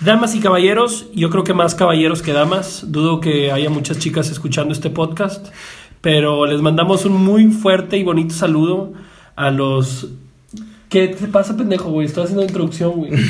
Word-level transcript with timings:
Damas 0.00 0.34
y 0.34 0.40
caballeros, 0.40 1.08
yo 1.14 1.28
creo 1.28 1.44
que 1.44 1.52
más 1.52 1.74
caballeros 1.74 2.22
que 2.22 2.32
damas. 2.32 2.90
Dudo 2.90 3.20
que 3.20 3.52
haya 3.52 3.68
muchas 3.68 3.98
chicas 3.98 4.30
escuchando 4.30 4.72
este 4.72 4.88
podcast, 4.88 5.48
pero 6.00 6.46
les 6.46 6.62
mandamos 6.62 7.04
un 7.04 7.12
muy 7.12 7.48
fuerte 7.48 7.98
y 7.98 8.02
bonito 8.02 8.34
saludo 8.34 8.94
a 9.36 9.50
los... 9.50 10.08
¿Qué 10.88 11.08
te 11.08 11.26
pasa, 11.26 11.54
pendejo, 11.54 11.90
güey? 11.90 12.06
Estoy 12.06 12.24
haciendo 12.24 12.42
introducción, 12.42 12.92
güey. 12.92 13.12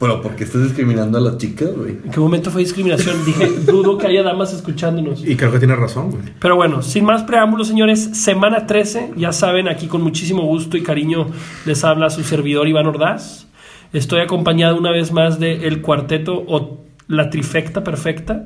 Pero 0.00 0.22
¿por 0.22 0.36
qué 0.36 0.44
estás 0.44 0.62
discriminando 0.62 1.18
a 1.18 1.20
las 1.20 1.38
chicas, 1.38 1.74
güey? 1.74 1.90
¿En 2.04 2.10
qué 2.12 2.20
momento 2.20 2.52
fue 2.52 2.60
discriminación? 2.62 3.24
Dije, 3.24 3.48
dudo 3.66 3.98
que 3.98 4.06
haya 4.06 4.22
damas 4.22 4.52
escuchándonos. 4.52 5.26
Y 5.26 5.34
creo 5.34 5.50
que 5.50 5.58
tiene 5.58 5.74
razón, 5.74 6.12
güey. 6.12 6.22
Pero 6.38 6.54
bueno, 6.54 6.82
sin 6.82 7.04
más 7.04 7.24
preámbulos, 7.24 7.66
señores, 7.66 8.10
semana 8.12 8.64
13, 8.66 9.14
ya 9.16 9.32
saben, 9.32 9.66
aquí 9.66 9.88
con 9.88 10.02
muchísimo 10.02 10.42
gusto 10.42 10.76
y 10.76 10.84
cariño 10.84 11.26
les 11.66 11.82
habla 11.82 12.10
su 12.10 12.22
servidor 12.22 12.68
Iván 12.68 12.86
Ordaz. 12.86 13.47
Estoy 13.92 14.20
acompañado 14.20 14.76
una 14.76 14.90
vez 14.90 15.12
más 15.12 15.40
de 15.40 15.66
el 15.66 15.80
cuarteto 15.80 16.44
o 16.46 16.84
la 17.08 17.30
trifecta 17.30 17.82
perfecta, 17.82 18.44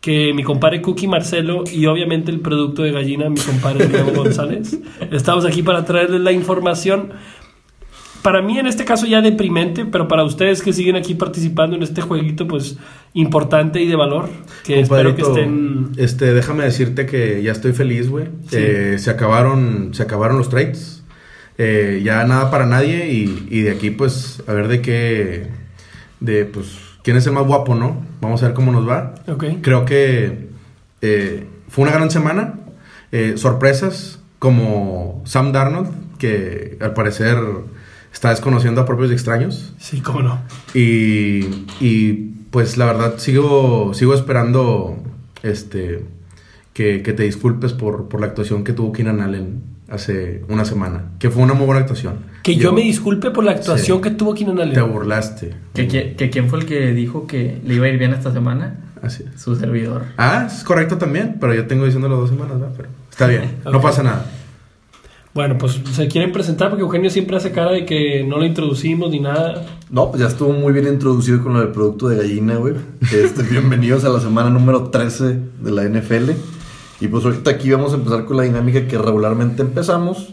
que 0.00 0.32
mi 0.32 0.44
compadre 0.44 0.80
Cookie 0.80 1.08
Marcelo 1.08 1.64
y 1.70 1.86
obviamente 1.86 2.30
el 2.30 2.40
producto 2.40 2.82
de 2.82 2.92
gallina, 2.92 3.28
mi 3.28 3.40
compadre 3.40 3.88
Diego 3.88 4.12
González. 4.14 4.78
Estamos 5.10 5.44
aquí 5.44 5.62
para 5.62 5.84
traerles 5.84 6.20
la 6.20 6.32
información. 6.32 7.10
Para 8.22 8.42
mí 8.42 8.58
en 8.58 8.66
este 8.66 8.84
caso 8.84 9.06
ya 9.06 9.20
deprimente, 9.20 9.84
pero 9.84 10.08
para 10.08 10.24
ustedes 10.24 10.62
que 10.62 10.72
siguen 10.72 10.96
aquí 10.96 11.14
participando 11.14 11.76
en 11.76 11.82
este 11.82 12.02
jueguito, 12.02 12.46
pues 12.46 12.76
importante 13.14 13.80
y 13.80 13.88
de 13.88 13.96
valor, 13.96 14.28
que 14.64 14.80
espero 14.80 15.14
que 15.14 15.22
estén... 15.22 15.92
Este, 15.96 16.34
déjame 16.34 16.64
decirte 16.64 17.06
que 17.06 17.42
ya 17.42 17.52
estoy 17.52 17.72
feliz, 17.72 18.08
güey. 18.08 18.26
Sí. 18.48 18.56
Eh, 18.58 18.98
se 18.98 19.10
acabaron, 19.10 19.90
se 19.94 20.02
acabaron 20.02 20.38
los 20.38 20.48
trades. 20.48 20.95
Eh, 21.58 22.02
ya 22.04 22.24
nada 22.24 22.50
para 22.50 22.66
nadie 22.66 23.10
y, 23.10 23.48
y 23.50 23.62
de 23.62 23.70
aquí, 23.70 23.90
pues, 23.90 24.42
a 24.46 24.52
ver 24.52 24.68
de 24.68 24.82
qué, 24.82 25.48
de, 26.20 26.44
pues, 26.44 26.76
quién 27.02 27.16
es 27.16 27.26
el 27.26 27.32
más 27.32 27.46
guapo, 27.46 27.74
¿no? 27.74 28.04
Vamos 28.20 28.42
a 28.42 28.46
ver 28.46 28.54
cómo 28.54 28.72
nos 28.72 28.88
va. 28.88 29.14
Ok. 29.26 29.44
Creo 29.62 29.84
que 29.84 30.48
eh, 31.00 31.46
fue 31.68 31.84
una 31.84 31.92
gran 31.92 32.10
semana. 32.10 32.54
Eh, 33.12 33.34
sorpresas 33.36 34.20
como 34.38 35.22
Sam 35.24 35.52
Darnold, 35.52 35.88
que 36.18 36.76
al 36.80 36.92
parecer 36.92 37.38
está 38.12 38.30
desconociendo 38.30 38.80
a 38.80 38.86
propios 38.86 39.10
y 39.10 39.14
extraños. 39.14 39.74
Sí, 39.78 40.00
cómo 40.00 40.20
no. 40.22 40.40
Y, 40.74 41.64
y, 41.80 42.34
pues 42.50 42.76
la 42.76 42.86
verdad 42.86 43.18
sigo, 43.18 43.94
sigo 43.94 44.14
esperando 44.14 44.96
este, 45.42 46.04
que, 46.72 47.02
que 47.02 47.12
te 47.12 47.22
disculpes 47.22 47.72
por, 47.72 48.08
por 48.08 48.20
la 48.20 48.26
actuación 48.26 48.64
que 48.64 48.72
tuvo 48.72 48.92
Keenan 48.92 49.20
Allen 49.20 49.75
hace 49.88 50.42
una 50.48 50.64
semana. 50.64 51.10
Que 51.18 51.30
fue 51.30 51.42
una 51.42 51.54
muy 51.54 51.66
buena 51.66 51.80
actuación. 51.82 52.16
Que 52.42 52.56
yo, 52.56 52.72
me 52.72 52.82
disculpe 52.82 53.30
por 53.30 53.44
la 53.44 53.52
actuación 53.52 53.98
Sí. 53.98 54.02
que 54.02 54.10
tuvo 54.10 54.34
Keenan 54.34 54.60
Allen. 54.60 54.74
Te 54.74 54.80
burlaste. 54.82 55.54
¿Que, 55.74 55.88
qui- 55.88 56.16
que 56.16 56.30
quién 56.30 56.48
fue 56.48 56.60
el 56.60 56.66
que 56.66 56.92
dijo 56.92 57.26
que 57.26 57.60
le 57.64 57.74
iba 57.74 57.86
a 57.86 57.88
ir 57.88 57.98
bien 57.98 58.12
esta 58.12 58.32
semana? 58.32 58.80
Así 59.02 59.24
es. 59.32 59.40
Su 59.40 59.54
servidor. 59.56 60.04
Ah, 60.16 60.48
es 60.50 60.64
correcto 60.64 60.96
también, 60.98 61.36
pero 61.40 61.54
yo 61.54 61.66
tengo 61.66 61.84
diciéndolo 61.84 62.16
dos 62.16 62.30
semanas, 62.30 62.58
¿verdad? 62.60 62.74
Pero 62.76 62.88
está 63.10 63.26
bien, 63.26 63.56
no 63.64 63.80
pasa 63.80 64.02
nada. 64.02 64.26
Bueno, 65.34 65.58
pues 65.58 65.78
se 65.92 66.08
quieren 66.08 66.32
presentar 66.32 66.70
porque 66.70 66.82
Eugenio 66.82 67.10
siempre 67.10 67.36
hace 67.36 67.50
cara 67.52 67.70
de 67.70 67.84
que 67.84 68.24
no 68.26 68.38
lo 68.38 68.46
introducimos 68.46 69.10
ni 69.10 69.20
nada. 69.20 69.66
No, 69.90 70.08
pues 70.10 70.22
ya 70.22 70.28
estuvo 70.28 70.50
muy 70.54 70.72
bien 70.72 70.86
introducido 70.88 71.42
con 71.42 71.52
lo 71.52 71.60
del 71.60 71.68
producto 71.72 72.08
de 72.08 72.16
gallina, 72.16 72.54
güey. 72.56 72.74
Este, 73.12 73.42
bienvenidos 73.50 74.04
a 74.06 74.08
la 74.08 74.18
semana 74.20 74.48
número 74.48 74.84
13 74.84 75.38
de 75.60 75.70
la 75.72 75.84
NFL. 75.84 76.30
Y 77.00 77.08
pues 77.08 77.24
ahorita 77.24 77.50
aquí 77.50 77.70
vamos 77.70 77.92
a 77.92 77.96
empezar 77.96 78.24
con 78.24 78.36
la 78.38 78.44
dinámica 78.44 78.86
que 78.86 78.96
regularmente 78.98 79.62
empezamos, 79.62 80.32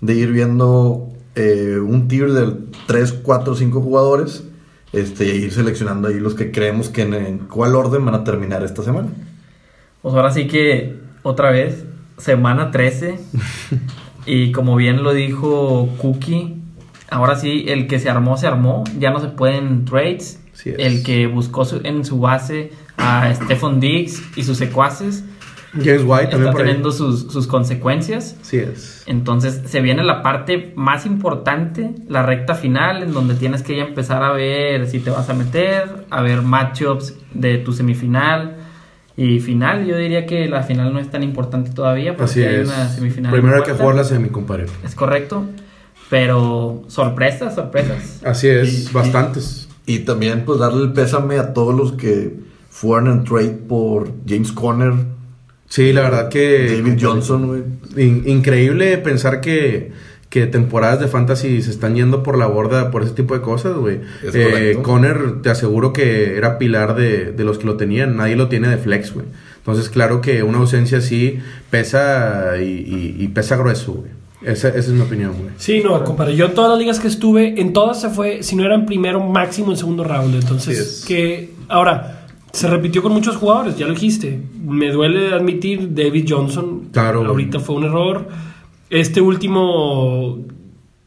de 0.00 0.14
ir 0.14 0.30
viendo 0.32 1.08
eh, 1.34 1.78
un 1.84 2.06
tier 2.08 2.32
de 2.32 2.52
3, 2.86 3.12
4, 3.22 3.54
5 3.56 3.80
jugadores, 3.80 4.44
este, 4.92 5.26
y 5.26 5.44
ir 5.44 5.52
seleccionando 5.52 6.08
ahí 6.08 6.20
los 6.20 6.34
que 6.34 6.52
creemos 6.52 6.88
que 6.88 7.02
en, 7.02 7.14
en 7.14 7.38
cuál 7.38 7.74
orden 7.74 8.04
van 8.04 8.14
a 8.14 8.24
terminar 8.24 8.62
esta 8.62 8.82
semana. 8.82 9.08
Pues 10.02 10.14
ahora 10.14 10.30
sí 10.30 10.46
que, 10.46 10.96
otra 11.22 11.50
vez, 11.50 11.84
semana 12.18 12.70
13. 12.70 13.18
y 14.26 14.52
como 14.52 14.76
bien 14.76 15.02
lo 15.02 15.12
dijo 15.12 15.88
Cookie, 15.98 16.54
ahora 17.10 17.36
sí, 17.36 17.64
el 17.68 17.88
que 17.88 17.98
se 17.98 18.08
armó, 18.08 18.36
se 18.36 18.46
armó. 18.46 18.84
Ya 18.98 19.10
no 19.10 19.20
se 19.20 19.28
pueden 19.28 19.84
trades. 19.84 20.40
El 20.64 21.02
que 21.02 21.26
buscó 21.26 21.64
su- 21.64 21.80
en 21.84 22.04
su 22.04 22.18
base 22.20 22.70
a 22.96 23.32
Stephon 23.34 23.78
Diggs 23.80 24.22
y 24.36 24.42
sus 24.44 24.56
secuaces 24.56 25.22
James 25.74 26.02
White 26.06 26.26
también 26.28 26.40
está 26.48 26.52
por 26.52 26.60
ahí. 26.62 26.66
teniendo 26.68 26.90
sus, 26.92 27.30
sus 27.32 27.46
consecuencias. 27.46 28.36
Sí 28.42 28.56
es. 28.58 29.02
Entonces 29.06 29.62
se 29.66 29.80
viene 29.80 30.02
la 30.04 30.22
parte 30.22 30.72
más 30.76 31.04
importante, 31.06 31.90
la 32.08 32.22
recta 32.22 32.54
final, 32.54 33.02
en 33.02 33.12
donde 33.12 33.34
tienes 33.34 33.62
que 33.62 33.76
ya 33.76 33.84
empezar 33.84 34.22
a 34.22 34.32
ver 34.32 34.86
si 34.88 35.00
te 35.00 35.10
vas 35.10 35.28
a 35.28 35.34
meter, 35.34 36.06
a 36.10 36.22
ver 36.22 36.42
matchups 36.42 37.14
de 37.34 37.58
tu 37.58 37.72
semifinal 37.72 38.56
y 39.16 39.40
final. 39.40 39.86
Yo 39.86 39.96
diría 39.98 40.24
que 40.26 40.46
la 40.48 40.62
final 40.62 40.92
no 40.92 40.98
es 40.98 41.10
tan 41.10 41.22
importante 41.22 41.70
todavía 41.70 42.12
porque 42.16 42.30
Así 42.30 42.42
hay 42.44 42.56
es. 42.62 42.68
una 42.68 42.88
semifinal. 42.88 43.32
Primero 43.32 43.56
hay 43.56 43.62
que 43.62 43.72
jugar 43.72 43.94
la 43.96 44.04
semi, 44.04 44.28
compadre. 44.30 44.66
Es 44.84 44.94
correcto, 44.94 45.44
pero 46.08 46.84
sorpresas, 46.88 47.54
sorpresas. 47.54 48.22
Así 48.24 48.48
es, 48.48 48.90
Y- 48.90 48.92
bastantes. 48.92 49.68
Y 49.86 50.00
también 50.00 50.44
pues 50.44 50.58
darle 50.58 50.82
el 50.84 50.92
pésame 50.92 51.38
a 51.38 51.52
todos 51.52 51.74
los 51.74 51.92
que 51.92 52.34
fueron 52.70 53.08
en 53.08 53.24
trade 53.24 53.50
por 53.68 54.10
James 54.26 54.50
Conner, 54.52 54.92
Sí, 55.68 55.92
la 55.92 56.02
verdad 56.02 56.28
que... 56.28 56.76
David 56.82 56.98
Johnson, 57.00 57.46
güey. 57.46 57.62
In- 58.06 58.22
increíble 58.26 58.98
pensar 58.98 59.40
que, 59.40 59.90
que 60.30 60.46
temporadas 60.46 61.00
de 61.00 61.08
fantasy 61.08 61.60
se 61.62 61.70
están 61.70 61.94
yendo 61.94 62.22
por 62.22 62.38
la 62.38 62.46
borda 62.46 62.90
por 62.90 63.02
ese 63.02 63.12
tipo 63.12 63.34
de 63.34 63.40
cosas, 63.40 63.74
güey. 63.76 64.00
Eh. 64.32 64.78
Conner, 64.82 65.42
te 65.42 65.50
aseguro 65.50 65.92
que 65.92 66.36
era 66.36 66.58
pilar 66.58 66.94
de, 66.94 67.32
de 67.32 67.44
los 67.44 67.58
que 67.58 67.66
lo 67.66 67.76
tenían. 67.76 68.16
Nadie 68.16 68.36
lo 68.36 68.48
tiene 68.48 68.68
de 68.68 68.76
flex, 68.78 69.12
güey. 69.12 69.26
Entonces, 69.58 69.88
claro 69.88 70.20
que 70.20 70.44
una 70.44 70.58
ausencia 70.58 70.98
así 70.98 71.40
pesa 71.70 72.56
y, 72.60 72.64
y- 72.64 73.16
y 73.18 73.28
pesa 73.28 73.56
grueso, 73.56 73.92
güey. 73.94 74.10
Esa, 74.42 74.68
esa 74.68 74.78
es 74.78 74.88
mi 74.90 75.00
opinión, 75.00 75.32
güey. 75.32 75.50
Sí, 75.56 75.80
no, 75.82 76.04
compadre. 76.04 76.36
Yo 76.36 76.46
en 76.46 76.54
todas 76.54 76.70
las 76.70 76.78
ligas 76.78 77.00
que 77.00 77.08
estuve, 77.08 77.60
en 77.60 77.72
todas 77.72 78.00
se 78.00 78.10
fue, 78.10 78.42
si 78.44 78.54
no 78.54 78.64
era 78.64 78.74
en 78.76 78.86
primero, 78.86 79.18
máximo 79.20 79.72
en 79.72 79.76
segundo 79.78 80.04
round. 80.04 80.34
Entonces, 80.36 80.78
es. 80.78 81.04
que 81.06 81.50
ahora 81.68 82.25
se 82.56 82.68
repitió 82.68 83.02
con 83.02 83.12
muchos 83.12 83.36
jugadores, 83.36 83.76
ya 83.76 83.86
lo 83.86 83.92
dijiste. 83.92 84.40
Me 84.64 84.90
duele 84.90 85.32
admitir, 85.34 85.94
David 85.94 86.26
Johnson, 86.28 86.88
Claro. 86.92 87.24
ahorita 87.24 87.60
fue 87.60 87.76
un 87.76 87.84
error. 87.84 88.28
Este 88.88 89.20
último, 89.20 90.38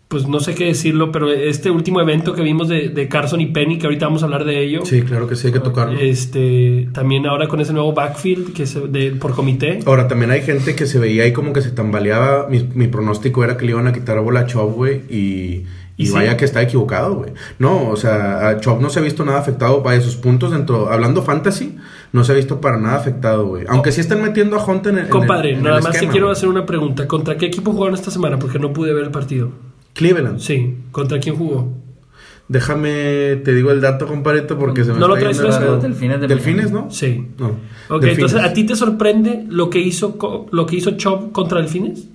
pues 0.10 0.28
no 0.28 0.40
sé 0.40 0.54
qué 0.54 0.66
decirlo, 0.66 1.12
pero 1.12 1.32
este 1.32 1.72
último 1.72 2.02
evento 2.02 2.34
que 2.34 2.42
vimos 2.44 2.68
de, 2.68 2.90
de 2.90 3.08
Carson 3.08 3.42
y 3.42 3.48
Penny, 3.48 3.78
que 3.80 3.88
ahorita 3.88 4.06
vamos 4.06 4.22
a 4.22 4.26
hablar 4.26 4.46
de 4.46 4.64
ello. 4.64 4.86
Sí, 4.86 5.02
claro 5.02 5.28
que 5.28 5.36
sí, 5.36 5.48
hay 5.48 5.54
que 5.54 5.60
tocarlo. 5.60 5.98
Este, 6.00 6.88
también 6.94 7.26
ahora 7.26 7.48
con 7.48 7.60
ese 7.62 7.74
nuevo 7.74 7.94
backfield 7.94 8.54
que 8.54 8.66
se, 8.68 8.82
de, 8.82 9.12
por 9.12 9.34
comité. 9.34 9.80
Ahora, 9.86 10.08
también 10.08 10.30
hay 10.32 10.42
gente 10.42 10.76
que 10.76 10.86
se 10.86 11.00
veía 11.00 11.24
ahí 11.24 11.34
como 11.34 11.52
que 11.54 11.62
se 11.62 11.72
tambaleaba. 11.72 12.48
Mi, 12.50 12.68
mi 12.76 12.88
pronóstico 12.88 13.44
era 13.44 13.58
que 13.58 13.66
le 13.66 13.72
iban 13.72 13.88
a 13.88 13.94
quitar 13.94 14.18
a 14.18 14.22
bola 14.22 14.42
a 14.42 14.46
Chop, 14.46 14.76
güey. 14.76 15.02
Y, 15.10 15.64
y 16.00 16.04
¿Y 16.04 16.06
sí? 16.08 16.14
vaya 16.14 16.38
que 16.38 16.46
está 16.46 16.62
equivocado, 16.62 17.14
güey. 17.16 17.34
No, 17.60 17.90
o 17.90 17.98
sea, 17.98 18.48
a 18.48 18.60
Chop 18.62 18.80
no 18.82 18.90
se 18.90 19.00
ha 19.00 19.02
visto 19.02 19.26
nada 19.26 19.38
afectado. 19.40 19.82
Vaya, 19.84 20.00
sus 20.00 20.16
puntos 20.16 20.52
dentro. 20.52 20.90
Hablando 20.90 21.22
fantasy, 21.22 21.76
no 22.14 22.24
se 22.24 22.32
ha 22.32 22.36
visto 22.36 22.62
para 22.62 22.78
nada 22.78 22.96
afectado, 22.96 23.46
güey. 23.48 23.66
Aunque 23.68 23.92
sí 23.92 24.00
están 24.00 24.22
metiendo 24.22 24.56
a 24.56 24.66
Hunt 24.66 24.88
en 24.88 24.98
el. 24.98 25.04
en 25.06 25.10
Compadre, 25.12 25.50
el- 25.52 25.58
en 25.58 25.64
nada 25.64 25.78
el 25.80 25.84
más 25.84 26.00
te 26.00 26.08
quiero 26.08 26.32
hacer 26.32 26.48
una 26.48 26.66
pregunta. 26.66 27.06
¿Contra 27.06 27.36
qué 27.38 27.48
equipo 27.48 27.74
jugaron 27.74 27.96
esta 27.96 28.12
semana? 28.12 28.40
Porque 28.40 28.60
no 28.60 28.72
pude 28.72 28.94
ver 28.94 29.04
el 29.04 29.12
partido. 29.12 29.52
Cleveland. 29.94 30.40
Sí, 30.40 30.78
¿contra 30.92 31.20
quién 31.20 31.36
jugó? 31.36 31.74
Déjame, 32.48 33.36
te 33.44 33.54
digo 33.54 33.70
el 33.72 33.80
dato, 33.82 34.08
compadrito, 34.08 34.58
porque 34.58 34.84
se 34.84 34.92
me 34.94 35.00
¿No 35.00 35.08
lo 35.08 35.16
traes 35.18 35.40
fresco? 35.40 35.78
Delfines 35.78 36.20
de 36.22 36.28
Delfines. 36.28 36.72
¿no? 36.72 36.90
Sí. 36.90 37.28
No. 37.38 37.48
Ok, 37.90 38.02
Delfines. 38.02 38.14
entonces, 38.32 38.42
¿a 38.42 38.54
ti 38.54 38.64
te 38.66 38.76
sorprende 38.76 39.46
lo 39.50 39.70
que 39.70 39.80
hizo 39.80 40.18
lo 40.52 40.66
que 40.66 40.76
hizo 40.78 40.92
Chop 40.92 41.32
contra 41.32 41.60
Delfines? 41.60 42.08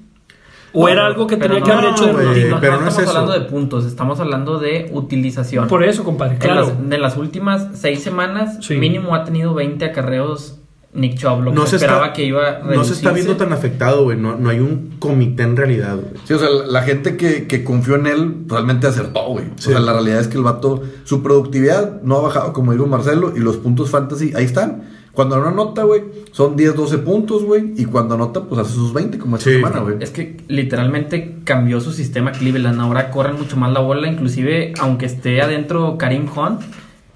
¿O 0.74 0.82
No, 0.82 0.88
era 0.88 1.06
algo 1.06 1.26
que 1.26 1.36
tenía 1.36 1.60
que 1.62 1.68
no, 1.70 1.78
haber 1.78 1.90
hecho 1.92 2.06
de 2.06 2.12
rutina? 2.12 2.48
No, 2.50 2.60
pero 2.60 2.74
no 2.74 2.80
no 2.82 2.88
es 2.88 2.92
estamos 2.94 3.10
eso. 3.10 3.18
hablando 3.20 3.32
de 3.44 3.50
puntos, 3.50 3.84
estamos 3.86 4.20
hablando 4.20 4.58
de 4.58 4.90
utilización. 4.92 5.68
Por 5.68 5.84
eso, 5.84 6.04
compadre, 6.04 6.34
En 6.34 6.40
claro. 6.40 6.60
las, 6.62 6.88
de 6.90 6.98
las 6.98 7.16
últimas 7.16 7.68
seis 7.74 8.02
semanas, 8.02 8.58
Sí. 8.60 8.76
mínimo 8.76 9.14
ha 9.14 9.24
tenido 9.24 9.54
20 9.54 9.84
acarreos 9.84 10.58
Nick 10.92 11.16
Chubb, 11.16 11.42
lo 11.42 11.50
que 11.50 11.56
No 11.56 11.64
se 11.64 11.70
se, 11.70 11.76
esperaba 11.76 12.06
está, 12.06 12.12
que 12.14 12.24
iba 12.24 12.40
a 12.48 12.52
no 12.60 12.84
se 12.84 12.92
está 12.92 13.10
reducirse. 13.10 13.12
viendo 13.14 13.36
tan 13.36 13.52
afectado, 13.52 14.04
güey. 14.04 14.16
No, 14.16 14.36
no 14.36 14.48
hay 14.50 14.60
un 14.60 14.94
comité 15.00 15.42
en 15.42 15.56
realidad, 15.56 15.96
güey. 15.96 16.12
Sí, 16.24 16.34
o 16.34 16.38
sea, 16.38 16.48
la, 16.48 16.66
la 16.66 16.82
gente 16.82 17.16
que, 17.16 17.48
que 17.48 17.64
confió 17.64 17.96
en 17.96 18.06
él 18.06 18.34
realmente 18.46 18.86
acertó, 18.86 19.26
güey. 19.26 19.46
Sí. 19.56 19.70
O 19.70 19.72
sea, 19.72 19.80
la 19.80 19.92
realidad 19.92 20.20
es 20.20 20.28
que 20.28 20.36
el 20.38 20.44
vato, 20.44 20.82
su 21.02 21.20
productividad 21.22 22.00
no 22.02 22.18
ha 22.18 22.20
bajado, 22.20 22.52
como 22.52 22.70
dijo 22.72 22.86
Marcelo, 22.86 23.32
y 23.34 23.40
los 23.40 23.56
puntos 23.56 23.90
fantasy, 23.90 24.32
ahí 24.36 24.44
están. 24.44 24.84
Cuando 25.14 25.38
no 25.38 25.46
anota, 25.48 25.84
güey, 25.84 26.02
son 26.32 26.56
10, 26.56 26.74
12 26.74 26.98
puntos, 26.98 27.44
güey. 27.44 27.72
Y 27.76 27.84
cuando 27.84 28.14
anota, 28.16 28.42
pues 28.44 28.60
hace 28.60 28.74
sus 28.74 28.92
20, 28.92 29.18
como 29.18 29.36
esta 29.36 29.50
Sí. 29.50 29.56
semana, 29.56 29.78
güey. 29.80 29.96
Es 30.00 30.10
que 30.10 30.36
literalmente 30.48 31.36
cambió 31.44 31.80
su 31.80 31.92
sistema 31.92 32.32
Cleveland. 32.32 32.80
Ahora 32.80 33.10
corren 33.10 33.36
mucho 33.36 33.56
más 33.56 33.72
la 33.72 33.80
bola, 33.80 34.08
inclusive 34.08 34.72
aunque 34.80 35.06
esté 35.06 35.40
adentro 35.40 35.96
Karim 35.98 36.26
Hunt. 36.34 36.60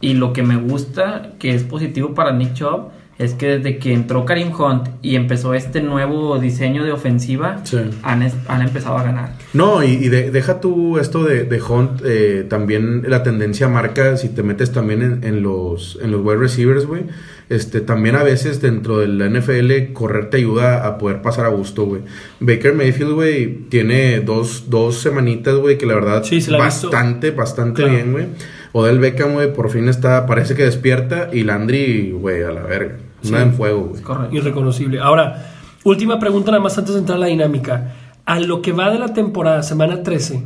Y 0.00 0.14
lo 0.14 0.32
que 0.32 0.44
me 0.44 0.56
gusta, 0.56 1.32
que 1.40 1.54
es 1.54 1.64
positivo 1.64 2.14
para 2.14 2.32
Nick 2.32 2.54
Chubb, 2.54 2.90
es 3.18 3.34
que 3.34 3.58
desde 3.58 3.78
que 3.78 3.92
entró 3.92 4.24
Karim 4.24 4.52
Hunt 4.56 4.90
y 5.02 5.16
empezó 5.16 5.54
este 5.54 5.82
nuevo 5.82 6.38
diseño 6.38 6.84
de 6.84 6.92
ofensiva, 6.92 7.62
Sí. 7.64 7.78
han, 8.04 8.22
es- 8.22 8.36
han 8.46 8.62
empezado 8.62 8.96
a 8.96 9.02
ganar. 9.02 9.32
No, 9.54 9.82
y, 9.82 9.88
y 9.88 10.08
de- 10.08 10.30
deja 10.30 10.60
tú 10.60 10.98
esto 10.98 11.24
de, 11.24 11.42
de 11.42 11.60
Hunt, 11.60 12.00
eh, 12.04 12.46
también 12.48 13.02
la 13.08 13.24
tendencia 13.24 13.66
marca, 13.66 14.16
si 14.16 14.28
te 14.28 14.44
metes 14.44 14.70
también 14.70 15.02
en, 15.02 15.24
en 15.24 15.42
los, 15.42 15.98
en 16.00 16.12
los 16.12 16.20
wide 16.24 16.36
receivers, 16.36 16.86
güey, 16.86 17.06
este, 17.48 17.80
también 17.80 18.16
a 18.16 18.22
veces 18.22 18.60
dentro 18.60 18.98
de 18.98 19.08
la 19.08 19.26
NFL 19.28 19.92
correr 19.92 20.30
te 20.30 20.36
ayuda 20.38 20.86
a 20.86 20.98
poder 20.98 21.22
pasar 21.22 21.46
a 21.46 21.48
gusto, 21.48 21.84
güey. 21.86 22.02
Baker 22.40 22.74
Mayfield, 22.74 23.12
güey, 23.12 23.54
tiene 23.68 24.20
dos, 24.20 24.64
dos 24.68 24.96
semanitas, 24.98 25.54
güey, 25.56 25.78
que 25.78 25.86
la 25.86 25.94
verdad 25.94 26.22
Sí, 26.24 26.40
la 26.50 26.58
bastante, 26.58 27.30
bastante 27.30 27.82
Claro. 27.82 27.96
bien, 27.96 28.12
güey. 28.12 28.26
Odell 28.72 28.98
Beckham, 28.98 29.32
güey, 29.32 29.52
por 29.52 29.70
fin 29.70 29.88
está, 29.88 30.26
parece 30.26 30.54
que 30.54 30.64
despierta, 30.64 31.30
y 31.32 31.42
Landry, 31.42 32.12
güey, 32.12 32.42
a 32.42 32.50
la 32.50 32.62
verga. 32.62 32.96
Una 33.26 33.38
Sí. 33.38 33.42
en 33.44 33.52
fuego, 33.54 33.80
güey. 33.90 34.02
Correcto. 34.02 34.36
Irreconocible. 34.36 35.00
Ahora, 35.00 35.50
última 35.84 36.18
pregunta 36.20 36.50
nada 36.50 36.62
más 36.62 36.76
antes 36.78 36.92
de 36.94 37.00
entrar 37.00 37.16
a 37.16 37.20
la 37.20 37.26
dinámica. 37.28 37.94
A 38.26 38.40
lo 38.40 38.60
que 38.60 38.72
va 38.72 38.90
de 38.90 38.98
la 38.98 39.14
temporada, 39.14 39.62
semana 39.62 40.02
13, 40.02 40.42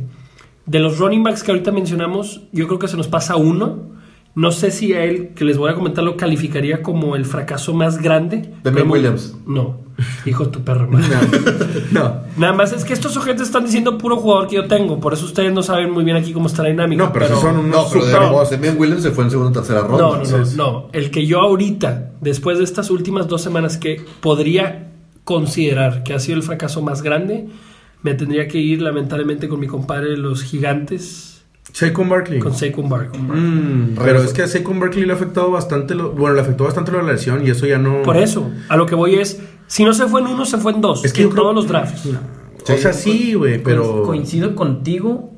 de 0.65 0.79
los 0.79 0.97
running 0.99 1.21
backs 1.21 1.43
que 1.43 1.51
ahorita 1.51 1.71
mencionamos, 1.73 2.43
yo 2.53 2.65
creo 2.67 2.79
que 2.79 2.87
se 2.87 2.95
nos 2.95 3.09
pasa 3.09 3.35
uno. 3.35 3.91
No 4.35 4.51
sé 4.51 4.71
si 4.71 4.93
a 4.93 5.03
él, 5.03 5.29
que 5.35 5.45
les 5.45 5.57
voy 5.57 5.69
a 5.71 5.75
comentar, 5.75 6.03
lo 6.03 6.17
calificaría 6.17 6.81
como 6.81 7.15
el 7.15 7.25
fracaso 7.25 7.73
más 7.73 8.01
grande. 8.01 8.51
Pero- 8.63 8.83
Williams. 8.85 9.35
No, 9.45 9.81
hijo 10.25 10.45
de 10.45 10.51
tu 10.51 10.63
perro. 10.63 10.89
No. 11.91 12.21
Nada 12.37 12.53
más 12.53 12.73
es 12.73 12.83
que 12.83 12.93
estos 12.93 13.13
sujetos 13.13 13.43
están 13.47 13.65
diciendo 13.65 13.97
puro 13.99 14.17
jugador 14.17 14.47
que 14.47 14.55
yo 14.55 14.65
tengo. 14.67 14.99
Por 14.99 15.13
eso 15.13 15.25
ustedes 15.25 15.53
no 15.53 15.61
saben 15.61 15.91
muy 15.91 16.03
bien 16.03 16.17
aquí 16.17 16.33
cómo 16.33 16.47
está 16.47 16.63
la 16.63 16.69
dinámica. 16.69 17.03
No, 17.03 17.13
pero, 17.13 17.39
son 17.39 17.57
unos 17.59 17.71
No, 17.71 17.85
pero 17.91 18.05
de-. 18.43 18.49
Damian 18.55 18.77
Williams 18.79 19.03
se 19.03 19.11
fue 19.11 19.23
en 19.25 19.29
segunda 19.29 19.51
o 19.51 19.53
tercera 19.53 19.81
ronda. 19.81 19.97
No, 19.97 20.09
no, 20.11 20.17
no, 20.17 20.23
entonces- 20.23 20.55
no. 20.57 20.89
El 20.93 21.11
que 21.11 21.27
yo 21.27 21.39
ahorita, 21.41 22.13
después 22.21 22.57
de 22.57 22.63
estas 22.63 22.89
últimas 22.89 23.27
dos 23.27 23.41
semanas 23.43 23.77
que 23.77 24.03
podría 24.21 24.89
considerar 25.23 26.03
que 26.03 26.13
ha 26.15 26.19
sido 26.19 26.37
el 26.37 26.43
fracaso 26.43 26.81
más 26.81 27.01
grande, 27.03 27.47
me 28.01 28.13
tendría 28.15 28.47
que 28.47 28.57
ir 28.57 28.81
lamentablemente 28.81 29.47
con 29.47 29.59
mi 29.59 29.67
compadre 29.67 30.09
de 30.11 30.17
los 30.17 30.41
gigantes, 30.43 31.32
Saquon 31.71 32.07
Barkley. 32.09 32.39
con 32.39 32.53
Saquon 32.53 32.87
Barkley. 32.89 33.21
Mm, 33.21 33.95
pero 34.03 34.21
es 34.21 34.33
que 34.33 34.43
a 34.43 34.47
Saquon 34.47 34.79
Barkley 34.79 35.05
le 35.05 35.13
ha 35.13 35.15
afectado 35.15 35.49
bastante, 35.51 35.95
lo- 35.95 36.11
bueno, 36.11 36.35
le 36.35 36.41
afectó 36.41 36.65
bastante 36.65 36.91
la 36.91 37.01
lesión 37.01 37.45
y 37.45 37.49
eso 37.49 37.65
ya 37.65 37.77
no... 37.79 38.03
Por 38.03 38.17
eso, 38.17 38.51
a 38.69 38.77
lo 38.77 38.85
que 38.85 38.95
voy 38.95 39.15
es, 39.15 39.41
si 39.67 39.83
no 39.83 39.93
se 39.93 40.05
fue 40.07 40.21
en 40.21 40.27
uno, 40.27 40.45
se 40.45 40.57
fue 40.57 40.71
en 40.73 40.81
dos, 40.81 41.03
Es 41.03 41.13
que 41.13 41.23
en 41.23 41.29
creo- 41.29 41.41
todos 41.43 41.55
los 41.55 41.67
drafts. 41.67 42.05
O 42.05 42.77
sea, 42.77 42.93
sí, 42.93 43.33
güey, 43.33 43.61
pero... 43.63 44.03
Coincido 44.03 44.53
contigo 44.55 45.31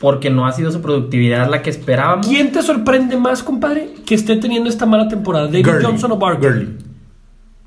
porque 0.00 0.28
no 0.30 0.46
ha 0.46 0.52
sido 0.52 0.70
su 0.70 0.80
productividad 0.82 1.48
la 1.50 1.62
que 1.62 1.70
esperábamos. 1.70 2.26
¿Quién 2.26 2.52
te 2.52 2.62
sorprende 2.62 3.16
más, 3.16 3.42
compadre, 3.42 3.94
que 4.04 4.14
esté 4.14 4.36
teniendo 4.36 4.68
esta 4.68 4.84
mala 4.86 5.08
temporada? 5.08 5.46
¿David 5.46 5.64
Gurley, 5.66 5.84
Johnson 5.84 6.12
o 6.12 6.16
Barkley? 6.18 6.50
Gurley. 6.50 6.76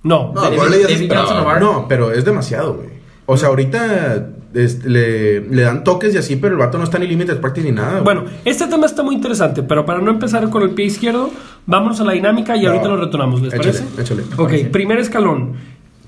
No. 0.04 0.32
No, 0.34 0.42
David-. 0.42 1.10
Johnson 1.12 1.38
o 1.40 1.44
Barkley. 1.46 1.68
No, 1.70 1.88
pero 1.88 2.12
es 2.12 2.24
demasiado, 2.24 2.76
güey. 2.76 2.90
O 3.26 3.36
sea, 3.36 3.50
ahorita 3.50 4.30
este, 4.54 4.90
le, 4.90 5.42
le 5.42 5.62
dan 5.62 5.84
toques 5.84 6.14
y 6.16 6.18
así, 6.18 6.36
pero 6.36 6.54
el 6.56 6.60
vato 6.60 6.78
no 6.78 6.84
está 6.84 6.98
ni 7.00 7.08
límites 7.08 7.36
practice 7.38 7.68
ni 7.68 7.76
nada. 7.76 7.92
güey. 8.00 8.04
Bueno, 8.04 8.24
este 8.46 8.68
tema 8.68 8.86
está 8.86 9.04
muy 9.04 9.16
interesante, 9.16 9.64
pero 9.64 9.86
para 9.86 10.00
no 10.00 10.10
empezar 10.12 10.50
con 10.50 10.64
el 10.64 10.72
pie 10.72 10.86
izquierdo, 10.86 11.30
vámonos 11.66 12.00
a 12.02 12.04
la 12.04 12.14
dinámica 12.14 12.56
y 12.58 12.66
ahorita 12.66 12.88
lo 12.88 12.98
retomamos, 12.98 13.42
¿les 13.42 13.54
échale, 13.54 13.80
parece? 13.80 14.02
échale. 14.02 14.24
Ok, 14.38 14.72
primer 14.72 14.98
escalón. 15.00 15.54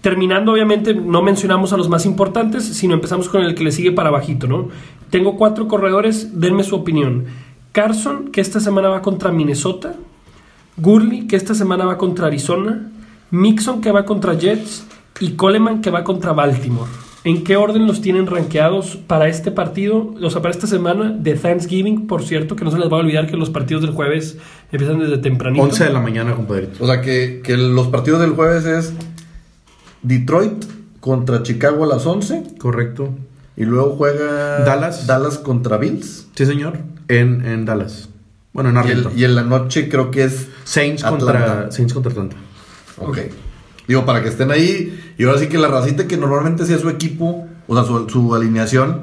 Terminando, 0.01 0.53
obviamente, 0.53 0.95
no 0.95 1.21
mencionamos 1.21 1.73
a 1.73 1.77
los 1.77 1.87
más 1.87 2.07
importantes, 2.07 2.63
sino 2.63 2.95
empezamos 2.95 3.29
con 3.29 3.43
el 3.43 3.53
que 3.53 3.63
le 3.63 3.71
sigue 3.71 3.91
para 3.91 4.09
bajito, 4.09 4.47
¿no? 4.47 4.69
Tengo 5.11 5.37
cuatro 5.37 5.67
corredores, 5.67 6.39
denme 6.39 6.63
su 6.63 6.75
opinión. 6.75 7.25
Carson, 7.71 8.29
que 8.31 8.41
esta 8.41 8.59
semana 8.59 8.89
va 8.89 9.03
contra 9.03 9.31
Minnesota. 9.31 9.93
Gurley, 10.77 11.27
que 11.27 11.35
esta 11.35 11.53
semana 11.53 11.85
va 11.85 11.97
contra 11.99 12.25
Arizona. 12.27 12.89
Mixon, 13.29 13.79
que 13.81 13.91
va 13.91 14.03
contra 14.05 14.33
Jets. 14.33 14.85
Y 15.19 15.33
Coleman, 15.33 15.81
que 15.81 15.91
va 15.91 16.03
contra 16.03 16.31
Baltimore. 16.33 16.89
¿En 17.23 17.43
qué 17.43 17.55
orden 17.55 17.85
los 17.85 18.01
tienen 18.01 18.25
rankeados 18.25 18.95
para 18.95 19.27
este 19.27 19.51
partido? 19.51 20.15
O 20.23 20.29
sea, 20.31 20.41
para 20.41 20.51
esta 20.53 20.65
semana 20.65 21.11
de 21.11 21.35
Thanksgiving, 21.35 22.07
por 22.07 22.23
cierto, 22.23 22.55
que 22.55 22.65
no 22.65 22.71
se 22.71 22.79
les 22.79 22.91
va 22.91 22.97
a 22.97 22.99
olvidar 23.01 23.27
que 23.27 23.37
los 23.37 23.51
partidos 23.51 23.83
del 23.83 23.91
jueves 23.91 24.37
empiezan 24.71 24.99
desde 24.99 25.19
tempranito. 25.19 25.63
11 25.63 25.83
de 25.85 25.93
la 25.93 25.99
mañana, 25.99 26.33
compadrito. 26.35 26.83
O 26.83 26.87
sea, 26.87 27.01
que, 27.01 27.41
que 27.43 27.57
los 27.57 27.87
partidos 27.89 28.21
del 28.21 28.31
jueves 28.31 28.65
es 28.65 28.93
Detroit 30.01 30.65
contra 30.99 31.43
Chicago 31.43 31.83
a 31.83 31.87
las 31.87 32.05
11 32.07 32.43
Correcto. 32.57 33.09
y 33.55 33.65
luego 33.65 33.95
juega 33.97 34.59
Dallas. 34.65 35.05
Dallas 35.05 35.37
contra 35.37 35.77
Bills. 35.77 36.27
Sí, 36.35 36.45
señor. 36.47 36.79
En, 37.07 37.45
en 37.45 37.65
Dallas. 37.65 38.09
Bueno, 38.53 38.69
en 38.71 38.75
Y, 38.75 38.79
Arlington. 38.79 39.11
el- 39.13 39.19
y 39.19 39.23
en 39.25 39.35
la 39.35 39.43
noche 39.43 39.89
creo 39.89 40.09
que 40.09 40.23
es 40.23 40.47
Saints 40.63 41.03
Atlanta. 41.03 41.25
contra, 41.25 41.71
Saints 41.71 41.93
contra 41.93 42.11
Atlanta. 42.11 42.35
Ok. 42.97 43.17
Digo, 43.91 44.05
para 44.05 44.23
que 44.23 44.29
estén 44.29 44.51
ahí. 44.51 44.97
Y 45.17 45.25
ahora 45.25 45.37
sí 45.37 45.47
que 45.47 45.57
la 45.57 45.67
racita 45.67 46.07
que 46.07 46.15
normalmente 46.15 46.65
sea 46.65 46.77
su 46.79 46.87
equipo, 46.87 47.45
o 47.67 47.75
sea, 47.75 47.83
su, 47.83 48.07
su 48.09 48.33
alineación, 48.33 49.01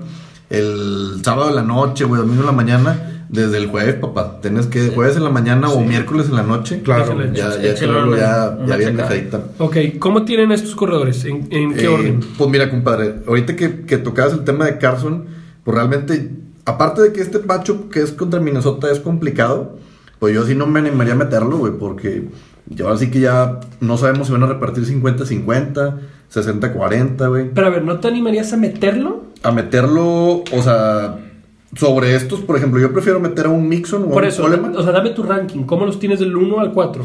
el 0.49 1.21
sábado 1.23 1.51
en 1.51 1.57
la 1.57 1.63
noche, 1.63 2.05
güey, 2.05 2.23
domingo 2.23 2.41
en 2.41 2.47
la 2.47 2.53
mañana, 2.53 3.25
desde 3.29 3.59
el 3.59 3.67
jueves, 3.67 3.97
papá. 3.97 4.41
Tienes 4.41 4.67
que, 4.67 4.89
jueves 4.89 5.15
en 5.17 5.25
la 5.25 5.29
mañana 5.29 5.69
o 5.69 5.85
miércoles 5.85 6.29
en 6.31 6.37
la 6.37 6.43
noche. 6.43 6.81
Claro. 6.83 7.05
Déjale. 7.05 7.37
Ya, 7.37 7.51
ya, 7.61 7.75
ya, 7.75 8.59
ya 8.67 8.77
bien 8.79 8.97
dejadita. 8.97 9.43
Ok, 9.59 9.77
¿cómo 9.99 10.25
tienen 10.25 10.53
estos 10.53 10.75
corredores? 10.75 11.23
¿En, 11.27 11.47
en 11.51 11.75
qué 11.75 11.85
Eh, 11.85 11.89
orden? 11.89 12.21
Pues 12.39 12.49
mira, 12.51 12.71
compadre, 12.71 13.17
ahorita 13.27 13.57
que, 13.57 13.83
que 13.83 13.99
tocabas 13.99 14.33
el 14.33 14.45
tema 14.45 14.65
de 14.65 14.79
Carson, 14.79 15.27
pues 15.65 15.75
realmente, 15.77 16.31
aparte 16.65 17.03
de 17.03 17.13
que 17.13 17.21
este 17.21 17.41
matchup 17.41 17.91
que 17.93 18.01
es 18.01 18.13
contra 18.13 18.41
Minnesota 18.41 18.91
es 18.91 19.01
complicado, 19.01 19.77
pues 20.19 20.35
yo 20.35 20.47
sí 20.47 20.55
no 20.55 20.67
me 20.67 20.81
animaría 20.81 21.13
a 21.13 21.17
meterlo, 21.17 21.59
güey, 21.59 21.75
porque 21.79 22.27
ya 22.71 22.85
ahora 22.85 22.99
sí 22.99 23.11
que 23.11 23.21
ya 23.21 23.61
no 23.81 23.97
sabemos 23.97 24.27
si 24.27 24.33
van 24.33 24.43
a 24.43 24.47
repartir 24.47 24.85
50-50, 24.85 25.99
60-40, 26.33 27.29
güey. 27.29 27.51
Pero 27.55 27.67
a 27.67 27.71
ver, 27.71 27.85
¿no 27.85 27.99
te 28.01 28.09
animarías 28.09 28.53
a 28.53 28.57
meterlo? 28.57 29.25
A 29.43 29.53
meterlo, 29.53 30.43
o 30.53 30.63
sea, 30.63 31.19
sobre 31.75 32.15
estos, 32.15 32.41
por 32.41 32.57
ejemplo, 32.57 32.81
yo 32.81 32.93
prefiero 32.93 33.21
meter 33.21 33.47
a 33.47 33.51
un 33.51 33.69
Mixon 33.69 34.03
o 34.03 34.15
a 34.15 34.17
un 34.17 34.25
eso, 34.25 34.43
Coleman. 34.43 34.77
o 34.77 34.83
sea, 34.83 34.93
dame 34.93 35.11
tu 35.11 35.23
ranking. 35.23 35.63
¿Cómo 35.65 35.87
los 35.87 35.99
tienes 35.99 36.19
del 36.21 36.37
1 36.37 36.61
al 36.61 36.73
4? 36.73 37.05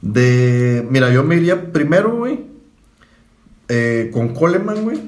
De. 0.00 0.86
Mira, 0.90 1.10
yo 1.12 1.22
me 1.24 1.36
iría 1.36 1.72
primero, 1.72 2.16
güey. 2.16 2.40
eh, 3.68 4.10
con 4.12 4.30
Coleman, 4.34 4.82
güey. 4.84 5.00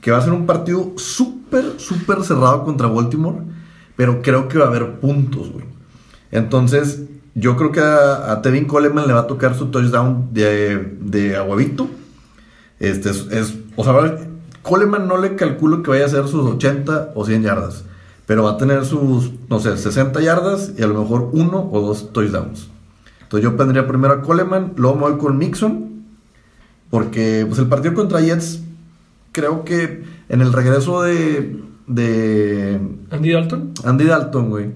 Que 0.00 0.12
va 0.12 0.18
a 0.18 0.22
ser 0.22 0.32
un 0.32 0.46
partido 0.46 0.92
súper, 0.96 1.64
súper 1.78 2.22
cerrado 2.22 2.64
contra 2.64 2.86
Baltimore. 2.86 3.38
Pero 3.96 4.22
creo 4.22 4.46
que 4.48 4.58
va 4.58 4.66
a 4.66 4.68
haber 4.68 5.00
puntos, 5.00 5.50
güey. 5.52 5.64
Entonces, 6.30 7.02
yo 7.36 7.54
creo 7.56 7.70
que 7.70 7.80
a, 7.80 8.32
a 8.32 8.42
Tevin 8.42 8.64
Coleman 8.64 9.06
le 9.06 9.12
va 9.12 9.20
a 9.20 9.26
tocar 9.28 9.54
su 9.54 9.66
touchdown 9.66 10.30
de, 10.32 10.96
de 11.00 11.36
aguavito. 11.36 11.88
Este 12.80 13.10
es, 13.10 13.26
es- 13.30 13.54
O 13.76 13.84
sea, 13.84 13.94
Coleman 14.62 15.06
no 15.06 15.16
le 15.18 15.36
calculo 15.36 15.82
que 15.82 15.90
vaya 15.90 16.04
a 16.04 16.06
hacer 16.06 16.26
sus 16.26 16.44
80 16.54 17.12
o 17.14 17.24
100 17.24 17.42
yardas. 17.42 17.84
Pero 18.26 18.42
va 18.42 18.52
a 18.52 18.56
tener 18.56 18.84
sus, 18.84 19.30
no 19.48 19.60
sé, 19.60 19.76
60 19.76 20.20
yardas 20.20 20.72
y 20.76 20.82
a 20.82 20.86
lo 20.88 21.00
mejor 21.00 21.28
uno 21.32 21.68
o 21.70 21.80
dos 21.80 22.12
touchdowns. 22.12 22.68
Entonces 23.22 23.44
yo 23.48 23.56
pondría 23.56 23.86
primero 23.86 24.14
a 24.14 24.22
Coleman, 24.22 24.72
luego 24.76 24.96
me 24.96 25.02
voy 25.02 25.18
con 25.18 25.36
Mixon, 25.38 26.02
porque 26.90 27.44
pues 27.46 27.58
el 27.60 27.66
partido 27.68 27.94
contra 27.94 28.20
Jets, 28.20 28.60
creo 29.32 29.64
que 29.64 30.04
en 30.28 30.40
el 30.40 30.52
regreso 30.52 31.02
de, 31.02 31.60
de 31.86 32.80
Andy 33.10 33.32
Dalton. 33.32 33.72
Andy 33.84 34.04
Dalton, 34.04 34.48
güey, 34.50 34.70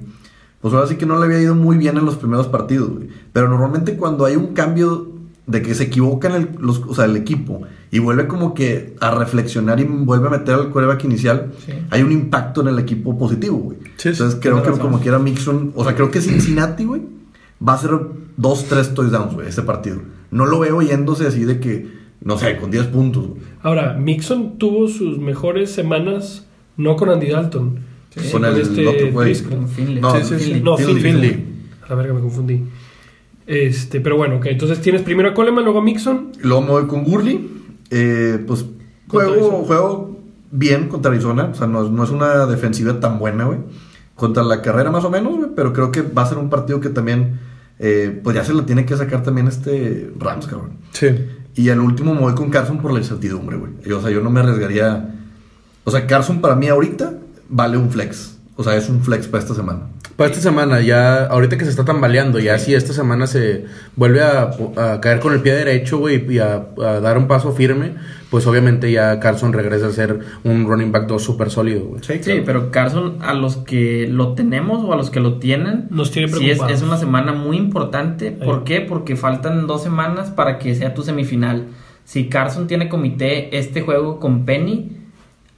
pues 0.61 0.75
ahora 0.75 0.87
sí 0.87 0.97
que 0.97 1.07
no 1.07 1.19
le 1.19 1.25
había 1.27 1.41
ido 1.41 1.55
muy 1.55 1.77
bien 1.79 1.97
en 1.97 2.05
los 2.05 2.17
primeros 2.17 2.49
partidos, 2.49 2.91
güey. 2.91 3.09
Pero 3.33 3.49
normalmente 3.49 3.97
cuando 3.97 4.25
hay 4.25 4.37
un 4.37 4.49
cambio 4.55 5.09
de 5.47 5.63
que 5.63 5.75
se 5.75 5.85
equivocan 5.85 6.33
el, 6.35 6.49
los, 6.61 6.79
o 6.87 6.95
sea, 6.95 7.07
el 7.07 7.17
equipo 7.17 7.63
y 7.91 7.99
vuelve 7.99 8.29
como 8.29 8.55
que 8.55 8.95
a 9.01 9.11
reflexionar 9.13 9.81
y 9.81 9.85
vuelve 9.85 10.29
a 10.29 10.31
meter 10.31 10.55
al 10.55 10.71
coreback 10.71 11.03
inicial, 11.05 11.53
Sí. 11.67 11.73
hay 11.91 12.03
un 12.03 12.13
impacto 12.13 12.61
en 12.61 12.69
el 12.69 12.79
equipo 12.79 13.19
positivo, 13.19 13.57
güey. 13.59 13.79
Sí, 13.97 14.11
Entonces 14.11 14.39
creo 14.41 14.63
que 14.63 14.69
razón. 14.69 14.81
como 14.83 15.01
quiera 15.01 15.19
Mixon, 15.19 15.73
o 15.75 15.83
sea, 15.85 15.95
creo 15.97 16.11
que 16.11 16.21
Cincinnati, 16.21 16.85
güey, 16.85 17.03
va 17.67 17.73
a 17.75 17.79
ser 17.79 17.91
dos, 18.37 18.67
tres 18.67 18.95
touchdowns, 18.95 19.35
güey, 19.35 19.49
ese 19.49 19.63
partido. 19.63 19.99
No 20.31 20.47
lo 20.47 20.61
veo 20.61 20.83
yéndose 20.83 21.27
así 21.27 21.45
de 21.45 21.59
que, 21.59 21.89
no 22.23 22.39
sé, 22.39 22.57
con 22.59 22.71
10 22.71 22.87
puntos, 22.89 23.27
güey. 23.29 23.41
Ahora, 23.63 23.95
Mixon 23.95 24.57
tuvo 24.59 24.87
sus 24.87 25.19
mejores 25.19 25.73
semanas 25.73 26.47
no 26.77 26.95
con 26.97 27.09
Andy 27.11 27.29
Dalton, 27.31 27.81
Sí, 28.11 28.31
con, 28.33 28.45
el 28.45 28.57
este 28.61 28.87
otro 28.87 29.13
güey. 29.13 29.27
Driscoll. 29.29 29.57
Con 29.57 29.69
Finley. 29.69 30.01
No, 30.01 30.17
Sí, 30.17 30.23
sí, 30.25 30.35
sí. 30.39 30.45
Finley. 30.45 30.63
No, 30.63 30.77
Finley. 30.77 31.45
A 31.85 31.89
la 31.91 31.95
verga, 31.95 32.15
me 32.15 32.21
confundí. 32.21 32.63
Este, 33.47 34.01
pero 34.01 34.17
bueno, 34.17 34.37
ok. 34.37 34.47
Entonces 34.47 34.81
tienes 34.81 35.03
primero 35.03 35.31
a 35.31 35.35
Coleman, 35.35 35.65
luego 35.65 35.81
a 35.81 35.83
Mixon. 35.83 36.33
Luego 36.43 36.63
me 36.63 36.69
voy 36.71 36.87
con 36.87 37.05
Gurley. 37.05 37.49
Eh, 37.91 38.43
pues 38.47 38.65
juego, 39.09 39.65
juego 39.65 40.21
bien 40.51 40.89
contra 40.89 41.11
Arizona. 41.11 41.51
O 41.53 41.55
sea, 41.55 41.67
no, 41.67 41.85
es- 41.85 41.91
no 41.91 42.05
es 42.05 42.11
una 42.11 42.47
defensiva 42.47 43.01
tan 43.01 43.19
buena, 43.19 43.45
güey. 43.45 43.59
Contra 44.15 44.43
la 44.43 44.61
carrera 44.63 44.91
más 44.91 45.05
o 45.05 45.11
menos, 45.11 45.37
güey. 45.37 45.51
Pero 45.57 45.73
creo 45.73 45.91
que 45.91 46.03
va 46.03 46.23
a 46.23 46.27
ser 46.29 46.39
un 46.39 46.51
partido 46.51 46.81
que 46.81 46.91
también, 46.91 47.41
eh, 47.79 48.21
pues 48.23 48.37
ya 48.37 48.45
se 48.45 48.53
lo 48.53 48.65
tiene 48.65 48.85
que 48.87 48.97
sacar 48.97 49.23
también 49.23 49.49
este 49.49 50.11
Rams, 50.19 50.47
cabrón. 50.47 50.73
Sí. 50.93 51.09
Y 51.57 51.69
al 51.71 51.81
último 51.81 52.15
me 52.15 52.21
voy 52.21 52.35
con 52.35 52.51
Carson 52.51 52.79
por 52.79 52.93
la 52.93 52.99
incertidumbre, 53.01 53.57
güey. 53.57 53.73
O 53.93 54.01
sea, 54.01 54.11
yo 54.11 54.21
no 54.21 54.31
me 54.31 54.41
arriesgaría. 54.41 55.15
O 55.85 55.91
sea, 55.91 56.07
Carson 56.07 56.41
para 56.41 56.55
mí 56.55 56.69
ahorita 56.69 57.15
vale 57.51 57.77
un 57.77 57.91
flex. 57.91 58.39
O 58.57 58.63
sea, 58.65 58.77
es 58.77 58.89
un 58.89 59.03
flex 59.03 59.27
para 59.27 59.43
esta 59.43 59.55
semana. 59.55 59.81
Para 60.17 60.29
esta 60.31 60.43
semana, 60.43 60.83
ya, 60.83 61.25
ahorita 61.25 61.57
que 61.57 61.65
se 61.65 61.71
está 61.71 61.87
tambaleando, 61.87 62.39
ya 62.41 62.59
si 62.59 62.75
esta 62.75 62.93
semana 62.93 63.27
se 63.27 63.65
vuelve 63.97 64.21
a, 64.21 64.51
a 64.77 65.01
caer 65.01 65.19
con 65.21 65.33
el 65.33 65.41
pie 65.41 65.55
derecho, 65.55 65.97
güey, 65.97 66.31
y 66.31 66.41
a, 66.41 66.67
a 66.79 67.01
dar 67.01 67.17
un 67.17 67.27
paso 67.27 67.53
firme, 67.53 67.95
pues 68.29 68.47
obviamente 68.47 68.93
ya 68.93 69.19
Carson 69.19 69.55
regresa 69.55 69.87
a 69.87 69.91
ser 69.93 70.19
un 70.45 70.67
running 70.69 70.93
back 70.93 71.07
2 71.07 71.23
súper 71.23 71.49
sólido, 71.51 71.87
güey. 71.87 72.03
Sí, 72.03 72.43
pero 72.45 72.71
Carson, 72.71 73.17
a 73.23 73.33
los 73.33 73.57
que 73.57 74.07
lo 74.11 74.35
tenemos 74.35 74.85
o 74.85 74.93
a 74.93 74.97
los 74.97 75.09
que 75.09 75.21
lo 75.21 75.39
tienen, 75.39 75.87
Nos 75.89 76.11
tiene 76.11 76.29
sí 76.29 76.51
es, 76.51 76.61
es 76.69 76.83
una 76.83 76.99
semana 76.99 77.33
muy 77.33 77.57
importante. 77.57 78.31
¿Por 78.31 78.59
Sí. 78.59 78.63
qué? 78.67 78.81
Porque 78.83 79.17
faltan 79.17 79.67
dos 79.67 79.83
semanas 79.83 80.29
para 80.29 80.59
que 80.59 80.75
sea 80.75 80.93
tu 80.93 81.03
semifinal. 81.03 81.69
Si 82.05 82.29
Carson 82.29 82.67
tiene 82.67 82.91
comité 82.91 83.57
este 83.57 83.81
juego 83.81 84.21
con 84.21 84.45
Penny, 84.45 84.99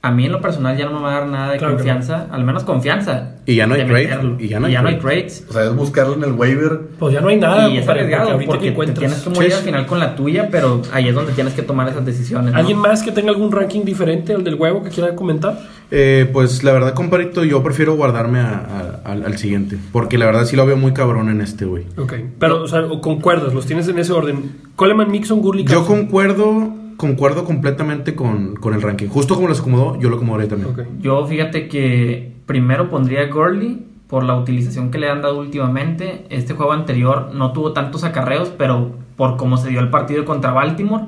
a 0.05 0.11
mí 0.11 0.25
en 0.25 0.33
lo 0.33 0.41
personal 0.41 0.75
ya 0.77 0.83
no 0.85 0.97
me 0.97 0.99
va 1.01 1.15
a 1.15 1.19
dar 1.21 1.27
nada 1.29 1.51
de 1.53 1.57
Claro 1.59 1.75
confianza, 1.75 2.27
al 2.29 2.43
menos 2.43 2.65
confianza. 2.65 3.35
Y 3.45 3.55
ya 3.55 3.67
no 3.67 3.75
hay 3.75 3.81
de 3.83 3.87
trade, 3.87 4.03
meterlo. 4.09 4.35
y 4.37 4.47
ya 4.49 4.59
no 4.59 4.67
hay 4.67 4.73
trade. 4.75 4.97
trades. 4.97 5.45
O 5.49 5.53
sea, 5.53 5.63
es 5.63 5.73
buscarlo 5.75 6.13
en 6.15 6.23
el 6.25 6.33
waiver. 6.33 6.81
Pues 6.99 7.13
ya 7.13 7.21
no 7.21 7.29
hay 7.29 7.37
nada. 7.37 7.69
y 7.69 7.77
es 7.77 7.87
arriesgado 7.87 8.31
porque 8.31 8.51
que 8.51 8.57
te 8.59 8.67
encuentras. 8.67 8.99
tienes 8.99 9.19
que 9.21 9.29
morir 9.29 9.51
Sí, 9.51 9.57
al 9.57 9.63
final 9.63 9.85
con 9.85 9.99
la 9.99 10.15
tuya, 10.15 10.49
pero 10.51 10.81
ahí 10.91 11.07
es 11.07 11.15
donde 11.15 11.31
tienes 11.31 11.53
que 11.53 11.61
tomar 11.61 11.87
esas 11.87 12.05
decisiones. 12.05 12.51
¿no? 12.51 12.57
¿Alguien 12.59 12.77
más 12.79 13.01
que 13.01 13.13
tenga 13.13 13.29
algún 13.31 13.49
ranking 13.53 13.85
diferente 13.85 14.33
al 14.33 14.43
del 14.43 14.55
huevo 14.55 14.83
que 14.83 14.89
quiera 14.89 15.15
comentar? 15.15 15.57
Eh, 15.89 16.29
pues 16.33 16.63
la 16.65 16.73
verdad, 16.73 16.93
comparito, 16.93 17.45
yo 17.45 17.63
prefiero 17.63 17.95
guardarme 17.95 18.39
a- 18.39 18.99
a- 19.05 19.09
al, 19.09 19.23
al 19.25 19.37
siguiente. 19.37 19.77
Porque 19.93 20.17
la 20.17 20.25
verdad 20.25 20.43
sí 20.43 20.57
lo 20.57 20.65
veo 20.65 20.75
muy 20.75 20.91
cabrón 20.93 21.29
en 21.29 21.39
este, 21.39 21.63
güey. 21.63 21.85
Ok. 21.97 22.13
Pero, 22.39 22.61
o 22.63 22.67
sea, 22.67 22.81
o 22.81 22.99
concuerdas, 22.99 23.53
los 23.53 23.65
tienes 23.65 23.87
en 23.87 23.99
ese 23.99 24.11
orden. 24.11 24.51
Coleman, 24.75 25.09
Mixon, 25.11 25.41
Gurley, 25.41 25.63
Yo 25.65 25.85
concuerdo, 25.85 26.73
concuerdo 27.03 27.43
completamente 27.43 28.15
con, 28.15 28.55
con 28.55 28.73
el 28.73 28.81
ranking. 28.81 29.07
Justo 29.07 29.35
como 29.35 29.49
los 29.49 29.59
acomodó, 29.59 29.99
yo 29.99 30.09
lo 30.09 30.15
acomodaré 30.15 30.47
también. 30.47 30.73
Yo 31.01 31.27
fíjate 31.27 31.67
que 31.67 32.31
primero 32.45 32.89
pondría 32.89 33.23
a 33.23 33.25
Gurley 33.27 33.85
por 34.07 34.23
la 34.23 34.37
utilización 34.37 34.89
que 34.89 34.99
le 34.99 35.09
han 35.09 35.21
dado 35.21 35.37
últimamente. 35.37 36.25
Este 36.29 36.53
juego 36.53 36.71
anterior 36.71 37.31
no 37.33 37.51
tuvo 37.51 37.73
tantos 37.73 38.05
acarreos, 38.05 38.53
pero 38.57 38.91
por 39.17 39.35
cómo 39.35 39.57
se 39.57 39.67
dio 39.67 39.81
el 39.81 39.89
partido 39.89 40.23
contra 40.23 40.53
Baltimore. 40.53 41.07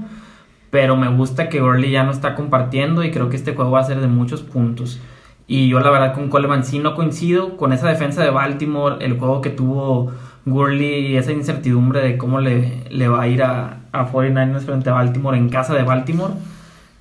Pero 0.69 0.97
me 0.97 1.07
gusta 1.07 1.47
que 1.47 1.61
Gurley 1.61 1.91
ya 1.91 2.03
no 2.03 2.11
está 2.11 2.35
compartiendo 2.35 3.01
y 3.05 3.11
creo 3.11 3.29
que 3.29 3.37
este 3.37 3.55
juego 3.55 3.71
va 3.71 3.79
a 3.79 3.85
ser 3.85 4.01
de 4.01 4.07
muchos 4.07 4.41
puntos. 4.41 4.99
Y 5.47 5.69
yo 5.69 5.79
la 5.79 5.91
verdad 5.91 6.13
con 6.13 6.27
Coleman 6.27 6.65
sí 6.65 6.79
no 6.79 6.93
coincido 6.93 7.55
con 7.55 7.71
esa 7.71 7.87
defensa 7.87 8.21
de 8.21 8.31
Baltimore, 8.31 8.97
el 8.99 9.17
juego 9.17 9.39
que 9.39 9.51
tuvo 9.51 10.11
Gurley 10.45 11.07
y 11.07 11.17
esa 11.17 11.31
incertidumbre 11.31 12.01
de 12.01 12.17
cómo 12.17 12.39
le, 12.39 12.83
le 12.89 13.07
va 13.07 13.23
a 13.23 13.27
ir 13.27 13.41
a, 13.43 13.79
a 13.91 14.11
49ers 14.11 14.61
frente 14.61 14.89
a 14.89 14.93
Baltimore 14.93 15.37
en 15.37 15.49
casa 15.49 15.73
de 15.73 15.83
Baltimore. 15.83 16.33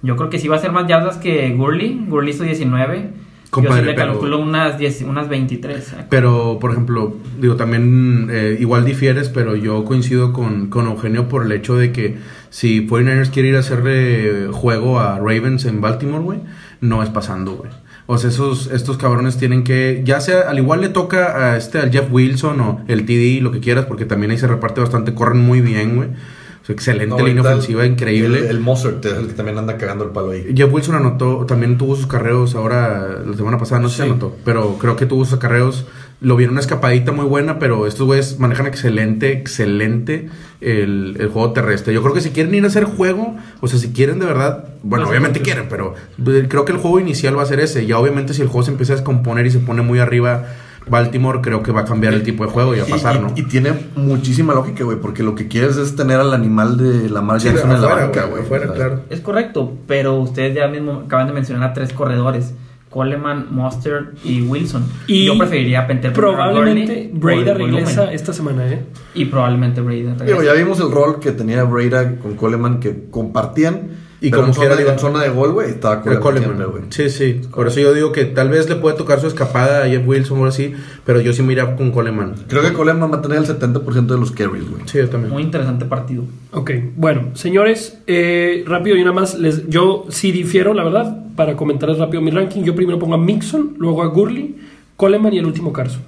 Yo 0.02 0.16
creo 0.16 0.30
que 0.30 0.38
sí 0.38 0.48
va 0.48 0.56
a 0.56 0.60
ser 0.60 0.72
más 0.72 0.86
yardas 0.86 1.16
que 1.18 1.50
Gurley. 1.50 2.04
Gurley 2.08 2.30
hizo 2.32 2.44
19. 2.44 3.10
Compadre, 3.50 3.76
Yo 3.76 3.82
sí 3.82 3.86
le 3.90 3.94
pero- 3.94 4.12
calculo 4.12 4.38
unas, 4.40 4.78
10, 4.78 5.02
unas 5.02 5.28
23. 5.28 5.94
Pero, 6.08 6.58
por 6.60 6.72
ejemplo, 6.72 7.14
digo, 7.40 7.54
también 7.56 8.28
eh, 8.30 8.56
igual 8.58 8.84
difieres, 8.84 9.28
pero 9.28 9.54
yo 9.54 9.84
coincido 9.84 10.32
con, 10.32 10.68
con 10.70 10.86
Eugenio 10.86 11.28
por 11.28 11.44
el 11.46 11.52
hecho 11.52 11.76
de 11.76 11.92
que 11.92 12.16
si 12.50 12.86
49ers 12.86 13.30
quiere 13.30 13.50
ir 13.50 13.56
a 13.56 13.60
hacerle 13.60 14.48
juego 14.50 14.98
a 14.98 15.18
Ravens 15.18 15.66
en 15.66 15.80
Baltimore, 15.80 16.22
güey, 16.24 16.40
no 16.80 17.02
es 17.02 17.10
pasando, 17.10 17.52
güey. 17.52 17.70
O 18.06 18.18
sea, 18.18 18.28
esos, 18.30 18.66
estos 18.66 18.98
cabrones 18.98 19.38
tienen 19.38 19.64
que, 19.64 20.02
ya 20.04 20.20
sea, 20.20 20.42
al 20.42 20.58
igual 20.58 20.82
le 20.82 20.90
toca 20.90 21.52
a 21.52 21.56
este, 21.56 21.78
al 21.78 21.90
Jeff 21.90 22.08
Wilson 22.10 22.60
o 22.60 22.80
el 22.86 23.06
TD, 23.06 23.40
lo 23.42 23.50
que 23.50 23.60
quieras, 23.60 23.86
porque 23.86 24.04
también 24.04 24.30
ahí 24.30 24.36
se 24.38 24.46
reparte 24.46 24.80
bastante, 24.82 25.14
corren 25.14 25.40
muy 25.40 25.60
bien, 25.62 25.96
güey. 25.96 26.08
O 26.10 26.66
sea, 26.66 26.74
excelente 26.74 27.08
No, 27.16 27.26
línea 27.26 27.42
ofensiva, 27.42 27.84
increíble. 27.86 28.38
El, 28.40 28.44
el 28.46 28.60
Mozart 28.60 29.04
es 29.04 29.12
el 29.14 29.26
que 29.28 29.32
también 29.34 29.56
anda 29.58 29.76
cagando 29.78 30.04
el 30.04 30.10
palo 30.10 30.30
ahí. 30.32 30.52
Jeff 30.54 30.72
Wilson 30.72 30.94
anotó, 30.96 31.44
también 31.46 31.76
tuvo 31.78 31.96
sus 31.96 32.06
carreos 32.06 32.54
ahora, 32.54 33.20
la 33.26 33.36
semana 33.36 33.58
pasada 33.58 33.80
no 33.80 33.88
sé 33.88 33.96
si 33.96 34.02
Sí. 34.02 34.08
anotó, 34.08 34.36
pero 34.44 34.76
creo 34.78 34.96
que 34.96 35.06
tuvo 35.06 35.24
sus 35.24 35.38
carreos, 35.38 35.86
lo 36.24 36.36
vieron 36.36 36.54
una 36.54 36.60
escapadita 36.60 37.12
muy 37.12 37.26
buena, 37.26 37.58
pero 37.58 37.86
estos 37.86 38.06
güeyes 38.06 38.38
manejan 38.38 38.66
excelente, 38.66 39.32
excelente 39.32 40.30
el, 40.62 41.16
el 41.20 41.28
juego 41.28 41.52
terrestre. 41.52 41.92
Yo 41.92 42.02
creo 42.02 42.14
que 42.14 42.22
si 42.22 42.30
quieren 42.30 42.54
ir 42.54 42.64
a 42.64 42.68
hacer 42.68 42.84
juego, 42.84 43.36
o 43.60 43.68
sea, 43.68 43.78
si 43.78 43.92
quieren 43.92 44.18
de 44.18 44.26
verdad, 44.26 44.64
bueno, 44.82 45.04
Pues, 45.04 45.10
obviamente 45.10 45.40
pues, 45.40 45.52
quieren, 45.52 45.68
pero 45.68 45.94
eh, 46.26 46.46
creo 46.48 46.64
que 46.64 46.72
el 46.72 46.78
juego 46.78 46.98
inicial 46.98 47.38
va 47.38 47.42
a 47.42 47.46
ser 47.46 47.60
ese. 47.60 47.84
Ya 47.86 47.98
obviamente 47.98 48.32
si 48.32 48.40
el 48.40 48.48
juego 48.48 48.64
se 48.64 48.70
empieza 48.70 48.94
a 48.94 48.96
descomponer 48.96 49.44
y 49.44 49.50
se 49.50 49.58
pone 49.58 49.82
muy 49.82 49.98
arriba 49.98 50.46
Baltimore, 50.86 51.40
creo 51.42 51.62
que 51.62 51.72
va 51.72 51.82
a 51.82 51.84
cambiar 51.84 52.14
el 52.14 52.22
tipo 52.22 52.44
de 52.44 52.50
juego 52.50 52.74
y 52.74 52.80
a 52.80 52.86
pasar, 52.86 53.16
y, 53.16 53.18
¿no? 53.18 53.32
y 53.36 53.42
tiene 53.44 53.72
muchísima 53.94 54.54
lógica, 54.54 54.84
güey, 54.84 54.98
porque 54.98 55.22
lo 55.22 55.34
que 55.34 55.46
quieres 55.48 55.76
es 55.76 55.94
tener 55.94 56.20
al 56.20 56.32
animal 56.32 56.76
de 56.76 57.08
Lamar 57.10 57.40
Sí, 57.40 57.48
Jackson 57.48 57.72
en 57.72 57.82
la 57.82 57.88
banca, 57.88 58.24
güey, 58.24 58.44
claro. 58.44 59.02
Es 59.10 59.20
correcto, 59.20 59.72
pero 59.86 60.14
ustedes 60.14 60.54
ya 60.54 60.68
mismo 60.68 61.02
acaban 61.06 61.26
de 61.26 61.32
mencionar 61.34 61.70
a 61.70 61.72
tres 61.74 61.92
corredores. 61.92 62.54
Coleman, 62.94 63.48
Monster 63.50 64.12
y 64.22 64.42
Wilson. 64.42 64.84
Y 65.08 65.24
yo 65.24 65.36
preferiría 65.36 65.80
a 65.80 65.86
Probablemente 66.12 67.10
Breda 67.12 67.52
regresa 67.52 68.12
esta 68.12 68.32
semana, 68.32 68.68
¿eh? 68.68 68.84
Y 69.16 69.24
probablemente 69.24 69.80
Breda 69.80 70.12
regresa. 70.12 70.24
Digo, 70.26 70.44
ya 70.44 70.52
vimos 70.52 70.78
el 70.78 70.92
rol 70.92 71.18
que 71.18 71.32
tenía 71.32 71.64
Breda 71.64 72.20
con 72.20 72.36
Coleman 72.36 72.78
que 72.78 73.06
compartían. 73.10 74.03
Y 74.24 74.30
pero 74.30 74.44
como 74.44 74.54
quiera, 74.54 74.80
en 74.80 74.98
zona 74.98 75.22
de 75.22 75.28
gol, 75.28 75.52
güey, 75.52 75.68
estaba 75.68 75.96
El 75.96 76.00
Coleman, 76.02 76.22
Coleman. 76.22 76.44
siempre, 76.44 76.66
güey. 76.66 76.82
Sí, 76.88 77.10
sí. 77.10 77.40
Por 77.54 77.66
eso 77.66 77.80
yo 77.80 77.92
digo 77.92 78.10
que 78.10 78.24
tal 78.24 78.48
vez 78.48 78.66
le 78.70 78.76
puede 78.76 78.96
tocar 78.96 79.20
su 79.20 79.26
escapada 79.26 79.84
a 79.84 79.86
Jeff 79.86 80.02
Wilson 80.06 80.40
o 80.40 80.46
así, 80.46 80.72
pero 81.04 81.20
yo 81.20 81.34
sí 81.34 81.42
me 81.42 81.52
iría 81.52 81.76
con 81.76 81.90
Coleman. 81.90 82.34
Creo 82.48 82.62
que 82.62 82.72
Coleman 82.72 83.12
va 83.12 83.16
a 83.16 83.20
tener 83.20 83.36
el 83.36 83.44
70% 83.44 84.06
de 84.06 84.18
los 84.18 84.32
carries, 84.32 84.66
güey. 84.70 84.82
Sí, 84.86 84.96
yo 84.96 85.10
también. 85.10 85.30
Muy 85.30 85.42
interesante 85.42 85.84
partido. 85.84 86.24
Ok, 86.52 86.70
bueno, 86.96 87.32
señores, 87.34 87.98
eh, 88.06 88.64
rápido 88.66 88.96
y 88.96 89.00
nada 89.00 89.12
más, 89.12 89.38
les, 89.38 89.68
yo 89.68 90.06
sí 90.08 90.32
difiero, 90.32 90.72
la 90.72 90.84
verdad, 90.84 91.18
para 91.36 91.54
comentarles 91.54 91.98
rápido 91.98 92.22
mi 92.22 92.30
ranking. 92.30 92.62
Yo 92.62 92.74
primero 92.74 92.98
pongo 92.98 93.16
a 93.16 93.18
Mixon, 93.18 93.74
luego 93.76 94.02
a 94.02 94.06
Gurley, 94.06 94.54
Coleman 94.96 95.34
y 95.34 95.38
el 95.38 95.44
último 95.44 95.70
Carson. 95.70 96.00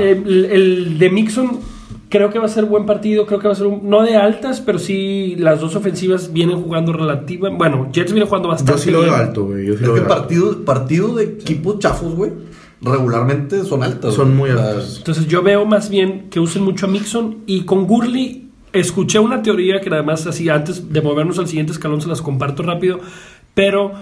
Eh, 0.00 0.22
el, 0.24 0.44
el 0.46 0.98
de 0.98 1.10
Mixon 1.10 1.60
creo 2.10 2.28
que 2.28 2.38
va 2.38 2.44
a 2.44 2.48
ser 2.48 2.66
buen 2.66 2.84
partido, 2.84 3.24
creo 3.24 3.38
que 3.38 3.46
va 3.46 3.52
a 3.54 3.56
ser 3.56 3.66
un- 3.66 3.88
no 3.88 4.02
de 4.02 4.16
altas, 4.16 4.60
pero 4.60 4.78
sí 4.78 5.36
las 5.38 5.60
dos 5.60 5.74
ofensivas 5.76 6.32
vienen 6.32 6.60
jugando 6.60 6.92
relativa. 6.92 7.48
Bueno, 7.48 7.88
Jets 7.92 8.12
viene 8.12 8.26
jugando 8.26 8.48
bastante. 8.48 8.72
Yo 8.72 8.78
sí 8.78 8.90
lo 8.90 9.00
veo 9.00 9.14
alto, 9.14 9.46
güey. 9.46 9.64
Yo 9.66 9.72
sí 9.74 9.82
Es 9.84 9.88
lo 9.88 9.94
que 9.94 10.00
partido, 10.02 10.64
partido 10.64 11.14
de 11.14 11.24
equipos 11.24 11.78
chafos, 11.78 12.14
güey, 12.14 12.32
regularmente 12.82 13.64
son 13.64 13.82
altas. 13.82 14.14
Son 14.14 14.36
muy 14.36 14.50
altas. 14.50 14.96
Entonces 14.98 15.26
yo 15.26 15.42
veo 15.42 15.64
más 15.66 15.88
bien 15.90 16.28
que 16.30 16.40
usen 16.40 16.62
mucho 16.62 16.86
a 16.86 16.88
Mixon 16.88 17.38
y 17.46 17.62
con 17.62 17.86
Gurley 17.86 18.48
escuché 18.72 19.18
una 19.18 19.42
teoría 19.42 19.80
que 19.80 19.88
además 19.90 20.26
así 20.26 20.48
antes 20.48 20.92
de 20.92 21.00
movernos 21.02 21.38
al 21.38 21.48
siguiente 21.48 21.72
escalón 21.72 22.00
se 22.00 22.08
las 22.08 22.22
comparto 22.22 22.62
rápido, 22.62 23.00
pero 23.54 23.92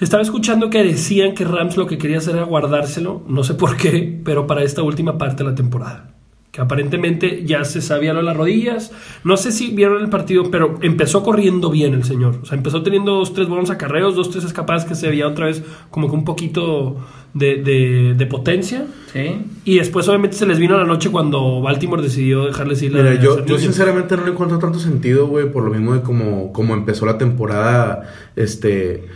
estaba 0.00 0.22
escuchando 0.22 0.70
que 0.70 0.82
decían 0.82 1.34
que 1.34 1.44
Rams 1.44 1.76
lo 1.76 1.86
que 1.86 1.98
quería 1.98 2.18
hacer 2.18 2.36
era 2.36 2.44
guardárselo, 2.44 3.22
no 3.28 3.44
sé 3.44 3.54
por 3.54 3.76
qué, 3.76 4.20
pero 4.24 4.46
para 4.46 4.62
esta 4.64 4.82
última 4.82 5.18
parte 5.18 5.44
de 5.44 5.50
la 5.50 5.54
temporada. 5.54 6.13
Que 6.54 6.60
aparentemente 6.60 7.42
ya 7.44 7.64
se 7.64 7.80
sabía 7.82 8.12
lo 8.12 8.20
de 8.20 8.26
las 8.26 8.36
rodillas. 8.36 8.92
No 9.24 9.36
sé 9.36 9.50
si 9.50 9.72
vieron 9.74 10.00
el 10.00 10.08
partido, 10.08 10.52
pero 10.52 10.78
empezó 10.82 11.24
corriendo 11.24 11.68
bien 11.68 11.94
el 11.94 12.04
señor. 12.04 12.38
O 12.42 12.46
sea, 12.46 12.56
empezó 12.56 12.84
teniendo 12.84 13.12
dos, 13.14 13.34
tres 13.34 13.48
buenos 13.48 13.70
acarreos, 13.70 14.14
dos, 14.14 14.30
tres 14.30 14.44
escapadas 14.44 14.84
que 14.84 14.94
se 14.94 15.08
veía 15.08 15.26
otra 15.26 15.46
vez 15.46 15.64
como 15.90 16.08
que 16.08 16.14
un 16.14 16.24
poquito 16.24 16.96
de, 17.32 17.56
de- 17.64 18.14
de 18.16 18.26
potencia. 18.26 18.86
Sí. 19.12 19.34
Y 19.64 19.78
después 19.78 20.06
obviamente 20.06 20.36
se 20.36 20.46
les 20.46 20.60
vino 20.60 20.78
la 20.78 20.84
noche 20.84 21.10
cuando 21.10 21.60
Baltimore 21.60 22.00
decidió 22.00 22.44
dejarles 22.46 22.80
ir 22.82 22.92
la 22.92 23.02
Mira, 23.02 23.20
yo, 23.20 23.44
yo 23.44 23.58
sinceramente 23.58 24.16
no 24.16 24.24
le 24.24 24.30
encuentro 24.30 24.60
tanto 24.60 24.78
sentido, 24.78 25.26
güey, 25.26 25.50
por 25.50 25.64
lo 25.64 25.72
mismo 25.72 25.92
de 25.94 26.02
como, 26.02 26.52
como 26.52 26.74
empezó 26.74 27.04
la 27.04 27.18
temporada, 27.18 28.12
este, 28.36 29.06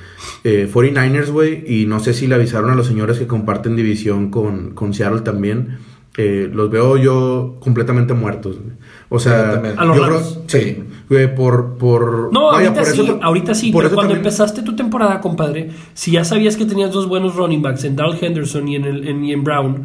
eh, 0.43 0.69
49ers, 0.73 1.31
güey, 1.31 1.63
y 1.83 1.87
no 1.87 2.01
sé 2.01 2.15
si 2.15 2.27
le 2.27 2.35
avisaron 2.35 2.71
a 2.71 2.75
los 2.75 2.89
señores 2.89 3.17
que 3.21 3.29
comparten 3.29 3.77
división 3.77 4.31
con, 4.33 4.71
con 4.75 4.93
Seattle 4.93 5.21
también. 5.21 5.79
Eh, 6.21 6.51
los 6.53 6.69
veo 6.69 6.97
yo 6.97 7.55
completamente 7.61 8.13
muertos, 8.13 8.57
güey. 8.59 8.73
O 9.09 9.21
Sí, 9.21 9.29
sea, 9.29 9.53
también. 9.53 9.79
A 9.79 9.85
los 9.85 9.97
yo 9.97 10.03
creo, 10.03 10.21
sí, 10.49 10.83
güey, 11.09 11.33
por, 11.33 11.79
por, 11.79 12.31
No, 12.33 12.47
vaya, 12.47 12.69
ahorita 12.71 12.81
por 12.83 12.87
sí, 12.93 13.01
eso- 13.03 13.19
ahorita 13.23 13.55
sí, 13.55 13.71
por 13.71 13.85
pero 13.85 13.95
cuando 13.95 14.15
también- 14.15 14.27
empezaste 14.27 14.63
tu 14.63 14.75
temporada, 14.75 15.21
compadre, 15.21 15.71
si 15.95 16.11
ya 16.11 16.25
sabías 16.25 16.57
que 16.57 16.65
tenías 16.65 16.91
dos 16.91 17.07
buenos 17.09 17.37
running 17.37 17.63
backs 17.63 17.85
en 17.85 17.95
Darrell 17.95 18.19
Henderson 18.21 18.67
y 18.67 18.75
en, 18.75 18.85
el, 18.85 19.07
en, 19.07 19.25
y 19.25 19.33
en 19.33 19.45
Brown, 19.45 19.85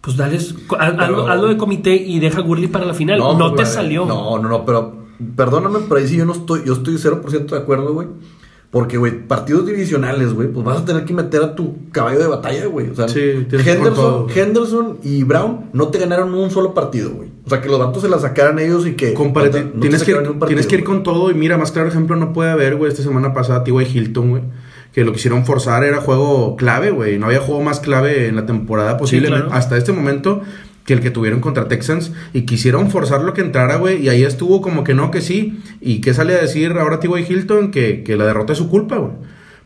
pues 0.00 0.16
dales, 0.16 0.54
haz- 0.78 0.94
hazlo, 1.00 1.26
hazlo 1.26 1.48
de 1.48 1.56
comité 1.56 1.96
y 1.96 2.20
deja 2.20 2.38
a 2.38 2.42
Gurley 2.42 2.68
para 2.68 2.84
la 2.86 2.94
final. 2.94 3.18
No, 3.18 3.36
pues, 3.36 3.54
te 3.56 3.66
salió. 3.66 4.06
No, 4.06 4.38
no, 4.38 4.48
no, 4.48 4.64
pero 4.64 4.94
perdóname, 5.34 5.80
pero 5.88 6.00
ahí 6.00 6.06
sí 6.06 6.16
yo 6.16 6.24
no 6.24 6.32
estoy, 6.32 6.60
yo 6.64 6.74
estoy 6.74 6.94
0% 6.96 7.56
de 7.56 7.60
acuerdo, 7.60 7.92
güey. 7.92 8.06
Porque, 8.72 8.96
güey, 8.96 9.28
partidos 9.28 9.66
divisionales, 9.66 10.32
güey, 10.32 10.48
pues 10.48 10.64
vas 10.64 10.78
a 10.80 10.84
tener 10.86 11.04
que 11.04 11.12
meter 11.12 11.42
a 11.42 11.54
tu 11.54 11.90
caballo 11.92 12.18
de 12.18 12.26
batalla, 12.26 12.64
güey. 12.64 12.88
O 12.88 12.94
sea, 12.94 13.06
Sí, 13.06 13.44
tienes 13.46 13.66
que 13.66 13.76
con 13.76 13.86
Henderson, 13.86 13.94
todo. 13.94 14.26
Henderson 14.34 14.98
y 15.02 15.22
Brown 15.24 15.66
no 15.74 15.88
te 15.88 15.98
ganaron 15.98 16.32
un 16.32 16.50
solo 16.50 16.72
partido, 16.72 17.10
güey. 17.10 17.28
O 17.44 17.50
sea, 17.50 17.60
que 17.60 17.68
los 17.68 17.78
vatos 17.78 18.00
se 18.02 18.08
la 18.08 18.18
sacaran 18.18 18.58
ellos 18.58 18.86
y 18.86 18.94
que. 18.94 19.12
Compadre, 19.12 19.48
no 19.50 19.52
te- 19.52 19.60
ti- 19.60 19.66
no 19.66 19.72
te 19.74 19.80
tienes, 19.80 20.02
que 20.04 20.10
ir, 20.12 20.16
partido, 20.16 20.46
tienes 20.46 20.66
que 20.66 20.74
ir 20.76 20.84
güey. 20.84 20.94
con 20.94 21.02
todo. 21.02 21.30
Y 21.30 21.34
mira, 21.34 21.58
más 21.58 21.70
claro 21.70 21.88
ejemplo 21.90 22.16
no 22.16 22.32
puede 22.32 22.50
haber, 22.50 22.76
güey. 22.76 22.90
Esta 22.90 23.02
semana 23.02 23.34
pasada, 23.34 23.62
T.Y. 23.62 23.74
Hilton, 23.84 24.30
güey. 24.30 24.42
Que 24.94 25.04
lo 25.04 25.12
quisieron 25.12 25.44
forzar 25.44 25.84
era 25.84 26.00
juego 26.00 26.56
clave, 26.56 26.90
güey. 26.92 27.18
No 27.18 27.26
había 27.26 27.40
juego 27.40 27.60
más 27.62 27.78
clave 27.80 28.28
en 28.28 28.36
la 28.36 28.46
temporada 28.46 28.96
posible 28.96 29.28
claro. 29.28 29.48
hasta 29.52 29.76
este 29.76 29.92
momento 29.92 30.40
que 30.84 30.94
el 30.94 31.00
que 31.00 31.10
tuvieron 31.10 31.40
contra 31.40 31.68
Texans. 31.68 32.12
Y 32.32 32.42
quisieron 32.42 32.90
forzarlo 32.90 33.34
que 33.34 33.40
entrara, 33.40 33.76
güey. 33.76 34.02
Y 34.02 34.08
ahí 34.08 34.24
estuvo 34.24 34.60
como 34.60 34.84
que 34.84 34.94
no, 34.94 35.10
que 35.10 35.20
sí. 35.20 35.60
¿Y 35.80 36.00
qué 36.00 36.14
sale 36.14 36.34
a 36.34 36.40
decir 36.40 36.72
ahora 36.72 37.00
T.Y. 37.00 37.26
Hilton? 37.28 37.70
Que, 37.70 38.02
que 38.02 38.16
la 38.16 38.26
derrota 38.26 38.52
es 38.52 38.58
su 38.58 38.68
culpa, 38.68 38.96
güey. 38.96 39.12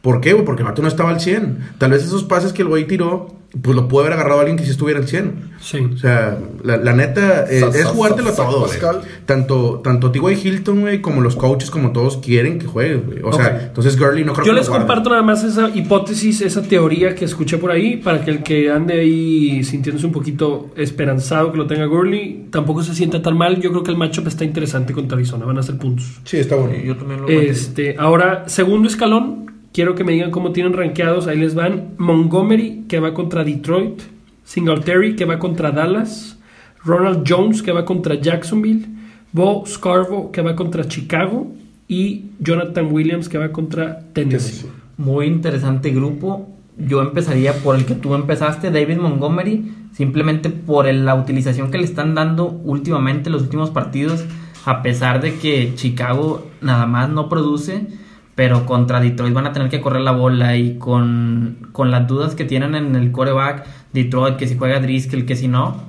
¿Por 0.06 0.20
qué, 0.20 0.34
güey? 0.34 0.44
Porque 0.44 0.62
el 0.62 0.68
vato 0.68 0.82
no 0.82 0.86
estaba 0.86 1.10
al 1.10 1.20
100. 1.20 1.70
Tal 1.78 1.90
vez 1.90 2.04
esos 2.04 2.22
pases 2.22 2.52
que 2.52 2.62
el 2.62 2.68
güey 2.68 2.86
tiró, 2.86 3.34
pues 3.60 3.74
lo 3.74 3.88
puede 3.88 4.06
haber 4.06 4.20
agarrado 4.20 4.38
a 4.38 4.42
alguien 4.42 4.56
que 4.56 4.62
sí 4.62 4.70
estuviera 4.70 5.00
al 5.00 5.08
100. 5.08 5.50
Sí. 5.60 5.78
O 5.78 5.98
sea, 5.98 6.38
la, 6.62 6.76
la 6.76 6.92
neta, 6.92 7.44
eh, 7.50 7.64
es 7.74 7.86
jugártelo 7.86 8.30
todo, 8.32 8.60
güey. 8.60 8.70
Pascal. 8.70 9.00
Tanto, 9.24 9.80
tanto 9.82 10.12
T.Y. 10.12 10.34
Hilton, 10.34 10.82
güey, 10.82 11.00
como 11.00 11.22
los 11.22 11.34
coaches, 11.34 11.72
como 11.72 11.90
todos 11.90 12.18
quieren 12.18 12.60
que 12.60 12.66
juegues, 12.66 13.04
güey. 13.04 13.18
O 13.24 13.32
sea, 13.32 13.64
entonces 13.64 13.98
Gurley 13.98 14.24
no 14.24 14.32
creo 14.32 14.46
Yo 14.46 14.52
que 14.52 14.60
les 14.60 14.68
comparto 14.68 15.10
nada 15.10 15.22
más 15.22 15.42
esa 15.42 15.70
hipótesis, 15.70 16.40
esa 16.40 16.62
teoría 16.62 17.16
que 17.16 17.24
escuché 17.24 17.58
por 17.58 17.72
ahí, 17.72 17.96
para 17.96 18.24
que 18.24 18.30
el 18.30 18.44
que 18.44 18.70
ande 18.70 19.00
ahí 19.00 19.64
sintiéndose 19.64 20.06
un 20.06 20.12
poquito 20.12 20.70
esperanzado 20.76 21.50
que 21.50 21.58
lo 21.58 21.66
tenga 21.66 21.86
Gurley, 21.86 22.46
tampoco 22.52 22.84
se 22.84 22.94
sienta 22.94 23.20
tan 23.20 23.36
mal. 23.36 23.60
Yo 23.60 23.70
creo 23.70 23.82
que 23.82 23.90
el 23.90 23.96
matchup 23.96 24.28
está 24.28 24.44
interesante 24.44 24.92
contra 24.92 25.16
Arizona, 25.16 25.46
van 25.46 25.58
a 25.58 25.64
ser 25.64 25.76
puntos. 25.78 26.20
Sí, 26.22 26.36
está 26.36 26.54
bueno. 26.54 26.76
Yo 26.76 26.96
también 26.96 27.22
lo 27.22 27.26
veo. 27.26 27.40
Este, 27.40 27.96
ahora, 27.98 28.44
segundo 28.46 28.86
escalón, 28.86 29.46
quiero 29.76 29.94
que 29.94 30.04
me 30.04 30.12
digan 30.12 30.30
cómo 30.30 30.52
tienen 30.52 30.72
rankeados. 30.72 31.26
Ahí 31.26 31.38
les 31.38 31.54
van. 31.54 31.90
Montgomery, 31.98 32.86
que 32.88 32.98
va 32.98 33.12
contra 33.12 33.44
Detroit, 33.44 34.00
Singletary, 34.42 35.16
que 35.16 35.26
va 35.26 35.38
contra 35.38 35.70
Dallas, 35.70 36.38
Ronald 36.82 37.24
Jones, 37.28 37.60
que 37.60 37.72
va 37.72 37.84
contra 37.84 38.14
Jacksonville, 38.14 38.86
Bo 39.32 39.64
Scarvo, 39.66 40.32
que 40.32 40.40
va 40.40 40.56
contra 40.56 40.88
Chicago, 40.88 41.52
y 41.88 42.30
Jonathan 42.40 42.90
Williams, 42.90 43.28
que 43.28 43.36
va 43.36 43.52
contra 43.52 44.00
Tennessee. 44.14 44.66
Muy 44.96 45.26
interesante 45.26 45.90
grupo. 45.90 46.48
Yo 46.78 47.02
empezaría 47.02 47.52
por 47.52 47.76
el 47.76 47.84
que 47.84 47.94
tú 47.94 48.14
empezaste, 48.14 48.70
David 48.70 48.96
Montgomery, 48.96 49.72
simplemente 49.92 50.48
por 50.48 50.86
la 50.86 51.14
utilización 51.14 51.70
que 51.70 51.76
le 51.76 51.84
están 51.84 52.14
dando 52.14 52.48
últimamente 52.64 53.28
los 53.28 53.42
últimos 53.42 53.68
partidos, 53.68 54.24
a 54.64 54.80
pesar 54.80 55.20
de 55.20 55.34
que 55.34 55.74
Chicago 55.74 56.46
nada 56.62 56.86
más 56.86 57.10
no 57.10 57.28
produce, 57.28 57.86
pero 58.36 58.66
contra 58.66 59.00
Detroit 59.00 59.32
van 59.32 59.46
a 59.46 59.52
tener 59.52 59.70
que 59.70 59.80
correr 59.80 60.02
la 60.02 60.12
bola 60.12 60.56
y 60.56 60.76
con, 60.76 61.68
con 61.72 61.90
las 61.90 62.06
dudas 62.06 62.34
que 62.34 62.44
tienen 62.44 62.74
en 62.74 62.94
el 62.94 63.10
coreback, 63.10 63.66
Detroit, 63.94 64.36
que 64.36 64.46
si 64.46 64.56
juega 64.56 64.78
Driscoll, 64.78 65.24
que 65.24 65.34
si 65.34 65.48
no, 65.48 65.82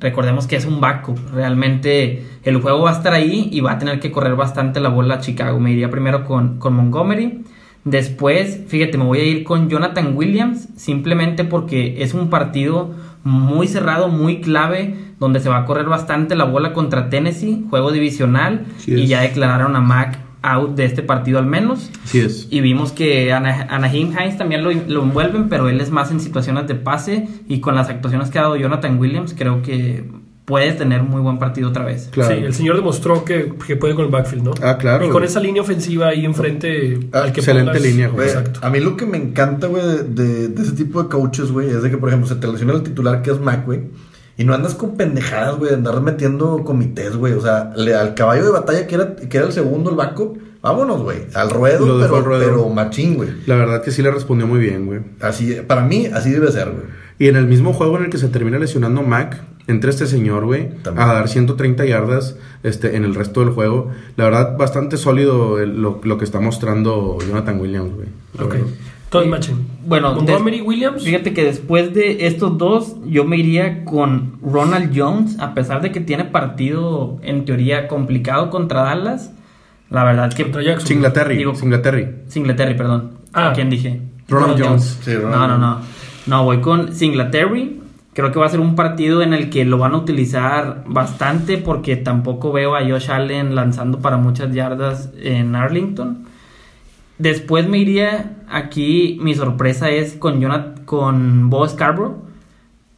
recordemos 0.00 0.48
que 0.48 0.56
es 0.56 0.66
un 0.66 0.80
backup. 0.80 1.16
Realmente 1.32 2.26
el 2.42 2.60
juego 2.60 2.82
va 2.82 2.90
a 2.90 2.94
estar 2.94 3.12
ahí 3.12 3.48
y 3.52 3.60
va 3.60 3.72
a 3.72 3.78
tener 3.78 4.00
que 4.00 4.10
correr 4.10 4.34
bastante 4.34 4.80
la 4.80 4.88
bola 4.88 5.14
a 5.14 5.20
Chicago. 5.20 5.60
Me 5.60 5.70
iría 5.70 5.88
primero 5.88 6.24
con, 6.24 6.58
con 6.58 6.74
Montgomery. 6.74 7.44
Después, 7.84 8.64
fíjate, 8.66 8.98
me 8.98 9.04
voy 9.04 9.20
a 9.20 9.24
ir 9.24 9.44
con 9.44 9.68
Jonathan 9.68 10.16
Williams, 10.16 10.68
simplemente 10.74 11.44
porque 11.44 12.02
es 12.02 12.14
un 12.14 12.30
partido 12.30 12.96
muy 13.22 13.68
cerrado, 13.68 14.08
muy 14.08 14.40
clave, 14.40 14.96
donde 15.20 15.38
se 15.38 15.48
va 15.48 15.58
a 15.58 15.64
correr 15.64 15.86
bastante 15.86 16.34
la 16.34 16.44
bola 16.44 16.72
contra 16.72 17.10
Tennessee, 17.10 17.64
juego 17.70 17.92
divisional, 17.92 18.66
Sí 18.78 18.92
y 18.92 19.06
ya 19.06 19.20
declararon 19.20 19.76
a 19.76 19.80
Mac 19.80 20.25
out 20.42 20.76
de 20.76 20.84
este 20.84 21.02
partido 21.02 21.38
al 21.38 21.46
menos. 21.46 21.90
Sí 22.04 22.20
es. 22.20 22.46
Y 22.50 22.60
vimos 22.60 22.92
que 22.92 23.32
Ana- 23.32 23.66
Anaheim 23.70 24.12
Hines 24.12 24.38
también 24.38 24.62
lo, 24.62 24.70
lo 24.72 25.02
envuelven, 25.02 25.48
pero 25.48 25.68
él 25.68 25.80
es 25.80 25.90
más 25.90 26.10
en 26.10 26.20
situaciones 26.20 26.66
de 26.68 26.74
pase. 26.76 27.28
Y 27.48 27.60
con 27.60 27.74
las 27.74 27.88
actuaciones 27.88 28.30
que 28.30 28.38
ha 28.38 28.42
dado 28.42 28.56
Jonathan 28.56 28.98
Williams, 28.98 29.34
creo 29.36 29.62
que 29.62 30.04
puede 30.44 30.70
tener 30.74 31.02
muy 31.02 31.20
buen 31.20 31.40
partido 31.40 31.70
otra 31.70 31.84
vez. 31.84 32.08
Claro. 32.12 32.32
Sí, 32.36 32.40
el 32.44 32.54
señor 32.54 32.76
demostró 32.76 33.24
que, 33.24 33.52
que 33.66 33.74
puede 33.74 33.96
con 33.96 34.04
el 34.04 34.12
backfield, 34.12 34.44
¿no? 34.44 34.52
Ah, 34.62 34.78
claro, 34.78 35.04
Y 35.04 35.08
con 35.08 35.14
güey. 35.16 35.24
esa 35.24 35.40
línea 35.40 35.60
ofensiva 35.60 36.06
ahí 36.06 36.24
enfrente 36.24 37.00
Ah, 37.12 37.22
al 37.24 37.32
que 37.32 37.40
excelente 37.40 37.72
pongas- 37.72 37.82
línea, 37.82 38.06
güey. 38.08 38.28
Exacto. 38.28 38.60
a 38.62 38.70
mí 38.70 38.78
lo 38.78 38.96
que 38.96 39.06
me 39.06 39.16
encanta, 39.18 39.66
güey, 39.66 39.82
de, 39.84 40.04
de- 40.04 40.48
de 40.48 40.62
ese 40.62 40.72
tipo 40.72 41.02
de 41.02 41.08
coaches, 41.08 41.50
güey, 41.50 41.68
es 41.70 41.82
de 41.82 41.90
que, 41.90 41.98
por 41.98 42.10
ejemplo, 42.10 42.28
se 42.28 42.36
te 42.36 42.46
lesiona 42.46 42.74
el 42.74 42.84
titular 42.84 43.22
que 43.22 43.32
es 43.32 43.40
Mac, 43.40 43.64
güey. 43.66 43.80
Y 44.38 44.44
no 44.44 44.54
andas 44.54 44.74
con 44.74 44.96
pendejadas, 44.96 45.56
güey, 45.56 45.70
de 45.70 45.76
andar 45.76 46.00
metiendo 46.02 46.62
comités, 46.64 47.16
güey. 47.16 47.32
O 47.32 47.40
sea, 47.40 47.72
le- 47.76 47.94
al 47.94 48.14
caballo 48.14 48.44
de 48.44 48.50
batalla 48.50 48.86
que 48.86 48.94
era, 48.94 49.16
que 49.16 49.36
era 49.36 49.46
el 49.46 49.52
segundo, 49.52 49.88
el 49.90 49.96
backup, 49.96 50.38
vámonos, 50.60 51.02
güey. 51.02 51.20
Al 51.34 51.48
ruedo, 51.50 51.86
Lo 51.86 52.00
pero, 52.00 52.16
al 52.16 52.24
ruedo. 52.24 52.44
pero 52.44 52.68
machín, 52.68 53.14
güey. 53.14 53.30
La 53.46 53.54
verdad 53.56 53.82
que 53.82 53.90
sí 53.92 54.02
le 54.02 54.10
respondió 54.10 54.46
muy 54.46 54.58
bien, 54.60 54.84
güey. 54.86 55.00
Así, 55.20 55.56
para 55.66 55.82
mí, 55.82 56.06
así 56.12 56.30
debe 56.30 56.52
ser, 56.52 56.70
güey. 56.70 56.84
Y 57.18 57.28
en 57.28 57.36
el 57.36 57.46
mismo 57.46 57.72
juego 57.72 57.96
en 57.96 58.04
el 58.04 58.10
que 58.10 58.18
se 58.18 58.28
termina 58.28 58.58
lesionando 58.58 59.02
Mac, 59.02 59.42
entra 59.68 59.88
este 59.88 60.06
señor, 60.06 60.44
güey, 60.44 60.68
a 60.84 61.06
dar 61.06 61.28
130 61.28 61.86
yardas 61.86 62.36
este, 62.62 62.94
en 62.96 63.04
el 63.04 63.14
resto 63.14 63.40
del 63.40 63.50
juego. 63.54 63.90
La 64.16 64.24
verdad, 64.24 64.56
bastante 64.58 64.98
sólido 64.98 65.58
el- 65.58 65.80
lo, 65.80 65.98
lo 66.04 66.18
que 66.18 66.24
está 66.26 66.40
mostrando 66.40 67.16
Jonathan 67.26 67.58
Williams, 67.58 67.94
güey. 67.94 68.08
La 68.38 68.44
Todos 69.10 69.24
Eh, 69.26 69.28
matchen. 69.28 69.66
Bueno, 69.86 70.14
Montgomery 70.14 70.58
des- 70.58 70.66
Williams. 70.66 71.04
Fíjate 71.04 71.32
que 71.32 71.44
después 71.44 71.94
de 71.94 72.26
estos 72.26 72.58
dos, 72.58 72.96
yo 73.06 73.24
me 73.24 73.36
iría 73.36 73.84
con 73.84 74.38
Ronald 74.42 74.92
Jones, 74.98 75.38
a 75.38 75.54
pesar 75.54 75.80
de 75.80 75.92
que 75.92 76.00
tiene 76.00 76.24
partido 76.24 77.18
en 77.22 77.44
teoría 77.44 77.86
complicado 77.88 78.50
contra 78.50 78.82
Dallas. 78.82 79.32
La 79.90 80.02
verdad 80.04 80.32
que. 80.32 80.42
Contra 80.42 80.62
Jackson. 80.62 80.88
Singletary, 80.88 81.36
Digo- 81.36 81.54
Singletary. 81.54 82.08
Singletary, 82.26 82.74
perdón. 82.76 83.12
Ah. 83.32 83.50
¿A 83.50 83.52
quién 83.52 83.70
dije? 83.70 84.00
Ronald 84.28 84.60
Jones. 84.60 84.98
Sí, 85.02 85.14
Ronald 85.14 85.32
no, 85.40 85.48
no, 85.48 85.58
no. 85.58 85.72
Jones. 85.74 85.88
No, 86.26 86.44
voy 86.44 86.60
con 86.60 86.92
Singletary. 86.92 87.80
Creo 88.12 88.32
que 88.32 88.38
va 88.40 88.46
a 88.46 88.48
ser 88.48 88.60
un 88.60 88.74
partido 88.74 89.22
en 89.22 89.34
el 89.34 89.50
que 89.50 89.64
lo 89.66 89.78
van 89.78 89.92
a 89.92 89.98
utilizar 89.98 90.82
bastante 90.88 91.58
porque 91.58 91.96
tampoco 91.96 92.50
veo 92.50 92.74
a 92.74 92.80
Josh 92.80 93.10
Allen 93.10 93.54
lanzando 93.54 93.98
para 94.00 94.16
muchas 94.16 94.52
yardas 94.52 95.10
en 95.22 95.54
Arlington. 95.54 96.25
Después 97.18 97.66
me 97.68 97.78
iría 97.78 98.36
aquí, 98.48 99.18
mi 99.22 99.34
sorpresa 99.34 99.90
es 99.90 100.14
con 100.14 100.40
Jonathan, 100.40 100.84
con 100.84 101.50
Bo 101.50 101.66
Scarborough, 101.66 102.16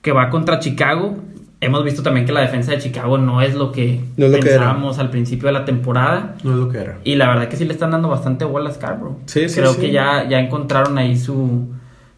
que 0.03 0.13
va 0.13 0.29
contra 0.31 0.59
Chicago. 0.59 1.17
Hemos 1.61 1.83
visto 1.85 2.03
también 2.03 2.25
que 2.27 2.33
la 2.33 2.41
defensa 2.41 2.73
de 2.73 2.79
Chicago 2.79 3.19
no 3.19 3.43
es 3.43 3.55
lo 3.55 3.73
que 3.73 4.01
No 4.17 4.27
es 4.27 4.33
lo 4.33 4.39
que 4.39 4.49
era. 4.49 4.59
pensábamos 4.59 4.99
al 4.99 5.11
principio 5.11 5.47
de 5.49 5.53
la 5.53 5.65
temporada. 5.65 6.37
No 6.45 6.53
es 6.53 6.57
lo 6.57 6.69
que 6.69 6.79
era. 6.79 6.99
Y 7.05 7.17
la 7.17 7.29
verdad 7.29 7.49
que 7.49 7.57
sí 7.57 7.65
le 7.65 7.73
están 7.73 7.91
dando 7.91 8.09
bastante 8.09 8.45
bola 8.45 8.71
a 8.71 8.73
Scarborough. 8.73 9.19
Sí, 9.27 9.49
sí, 9.49 9.61
Creo 9.61 9.73
sí. 9.75 9.81
que 9.81 9.91
ya, 9.93 10.29
ya 10.29 10.39
encontraron 10.39 10.99
ahí 10.99 11.17
su, 11.17 11.69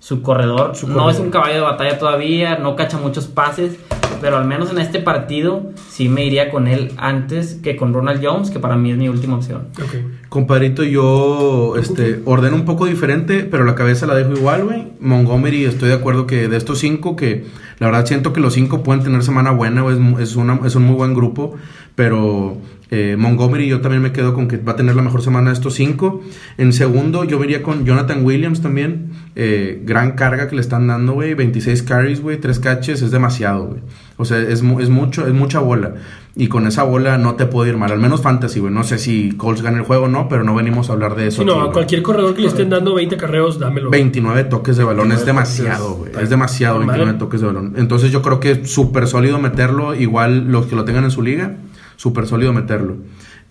su 0.01 0.23
corredor. 0.23 0.75
Su 0.75 0.89
No 0.89 0.95
corredor. 0.95 1.13
es 1.15 1.21
un 1.21 1.31
caballo 1.31 1.55
de 1.55 1.61
batalla 1.61 1.99
todavía, 1.99 2.57
no 2.59 2.75
cacha 2.75 2.99
muchos 2.99 3.27
pases, 3.29 3.77
pero 4.21 4.37
al 4.39 4.45
menos 4.47 4.71
en 4.71 4.79
este 4.79 4.99
partido 5.01 5.71
sí 5.89 6.09
me 6.09 6.25
iría 6.25 6.51
con 6.51 6.67
él 6.67 6.93
antes 6.97 7.55
que 7.63 7.77
con 7.77 7.95
Ronald 7.95 8.21
Jones, 8.25 8.51
que 8.51 8.59
para 8.59 8.77
mí 8.77 8.91
es 8.91 8.97
mi 8.99 9.09
última 9.09 9.37
opción. 9.37 9.69
Ok. 9.83 9.97
Compadrito, 10.29 10.83
yo 10.85 11.75
este, 11.77 12.21
ordeno 12.25 12.57
un 12.57 12.65
poco 12.65 12.87
diferente, 12.87 13.45
pero 13.45 13.65
la 13.65 13.75
cabeza 13.75 14.07
la 14.07 14.15
dejo 14.15 14.33
igual, 14.33 14.65
güey. 14.65 14.89
Montgomery, 15.01 15.65
estoy 15.65 15.89
de 15.91 15.95
acuerdo 15.95 16.27
que 16.27 16.49
de 16.49 16.57
estos 16.57 16.79
cinco, 16.79 17.15
que 17.17 17.45
la 17.79 17.87
verdad 17.87 18.05
siento 18.07 18.33
que 18.33 18.41
los 18.41 18.55
cinco 18.55 18.83
pueden 18.83 19.03
tener 19.03 19.23
semana 19.23 19.51
buena, 19.53 19.83
güey. 19.83 19.97
Es, 20.19 20.31
es, 20.31 20.37
una- 20.37 20.61
es 20.67 20.75
un 20.75 20.85
muy 20.85 20.97
buen 20.97 21.15
grupo, 21.15 21.55
pero 21.95 22.57
eh, 22.91 23.17
Montgomery 23.19 23.69
yo 23.69 23.81
también 23.81 24.03
me 24.03 24.13
quedo 24.13 24.35
con 24.35 24.49
que 24.49 24.57
va 24.57 24.73
a 24.73 24.77
tener 24.77 24.97
la 24.97 25.03
mejor 25.03 25.23
semana 25.23 25.51
de 25.51 25.55
estos 25.55 25.75
cinco. 25.75 26.23
En 26.59 26.73
segundo, 26.73 27.25
yo 27.25 27.39
me 27.39 27.45
iría 27.47 27.63
con 27.63 27.85
Jonathan 27.85 28.25
Williams 28.25 28.63
también. 28.63 29.11
Eh, 29.37 29.81
gran 29.85 30.13
carga 30.13 30.49
que 30.49 30.57
le 30.57 30.61
están 30.61 30.87
dando, 30.89 31.13
güey. 31.13 31.35
26 31.35 31.83
carries, 31.85 32.21
güey. 32.21 32.39
3 32.39 32.59
catches, 32.59 33.03
es 33.03 33.11
demasiado, 33.11 33.67
güey. 33.67 33.81
O 34.17 34.25
sea, 34.25 34.39
es, 34.39 34.63
mu- 34.63 34.81
es 34.81 34.91
mucho, 34.91 35.27
es 35.27 35.33
mucha 35.33 35.61
bola. 35.61 35.95
Y 36.37 36.49
con 36.49 36.67
esa 36.67 36.83
bola 36.85 37.17
no 37.19 37.35
te 37.35 37.47
puede 37.47 37.71
ir 37.71 37.77
mal. 37.77 37.91
Al 37.93 37.99
menos 38.01 38.23
fantasy, 38.23 38.61
güey. 38.61 38.73
No 38.73 38.83
sé 38.85 38.99
si 38.99 39.33
Colts 39.37 39.63
gana 39.63 39.79
el 39.79 39.85
juego 39.85 40.05
o 40.05 40.09
no, 40.09 40.29
pero 40.29 40.45
no 40.45 40.55
venimos 40.55 40.91
a 40.91 40.93
hablar 40.95 41.15
de 41.17 41.29
eso. 41.29 41.43
Si 41.43 41.47
no, 41.47 41.61
aquí, 41.61 41.69
a 41.71 41.73
cualquier 41.73 42.03
corredor 42.03 42.35
que 42.35 42.43
le 42.43 42.49
estén 42.49 42.71
dando 42.71 42.95
20 42.95 43.17
carreos, 43.17 43.59
dámelo. 43.59 43.91
29 43.91 44.45
toques 44.45 44.77
de 44.77 44.85
balón 44.85 45.09
29 45.09 45.21
es 45.21 45.27
demasiado, 45.27 45.95
güey. 45.95 46.13
Es 46.21 46.31
demasiado 46.31 46.75
normal. 46.79 46.97
29 46.97 47.19
toques 47.19 47.41
de 47.41 47.47
balón. 47.47 47.75
Entonces 47.77 48.11
yo 48.13 48.21
creo 48.23 48.41
que 48.41 48.51
es 48.53 48.71
súper 48.73 49.07
sólido 49.07 49.39
meterlo. 49.39 49.95
Igual 49.95 50.51
los 50.53 50.67
que 50.67 50.77
lo 50.77 50.85
tengan 50.85 51.05
en 51.05 51.11
su 51.11 51.23
liga, 51.23 51.57
súper 52.01 52.27
sólido 52.27 52.55
meterlo. 52.55 52.97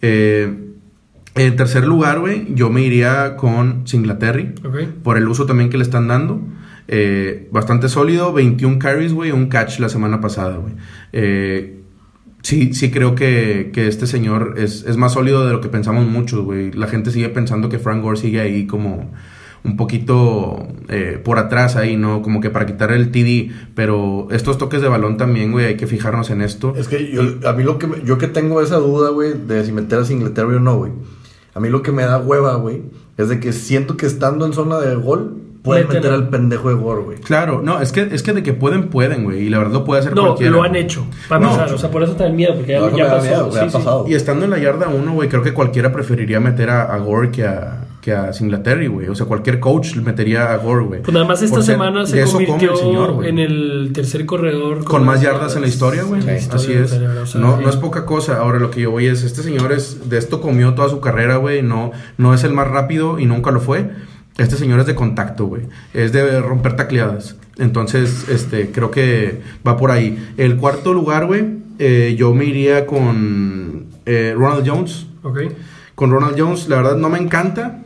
Eh, 0.01 0.51
en 1.35 1.55
tercer 1.55 1.85
lugar, 1.85 2.19
güey, 2.19 2.47
yo 2.55 2.71
me 2.71 2.81
iría 2.81 3.35
con 3.35 3.87
Singletary. 3.87 4.55
Por 5.03 5.17
el 5.17 5.27
uso 5.27 5.45
también 5.45 5.69
que 5.69 5.77
le 5.77 5.83
están 5.83 6.07
dando. 6.07 6.41
Eh, 6.87 7.47
bastante 7.51 7.89
sólido, 7.89 8.33
21 8.33 8.79
carries, 8.79 9.13
güey, 9.13 9.31
un 9.31 9.49
catch 9.49 9.77
la 9.77 9.87
semana 9.87 10.19
pasada, 10.19 10.57
güey. 10.57 10.73
Eh, 11.13 11.79
sí, 12.41 12.73
sí 12.73 12.89
creo 12.89 13.13
que, 13.13 13.69
que 13.71 13.87
este 13.87 14.07
señor 14.07 14.55
es, 14.57 14.83
es 14.87 14.97
más 14.97 15.13
sólido 15.13 15.45
de 15.45 15.53
lo 15.53 15.61
que 15.61 15.69
pensamos 15.69 16.07
muchos, 16.07 16.43
güey. 16.43 16.71
La 16.71 16.87
gente 16.87 17.11
sigue 17.11 17.29
pensando 17.29 17.69
que 17.69 17.77
Frank 17.77 18.01
Gore 18.01 18.17
sigue 18.17 18.41
ahí 18.41 18.65
como 18.65 19.11
un 19.63 19.75
poquito 19.77 20.67
eh, 20.87 21.19
por 21.23 21.37
atrás 21.39 21.75
ahí, 21.75 21.97
¿no? 21.97 22.21
Como 22.21 22.39
que 22.41 22.49
para 22.49 22.65
quitar 22.65 22.91
el 22.91 23.11
TD. 23.11 23.51
Pero 23.75 24.27
estos 24.31 24.57
toques 24.57 24.81
de 24.81 24.87
balón 24.87 25.17
también, 25.17 25.51
güey, 25.51 25.65
hay 25.65 25.75
que 25.77 25.87
fijarnos 25.87 26.29
en 26.29 26.41
esto. 26.41 26.73
Es 26.77 26.87
que 26.87 27.11
yo, 27.11 27.21
a 27.47 27.53
mí 27.53 27.63
lo 27.63 27.77
que 27.77 27.87
me- 27.87 28.01
yo 28.03 28.17
que 28.17 28.27
tengo 28.27 28.61
esa 28.61 28.77
duda, 28.77 29.09
güey, 29.09 29.33
de 29.33 29.63
si 29.65 29.71
meter 29.71 29.99
a 29.99 30.05
Singletary 30.05 30.55
o 30.55 30.59
no, 30.59 30.77
güey. 30.77 30.91
A 31.55 31.59
mí 31.59 31.69
lo 31.69 31.81
que 31.81 31.91
me 31.91 32.03
da 32.03 32.19
hueva, 32.19 32.55
güey, 32.55 32.83
es 33.17 33.27
de 33.29 33.39
que 33.39 33.51
siento 33.53 33.97
que 33.97 34.05
estando 34.05 34.45
en 34.45 34.53
zona 34.53 34.79
de 34.79 34.95
gol, 34.95 35.35
pueden 35.63 35.89
meter 35.89 36.11
al 36.13 36.29
pendejo 36.29 36.69
de 36.69 36.75
Gore, 36.75 37.01
güey. 37.03 37.17
Claro, 37.17 37.61
no, 37.61 37.81
es 37.81 37.91
que, 37.91 38.01
es 38.13 38.23
que 38.23 38.31
de 38.31 38.43
que 38.43 38.53
pueden, 38.53 38.87
pueden, 38.89 39.25
güey. 39.25 39.41
Y 39.41 39.49
la 39.49 39.57
verdad 39.57 39.73
lo 39.73 39.83
puede 39.83 39.99
hacer 39.99 40.15
No, 40.15 40.27
cualquiera. 40.27 40.53
lo 40.53 40.63
han 40.63 40.75
hecho. 40.77 41.05
Para 41.27 41.41
No. 41.41 41.51
empezar, 41.51 41.73
o 41.73 41.77
sea, 41.77 41.91
por 41.91 42.01
eso 42.01 42.13
está 42.13 42.27
el 42.27 42.33
miedo, 42.33 42.55
porque 42.55 42.71
ya, 42.71 42.79
No, 42.79 42.87
eso 42.87 42.97
ya 42.97 43.09
pasó. 43.09 43.23
miedo, 43.25 43.51
sí, 43.51 43.57
ha 43.59 43.69
sí. 43.69 43.77
pasado. 43.77 44.05
Y 44.07 44.13
estando 44.13 44.45
en 44.45 44.51
la 44.51 44.57
yarda 44.57 44.87
1, 44.87 45.11
güey, 45.13 45.27
creo 45.27 45.41
que 45.43 45.53
cualquiera 45.53 45.91
preferiría 45.91 46.39
meter 46.39 46.69
a, 46.69 46.83
a 46.83 46.97
Gore 46.99 47.31
que 47.31 47.45
a, 47.45 47.87
que 48.01 48.13
a 48.13 48.31
Singletary, 48.31 48.87
güey. 48.87 49.07
O 49.09 49.15
sea, 49.15 49.25
cualquier 49.25 49.59
coach 49.59 49.95
metería 49.95 50.53
a 50.53 50.57
Gore, 50.57 50.85
güey. 50.85 51.01
Pues 51.01 51.13
nada 51.13 51.25
más 51.25 51.41
esta 51.41 51.61
semana 51.61 52.05
se 52.05 52.23
convirtió 52.23 52.71
el 52.71 52.77
señor, 52.77 53.25
en 53.25 53.39
el 53.39 53.91
tercer 53.93 54.25
corredor 54.25 54.83
Con 54.83 55.05
más 55.05 55.21
yardas 55.21 55.55
en 55.55 55.61
la 55.61 55.67
historia, 55.67 56.03
güey. 56.03 56.21
Así 56.27 56.73
es. 56.73 56.93
o 56.93 57.25
sea, 57.25 57.41
No, 57.41 57.57
no 57.57 57.69
es 57.69 57.75
poca 57.75 58.05
cosa. 58.05 58.37
Ahora 58.37 58.59
lo 58.59 58.71
que 58.71 58.81
yo 58.81 58.91
voy 58.91 59.07
es, 59.07 59.23
este 59.23 59.43
señor 59.43 59.71
es, 59.71 60.09
de 60.09 60.17
esto 60.17 60.41
comió 60.41 60.73
toda 60.73 60.89
su 60.89 60.99
carrera, 60.99 61.37
güey. 61.37 61.61
No, 61.61 61.91
no 62.17 62.33
es 62.33 62.43
el 62.43 62.53
más 62.53 62.67
rápido 62.67 63.19
y 63.19 63.25
nunca 63.25 63.51
lo 63.51 63.59
fue. 63.59 63.89
este 64.37 64.55
señor 64.55 64.79
es 64.79 64.85
de 64.85 64.95
contacto, 64.95 65.45
güey. 65.45 65.63
Es 65.93 66.13
de 66.13 66.41
romper 66.41 66.75
tacleadas. 66.75 67.35
Entonces, 67.57 68.29
este, 68.29 68.71
creo 68.71 68.89
que 68.89 69.41
va 69.67 69.75
por 69.75 69.91
ahí. 69.91 70.33
El 70.37 70.55
cuarto 70.55 70.93
lugar, 70.93 71.25
güey, 71.25 71.45
eh, 71.77 72.15
yo 72.17 72.33
me 72.33 72.45
iría 72.45 72.85
con 72.85 73.87
eh, 74.05 74.33
Ronald 74.37 74.67
Jones. 74.67 75.07
Ok. 75.23 75.39
Con 75.95 76.11
Ronald 76.11 76.39
Jones, 76.39 76.69
la 76.69 76.77
verdad 76.77 76.95
no 76.95 77.09
me 77.09 77.17
encanta, 77.17 77.81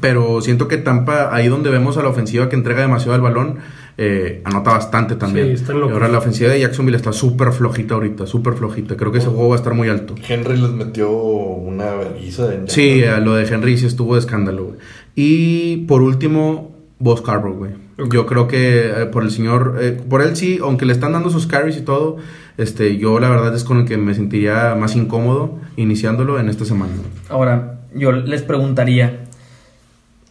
pero 0.00 0.40
siento 0.40 0.68
que 0.68 0.78
Tampa, 0.78 1.34
ahí 1.34 1.48
donde 1.48 1.70
vemos 1.70 1.96
a 1.96 2.02
la 2.02 2.08
ofensiva 2.08 2.48
que 2.48 2.56
entrega 2.56 2.82
demasiado 2.82 3.14
el 3.14 3.20
balón, 3.20 3.58
eh, 4.00 4.42
anota 4.44 4.70
bastante 4.70 5.16
también. 5.16 5.58
Sí. 5.58 5.64
Ahora 5.72 6.08
la 6.08 6.18
ofensiva 6.18 6.50
de 6.50 6.60
Jacksonville 6.60 6.96
está 6.96 7.12
súper 7.12 7.52
flojita 7.52 7.94
ahorita, 7.94 8.26
súper 8.26 8.54
flojita. 8.54 8.96
Creo 8.96 9.10
que 9.10 9.18
ese 9.18 9.26
juego 9.26 9.48
va 9.48 9.56
a 9.56 9.58
estar 9.58 9.74
muy 9.74 9.88
alto. 9.88 10.14
Henry 10.26 10.56
les 10.56 10.70
metió 10.70 11.10
una 11.10 11.94
vergüenza 11.96 12.48
Sí, 12.66 13.02
a 13.02 13.18
lo 13.18 13.34
de 13.34 13.46
Henry 13.46 13.76
sí 13.76 13.86
estuvo 13.86 14.14
de 14.14 14.20
escándalo, 14.20 14.66
güey. 14.66 14.76
Y 15.16 15.78
por 15.88 16.02
último, 16.02 16.76
Boss 17.00 17.20
Scarborough, 17.20 17.56
güey. 17.56 17.72
Yo 18.12 18.26
creo 18.26 18.46
que 18.46 18.86
eh, 18.86 19.06
por 19.06 19.24
el 19.24 19.32
señor, 19.32 19.78
eh, 19.80 20.00
por 20.08 20.22
él 20.22 20.36
sí, 20.36 20.60
aunque 20.62 20.86
le 20.86 20.92
están 20.92 21.12
dando 21.12 21.30
sus 21.30 21.48
carries 21.48 21.76
y 21.76 21.80
todo, 21.80 22.18
este, 22.56 22.96
yo 22.96 23.18
la 23.18 23.28
verdad 23.28 23.52
es 23.56 23.64
con 23.64 23.78
el 23.78 23.84
que 23.84 23.96
me 23.96 24.14
sentiría 24.14 24.76
más 24.76 24.94
incómodo 24.94 25.58
iniciándolo 25.76 26.38
en 26.38 26.48
esta 26.48 26.64
semana. 26.64 26.92
Ahora, 27.28 27.80
yo 27.94 28.12
les 28.12 28.42
preguntaría, 28.42 29.24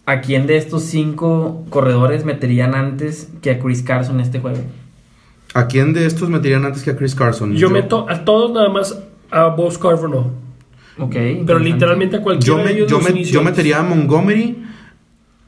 ¿a 0.08 0.22
quién 0.22 0.48
de 0.48 0.58
estos 0.58 0.82
cinco 0.84 1.64
corredores 1.70 2.26
meterían 2.26 2.74
antes 2.74 3.30
que 3.44 3.52
a 3.52 3.60
Chris 3.60 3.84
Carson 3.84 4.16
en 4.16 4.22
este 4.22 4.40
juego? 4.40 4.58
¿A 5.54 5.68
quién 5.68 5.94
de 5.94 6.06
estos 6.08 6.30
meterían 6.30 6.66
antes 6.66 6.82
que 6.84 6.90
a 6.92 6.96
Chris 6.98 7.14
Carson? 7.14 7.54
Yo 7.56 7.70
meto 7.70 8.08
a 8.10 8.26
todos 8.26 8.52
nada 8.52 8.70
más 8.70 8.98
a 9.30 9.46
Boss 9.50 9.78
Carver 9.78 10.10
no. 10.10 10.32
Ok. 11.00 11.16
Pero 11.46 11.60
literalmente 11.60 12.18
a 12.18 12.22
cualquiera 12.22 12.58
yo, 12.62 12.66
de 12.68 12.74
ellos 12.74 12.90
yo, 12.90 12.98
los 12.98 13.06
me- 13.06 13.12
inicio 13.12 13.34
yo 13.36 13.40
antes. 13.42 13.52
metería 13.52 13.80
a 13.80 13.84
Montgomery, 13.84 14.64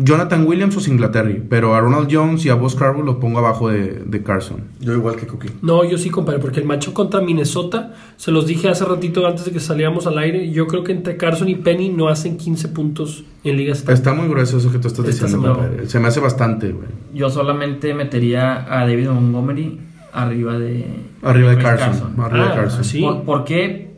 Jonathan 0.01 0.47
Williams 0.47 0.77
o 0.77 0.79
Singletary, 0.79 1.43
pero 1.49 1.75
a 1.75 1.81
Ronald 1.81 2.07
Jones 2.09 2.45
y 2.45 2.49
a 2.49 2.55
Boss 2.55 2.71
Scarborough 2.71 3.05
los 3.05 3.15
pongo 3.17 3.39
abajo 3.39 3.67
de, 3.69 4.01
de 4.05 4.23
Carson. 4.23 4.61
Yo 4.79 4.93
igual 4.93 5.17
que 5.17 5.27
Cookie. 5.27 5.49
No, 5.61 5.83
yo 5.83 5.97
sí, 5.97 6.09
compadre, 6.09 6.39
porque 6.39 6.61
el 6.61 6.65
macho 6.65 6.93
contra 6.93 7.19
Minnesota, 7.19 7.93
se 8.15 8.31
los 8.31 8.47
dije 8.47 8.69
hace 8.69 8.85
ratito 8.85 9.27
antes 9.27 9.43
de 9.43 9.51
que 9.51 9.59
salíamos 9.59 10.07
al 10.07 10.17
aire, 10.17 10.49
yo 10.51 10.67
creo 10.67 10.85
que 10.85 10.93
entre 10.93 11.17
Carson 11.17 11.49
y 11.49 11.55
Penny 11.55 11.89
no 11.89 12.07
hacen 12.07 12.37
15 12.37 12.69
puntos 12.69 13.25
en 13.43 13.57
ligas. 13.57 13.85
Está 13.89 14.13
muy 14.13 14.29
grueso 14.29 14.57
eso 14.57 14.71
que 14.71 14.79
tú 14.79 14.87
estás 14.87 15.05
Esta 15.05 15.25
diciendo, 15.25 15.53
compadre. 15.53 15.87
Se 15.89 15.99
me 15.99 16.07
hace 16.07 16.21
bastante, 16.21 16.71
güey. 16.71 16.87
Yo 17.13 17.29
solamente 17.29 17.93
metería 17.93 18.65
a 18.73 18.87
David 18.87 19.09
Montgomery 19.09 19.79
arriba 20.13 20.57
de... 20.57 20.85
Arriba 21.23 21.49
de 21.51 21.57
Carson. 21.61 22.15
Arriba 22.21 22.45
de 22.45 22.51
Ah, 22.51 22.55
Carson. 22.55 22.83
sí. 22.85 23.01
¿Por, 23.01 23.23
por 23.23 23.43
qué? 23.43 23.89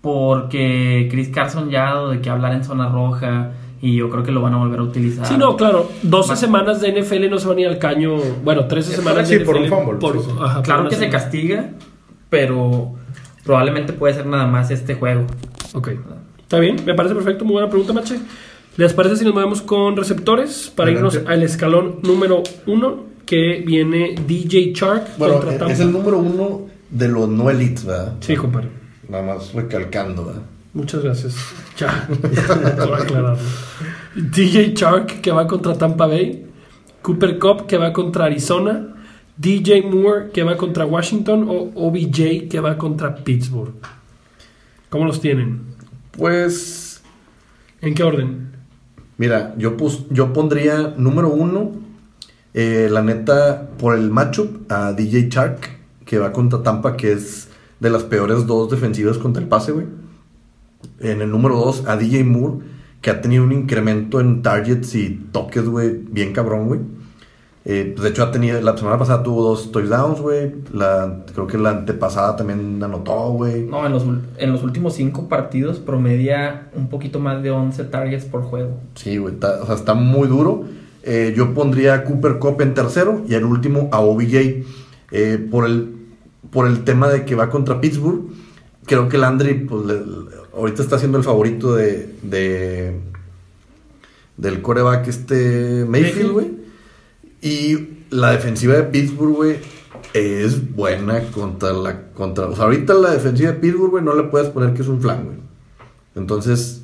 Porque 0.00 1.08
Chris 1.10 1.28
Carson 1.28 1.70
ya 1.70 1.88
ha 1.90 1.94
dado 1.94 2.10
de 2.10 2.20
que 2.20 2.30
hablar 2.30 2.52
en 2.52 2.64
zona 2.64 2.88
roja 2.88 3.52
y 3.82 3.96
yo 3.96 4.08
creo 4.10 4.22
que 4.22 4.32
lo 4.32 4.40
van 4.42 4.54
a 4.54 4.58
volver 4.58 4.80
a 4.80 4.82
utilizar. 4.82 5.26
Sí, 5.26 5.36
no, 5.36 5.56
claro, 5.56 5.90
12 6.02 6.28
Más- 6.30 6.40
semanas 6.40 6.80
de 6.80 6.88
NFL 6.88 7.28
no 7.30 7.38
se 7.38 7.46
van 7.48 7.58
a 7.58 7.60
ir 7.62 7.66
al 7.68 7.78
caño, 7.78 8.16
bueno, 8.44 8.66
13 8.66 8.94
semanas 8.96 9.28
Sí, 9.28 9.36
de 9.38 9.44
por 9.44 9.56
un 9.56 9.62
NFL 9.64 9.74
fumble, 9.76 9.98
por- 9.98 10.18
sí, 10.18 10.24
sí. 10.30 10.36
ajá, 10.40 10.54
por 10.56 10.64
Claro 10.64 10.80
una 10.82 10.88
que 10.90 10.96
se 10.96 11.00
semana. 11.02 11.18
castiga, 11.22 11.70
pero 12.30 12.92
probablemente 13.44 13.92
puede 13.92 14.14
ser 14.14 14.26
nada 14.26 14.46
más 14.46 14.70
este 14.70 14.94
juego. 14.94 15.24
Ok, 15.74 15.88
está 16.40 16.58
bien, 16.58 16.76
me 16.84 16.94
parece 16.94 17.14
perfecto, 17.14 17.44
muy 17.44 17.52
buena 17.54 17.68
pregunta, 17.68 17.92
Mache. 17.92 18.18
¿Les 18.76 18.92
parece 18.92 19.16
si 19.16 19.24
nos 19.24 19.32
movemos 19.34 19.62
con 19.62 19.96
receptores 19.96 20.70
para 20.74 20.90
Adelante. 20.90 21.16
irnos 21.18 21.30
al 21.30 21.42
escalón 21.42 21.96
número 22.02 22.42
uno 22.66 23.04
que 23.24 23.62
viene 23.66 24.14
DJ 24.26 24.72
Shark 24.74 25.16
Bueno, 25.16 25.34
contra 25.34 25.52
es 25.52 25.58
Tampa? 25.58 25.72
es 25.72 25.80
el 25.80 25.92
número 25.92 26.18
uno 26.18 26.66
de 26.90 27.08
los 27.08 27.28
no 27.28 27.48
elites, 27.50 27.84
¿verdad? 27.86 28.14
Sí, 28.20 28.36
compadre. 28.36 28.68
Nada 29.08 29.22
más 29.34 29.52
recalcando, 29.54 30.26
¿verdad? 30.26 30.42
Muchas 30.76 31.02
gracias. 31.02 31.34
Ya, 31.78 32.06
por 32.76 32.94
aclararlo. 32.94 33.38
DJ 34.14 34.74
Shark 34.74 35.22
que 35.22 35.32
va 35.32 35.46
contra 35.46 35.78
Tampa 35.78 36.06
Bay. 36.06 36.46
Cooper 37.00 37.38
Cup 37.38 37.66
que 37.66 37.78
va 37.78 37.94
contra 37.94 38.26
Arizona. 38.26 38.94
DJ 39.38 39.84
Moore 39.84 40.30
que 40.34 40.42
va 40.42 40.58
contra 40.58 40.84
Washington. 40.84 41.46
O 41.48 41.70
OBJ 41.74 42.48
que 42.50 42.60
va 42.60 42.76
contra 42.76 43.14
Pittsburgh. 43.14 43.72
¿Cómo 44.90 45.06
los 45.06 45.18
tienen? 45.18 45.62
Pues, 46.10 47.02
¿En 47.80 47.94
qué 47.94 48.02
orden? 48.02 48.52
mira, 49.16 49.54
yo, 49.56 49.78
pus, 49.78 50.04
yo 50.10 50.34
pondría 50.34 50.92
número 50.98 51.30
uno, 51.30 51.72
eh, 52.52 52.88
la 52.90 53.00
neta, 53.00 53.70
por 53.78 53.94
el 53.94 54.10
matchup, 54.10 54.70
a 54.70 54.92
DJ 54.92 55.30
Shark, 55.30 55.70
que 56.04 56.18
va 56.18 56.32
contra 56.32 56.62
Tampa, 56.62 56.98
que 56.98 57.12
es 57.12 57.48
de 57.80 57.88
las 57.88 58.04
peores 58.04 58.46
dos 58.46 58.70
defensivas 58.70 59.16
contra 59.16 59.42
el 59.42 59.48
pase, 59.48 59.72
güey. 59.72 59.86
En 61.00 61.22
el 61.22 61.30
número 61.30 61.56
dos, 61.56 61.84
a 61.86 61.96
DJ 61.96 62.24
Moore, 62.24 62.64
que 63.00 63.10
ha 63.10 63.20
tenido 63.20 63.44
un 63.44 63.52
incremento 63.52 64.20
en 64.20 64.42
targets 64.42 64.94
y 64.94 65.10
toques, 65.32 65.64
güey, 65.68 65.90
bien 66.10 66.32
cabrón, 66.32 66.66
güey. 66.68 66.80
Eh, 67.68 67.92
pues, 67.96 68.04
de 68.04 68.10
hecho, 68.10 68.22
ha 68.22 68.30
tenido, 68.30 68.60
la 68.60 68.76
semana 68.76 68.96
pasada 68.96 69.24
tuvo 69.24 69.42
dos 69.42 69.72
touchdowns, 69.72 70.20
güey. 70.20 70.52
Creo 71.34 71.46
que 71.48 71.58
la 71.58 71.70
antepasada 71.70 72.36
también 72.36 72.80
anotó, 72.82 73.30
güey. 73.32 73.64
No, 73.64 73.84
en 73.84 73.92
los, 73.92 74.04
en 74.38 74.52
los 74.52 74.62
últimos 74.62 74.94
cinco 74.94 75.28
partidos 75.28 75.78
promedia 75.80 76.68
un 76.76 76.88
poquito 76.88 77.18
más 77.18 77.42
de 77.42 77.50
11 77.50 77.84
targets 77.84 78.24
por 78.24 78.42
juego. 78.42 78.78
Sí, 78.94 79.16
güey, 79.18 79.34
o 79.36 79.66
sea, 79.66 79.74
está 79.74 79.94
muy 79.94 80.28
duro. 80.28 80.64
Eh, 81.02 81.34
yo 81.36 81.54
pondría 81.54 81.94
a 81.94 82.04
Cooper 82.04 82.38
Cup 82.38 82.60
en 82.62 82.74
tercero 82.74 83.22
y 83.28 83.34
el 83.34 83.44
último 83.44 83.88
a 83.92 84.00
OBJ 84.00 84.64
eh, 85.12 85.48
por, 85.50 85.66
el, 85.66 85.92
por 86.50 86.66
el 86.68 86.84
tema 86.84 87.08
de 87.08 87.24
que 87.24 87.34
va 87.34 87.48
contra 87.50 87.80
Pittsburgh. 87.80 88.26
Creo 88.86 89.08
que 89.08 89.18
Landry 89.18 89.54
pues, 89.54 89.86
le- 89.86 90.02
ahorita 90.56 90.82
está 90.82 90.98
siendo 90.98 91.18
el 91.18 91.24
favorito 91.24 91.74
de, 91.74 92.14
de 92.22 93.00
del 94.36 94.62
coreback 94.62 95.08
este 95.08 95.84
Mayfield, 95.88 96.32
güey. 96.32 96.50
Y 97.42 97.88
la 98.10 98.32
defensiva 98.32 98.74
de 98.74 98.84
Pittsburgh, 98.84 99.34
güey, 99.34 99.56
es 100.14 100.74
buena 100.74 101.22
contra 101.30 101.72
la 101.72 102.10
contra, 102.12 102.46
o 102.46 102.56
sea, 102.56 102.64
ahorita 102.64 102.94
la 102.94 103.10
defensiva 103.10 103.52
de 103.52 103.58
Pittsburgh, 103.58 103.90
güey, 103.90 104.04
no 104.04 104.14
le 104.14 104.24
puedes 104.24 104.48
poner 104.48 104.74
que 104.74 104.82
es 104.82 104.88
un 104.88 105.00
flan, 105.00 105.24
güey. 105.24 105.36
Entonces, 106.14 106.82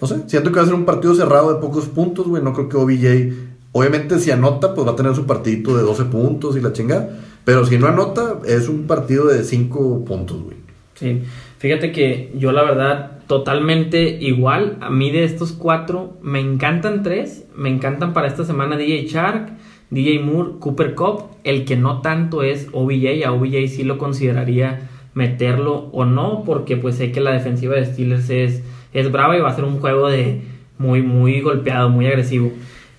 no 0.00 0.08
sé, 0.08 0.22
siento 0.26 0.50
que 0.50 0.56
va 0.56 0.62
a 0.62 0.66
ser 0.66 0.74
un 0.74 0.86
partido 0.86 1.14
cerrado 1.14 1.52
de 1.52 1.60
pocos 1.60 1.86
puntos, 1.86 2.26
güey. 2.26 2.42
No 2.42 2.54
creo 2.54 2.68
que 2.68 2.76
OBJ, 2.78 3.34
obviamente, 3.72 4.18
si 4.18 4.30
anota, 4.30 4.74
pues 4.74 4.86
va 4.86 4.92
a 4.92 4.96
tener 4.96 5.14
su 5.14 5.26
partidito 5.26 5.76
de 5.76 5.82
12 5.82 6.04
puntos 6.06 6.56
y 6.56 6.60
la 6.60 6.72
chingada. 6.72 7.20
Pero 7.44 7.66
si 7.66 7.78
no 7.78 7.86
anota, 7.86 8.38
es 8.46 8.68
un 8.68 8.86
partido 8.86 9.26
de 9.26 9.44
5 9.44 10.04
puntos, 10.04 10.42
güey. 10.42 10.56
Sí, 10.94 11.22
fíjate 11.60 11.92
que 11.92 12.32
yo 12.34 12.50
la 12.50 12.64
verdad 12.64 13.20
totalmente 13.28 14.18
igual. 14.20 14.76
A 14.80 14.90
mí 14.90 15.12
de 15.12 15.22
estos 15.22 15.52
cuatro 15.52 16.18
me 16.20 16.40
encantan 16.40 17.04
tres. 17.04 17.46
Me 17.54 17.68
encantan 17.68 18.12
para 18.12 18.26
esta 18.26 18.44
semana 18.44 18.76
DJ 18.76 19.06
Shark, 19.06 19.52
DJ 19.90 20.18
Moore, 20.18 20.54
Cooper 20.58 20.96
Cup. 20.96 21.26
El 21.44 21.64
que 21.64 21.76
no 21.76 22.00
tanto 22.00 22.42
es 22.42 22.66
OBJ. 22.72 23.24
A 23.24 23.32
OBJ 23.32 23.68
sí 23.68 23.84
lo 23.84 23.98
consideraría 23.98 24.90
meterlo 25.14 25.90
o 25.92 26.04
no 26.04 26.42
porque 26.44 26.76
pues 26.76 26.96
sé 26.96 27.12
que 27.12 27.20
la 27.20 27.30
defensiva 27.30 27.76
de 27.76 27.86
Steelers 27.86 28.30
es, 28.30 28.64
es 28.92 29.12
brava 29.12 29.36
y 29.36 29.40
va 29.40 29.50
a 29.50 29.54
ser 29.54 29.64
un 29.64 29.78
juego 29.78 30.08
de 30.08 30.40
muy 30.78 31.02
muy 31.02 31.40
golpeado, 31.40 31.88
muy 31.88 32.06
agresivo. 32.06 32.50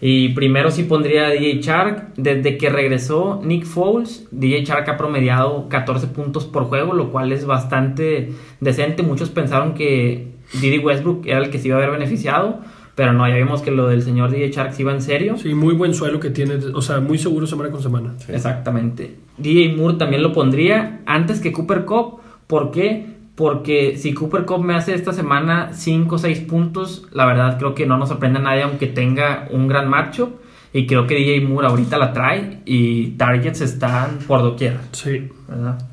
Y 0.04 0.30
primero 0.30 0.72
sí 0.72 0.84
pondría 0.84 1.28
a 1.28 1.30
DJ 1.30 1.62
Shark. 1.62 2.14
Desde 2.18 2.58
que 2.58 2.70
regresó 2.70 3.40
Nick 3.44 3.66
Foles, 3.66 4.28
DJ 4.32 4.66
Shark 4.66 4.90
ha 4.90 4.98
promediado 4.98 5.70
14 5.70 6.08
puntos 6.08 6.46
por 6.46 6.66
juego, 6.66 6.94
lo 6.94 7.12
cual 7.12 7.32
es 7.32 7.46
bastante 7.46 8.32
decente. 8.60 9.04
Muchos 9.04 9.30
pensaron 9.30 9.76
que 9.76 10.32
Didi 10.60 10.80
Westbrook 10.80 11.28
era 11.28 11.38
el 11.38 11.52
que 11.52 11.60
se 11.60 11.68
iba 11.68 11.78
a 11.78 11.80
haber 11.80 11.92
beneficiado, 11.92 12.60
pero 12.96 13.14
no, 13.14 13.28
ya 13.30 13.36
vimos 13.36 13.62
que 13.62 13.70
lo 13.70 13.88
del 13.88 14.02
señor 14.02 14.32
DJ 14.32 14.50
Shark 14.50 14.74
sí 14.74 14.82
iba 14.82 14.92
en 14.92 15.04
serio. 15.04 15.38
Sí, 15.38 15.54
muy 15.54 15.76
buen 15.76 15.94
suelo 15.94 16.20
que 16.20 16.32
tiene, 16.32 16.56
o 16.74 16.82
sea, 16.82 17.00
muy 17.00 17.20
seguro 17.20 17.46
semana 17.46 17.70
con 17.70 17.84
semana. 17.84 18.16
Exactamente. 18.28 19.16
DJ 19.38 19.76
Moore 19.76 19.98
también 19.98 20.24
lo 20.24 20.34
pondría 20.34 21.02
antes 21.06 21.40
que 21.40 21.52
Cooper 21.52 21.86
Cup. 21.86 22.22
¿Por 22.48 22.72
qué? 22.72 23.06
Porque 23.42 23.98
si 23.98 24.14
Cooper 24.14 24.46
Cup 24.46 24.64
me 24.64 24.76
hace 24.76 24.94
esta 24.94 25.14
semana 25.14 25.72
5 25.74 26.14
o 26.14 26.18
6 26.20 26.42
puntos, 26.42 27.08
la 27.12 27.26
verdad 27.26 27.58
creo 27.58 27.74
que 27.74 27.88
no 27.88 27.98
nos 27.98 28.10
sorprende 28.10 28.38
a 28.38 28.44
nadie 28.44 28.62
aunque 28.62 28.86
tenga 28.86 29.48
un 29.50 29.68
gran 29.68 29.90
matchup. 29.90 30.30
Y 30.72 30.86
creo 30.86 31.08
que 31.08 31.16
DJ 31.16 31.42
Moore 31.48 31.66
ahorita 31.66 31.98
la 31.98 32.14
trae 32.14 32.60
y 32.66 33.14
targets 33.18 33.62
están 33.62 34.20
por 34.28 34.44
doquier. 34.44 34.78
Sí. 34.92 35.28
¿verdad? 35.48 35.90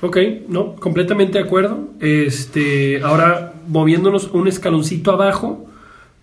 Ok, 0.00 0.18
no, 0.48 0.74
completamente 0.74 1.38
de 1.38 1.44
acuerdo. 1.44 1.90
Este, 2.00 3.00
ahora 3.04 3.52
moviéndonos 3.68 4.30
un 4.32 4.48
escaloncito 4.48 5.12
abajo 5.12 5.68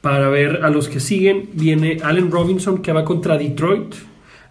para 0.02 0.28
ver 0.28 0.66
a 0.66 0.70
los 0.70 0.90
que 0.90 1.00
siguen, 1.00 1.52
viene 1.54 2.00
Allen 2.04 2.32
Robinson 2.32 2.80
que 2.80 2.92
va 2.92 3.06
contra 3.06 3.38
Detroit, 3.38 3.96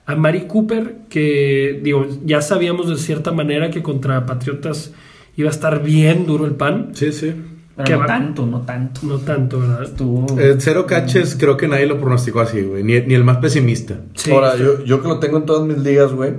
a 0.06 0.16
Mari 0.16 0.46
Cooper 0.46 1.00
que 1.10 1.80
digo, 1.82 2.06
ya 2.24 2.40
sabíamos 2.40 2.88
de 2.88 2.96
cierta 2.96 3.30
manera 3.30 3.70
que 3.70 3.82
contra 3.82 4.24
Patriotas 4.24 4.94
iba 5.36 5.48
a 5.48 5.52
estar 5.52 5.82
bien 5.82 6.26
duro 6.26 6.44
el 6.46 6.52
pan, 6.54 6.90
Sí, 6.94 7.12
sí. 7.12 7.32
Pero 7.76 7.84
¿Qué 7.86 7.92
no 7.94 7.98
va? 8.00 8.06
tanto, 8.06 8.46
no 8.46 8.60
tanto. 8.62 9.00
no 9.02 9.18
tanto, 9.18 9.58
¿verdad? 9.58 9.82
Estuvo... 9.82 10.38
Eh, 10.38 10.54
cero 10.58 10.86
catches, 10.86 11.34
creo 11.34 11.56
que 11.56 11.66
nadie 11.66 11.86
lo 11.86 11.98
pronosticó 11.98 12.40
así, 12.40 12.62
güey. 12.62 12.84
Ni, 12.84 13.00
ni 13.00 13.14
el 13.14 13.24
más 13.24 13.38
pesimista. 13.38 14.00
Sí, 14.14 14.30
Ahora, 14.30 14.56
yo, 14.56 14.84
yo 14.84 15.02
que 15.02 15.08
lo 15.08 15.18
tengo 15.18 15.38
en 15.38 15.44
todas 15.46 15.66
mis 15.66 15.78
ligas, 15.78 16.12
güey, 16.12 16.34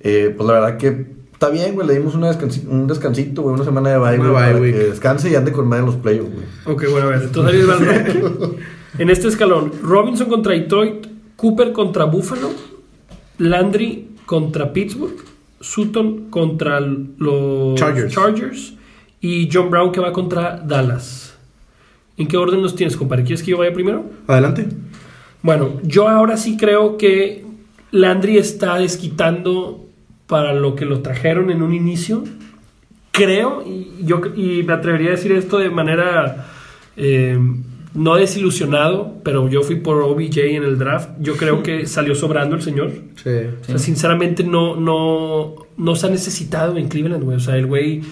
eh, 0.00 0.32
pues 0.36 0.46
la 0.46 0.52
verdad 0.60 0.76
que 0.76 1.16
está 1.32 1.48
bien, 1.50 1.74
güey. 1.74 1.88
Le 1.88 1.94
dimos 1.94 2.14
una 2.14 2.30
descansi- 2.30 2.68
un 2.68 2.86
descansito, 2.86 3.42
güey, 3.42 3.56
una 3.56 3.64
semana 3.64 3.90
de 3.90 3.98
bye, 3.98 4.16
bye 4.16 4.30
para 4.32 4.56
week. 4.58 4.74
que 4.76 4.84
descanse 4.84 5.28
y 5.28 5.34
ande 5.34 5.50
con 5.50 5.66
madre 5.66 5.80
en 5.80 5.86
los 5.86 5.96
playoffs, 5.96 6.30
güey. 6.32 6.44
Ok, 6.76 6.84
bueno, 6.92 7.08
a 7.08 7.10
ver, 7.10 7.22
entonces 7.24 7.54
ahí 7.60 7.66
va 7.66 7.96
el. 7.96 8.56
En 9.00 9.10
este 9.10 9.26
escalón, 9.28 9.72
Robinson 9.82 10.28
contra 10.28 10.52
Detroit, 10.54 11.06
Cooper 11.34 11.72
contra 11.72 12.04
Buffalo, 12.04 12.48
Landry 13.38 14.08
contra 14.24 14.72
Pittsburgh, 14.72 15.16
Sutton 15.60 16.30
contra 16.30 16.80
los 16.80 17.78
Chargers. 17.78 18.12
Chargers 18.12 18.74
y 19.20 19.48
John 19.52 19.70
Brown 19.70 19.92
que 19.92 20.00
va 20.00 20.12
contra 20.12 20.56
Dallas. 20.56 21.36
¿En 22.16 22.28
qué 22.28 22.36
orden 22.36 22.62
los 22.62 22.74
tienes, 22.74 22.96
compadre? 22.96 23.24
¿Quieres 23.24 23.42
que 23.42 23.50
yo 23.50 23.58
vaya 23.58 23.72
primero? 23.72 24.04
Adelante. 24.26 24.68
Bueno, 25.42 25.80
yo 25.82 26.08
ahora 26.08 26.36
sí 26.36 26.56
creo 26.56 26.96
que 26.96 27.44
Landry 27.90 28.38
está 28.38 28.78
desquitando 28.78 29.84
para 30.26 30.54
lo 30.54 30.74
que 30.74 30.84
lo 30.84 31.00
trajeron 31.00 31.50
en 31.50 31.62
un 31.62 31.74
inicio. 31.74 32.24
Creo, 33.10 33.62
y, 33.66 34.04
yo, 34.04 34.20
y 34.34 34.62
me 34.62 34.72
atrevería 34.72 35.08
a 35.08 35.12
decir 35.12 35.32
esto 35.32 35.58
de 35.58 35.70
manera 35.70 36.46
eh, 36.96 37.38
no 37.96 38.14
desilusionado, 38.16 39.14
pero 39.24 39.48
yo 39.48 39.62
fui 39.62 39.76
por 39.76 40.02
OBJ 40.02 40.38
en 40.38 40.62
el 40.64 40.78
draft. 40.78 41.10
Yo 41.20 41.36
creo 41.36 41.62
que 41.62 41.86
salió 41.86 42.14
sobrando 42.14 42.54
el 42.56 42.62
señor. 42.62 42.92
Sí. 43.22 43.30
O 43.62 43.64
sea, 43.64 43.78
sinceramente 43.78 44.44
no, 44.44 44.76
no, 44.76 45.54
no 45.76 45.96
se 45.96 46.06
ha 46.06 46.10
necesitado 46.10 46.76
en 46.76 46.88
Cleveland, 46.88 47.24
güey. 47.24 47.36
O 47.36 47.40
sea, 47.40 47.56
el 47.56 47.66
güey 47.66 48.02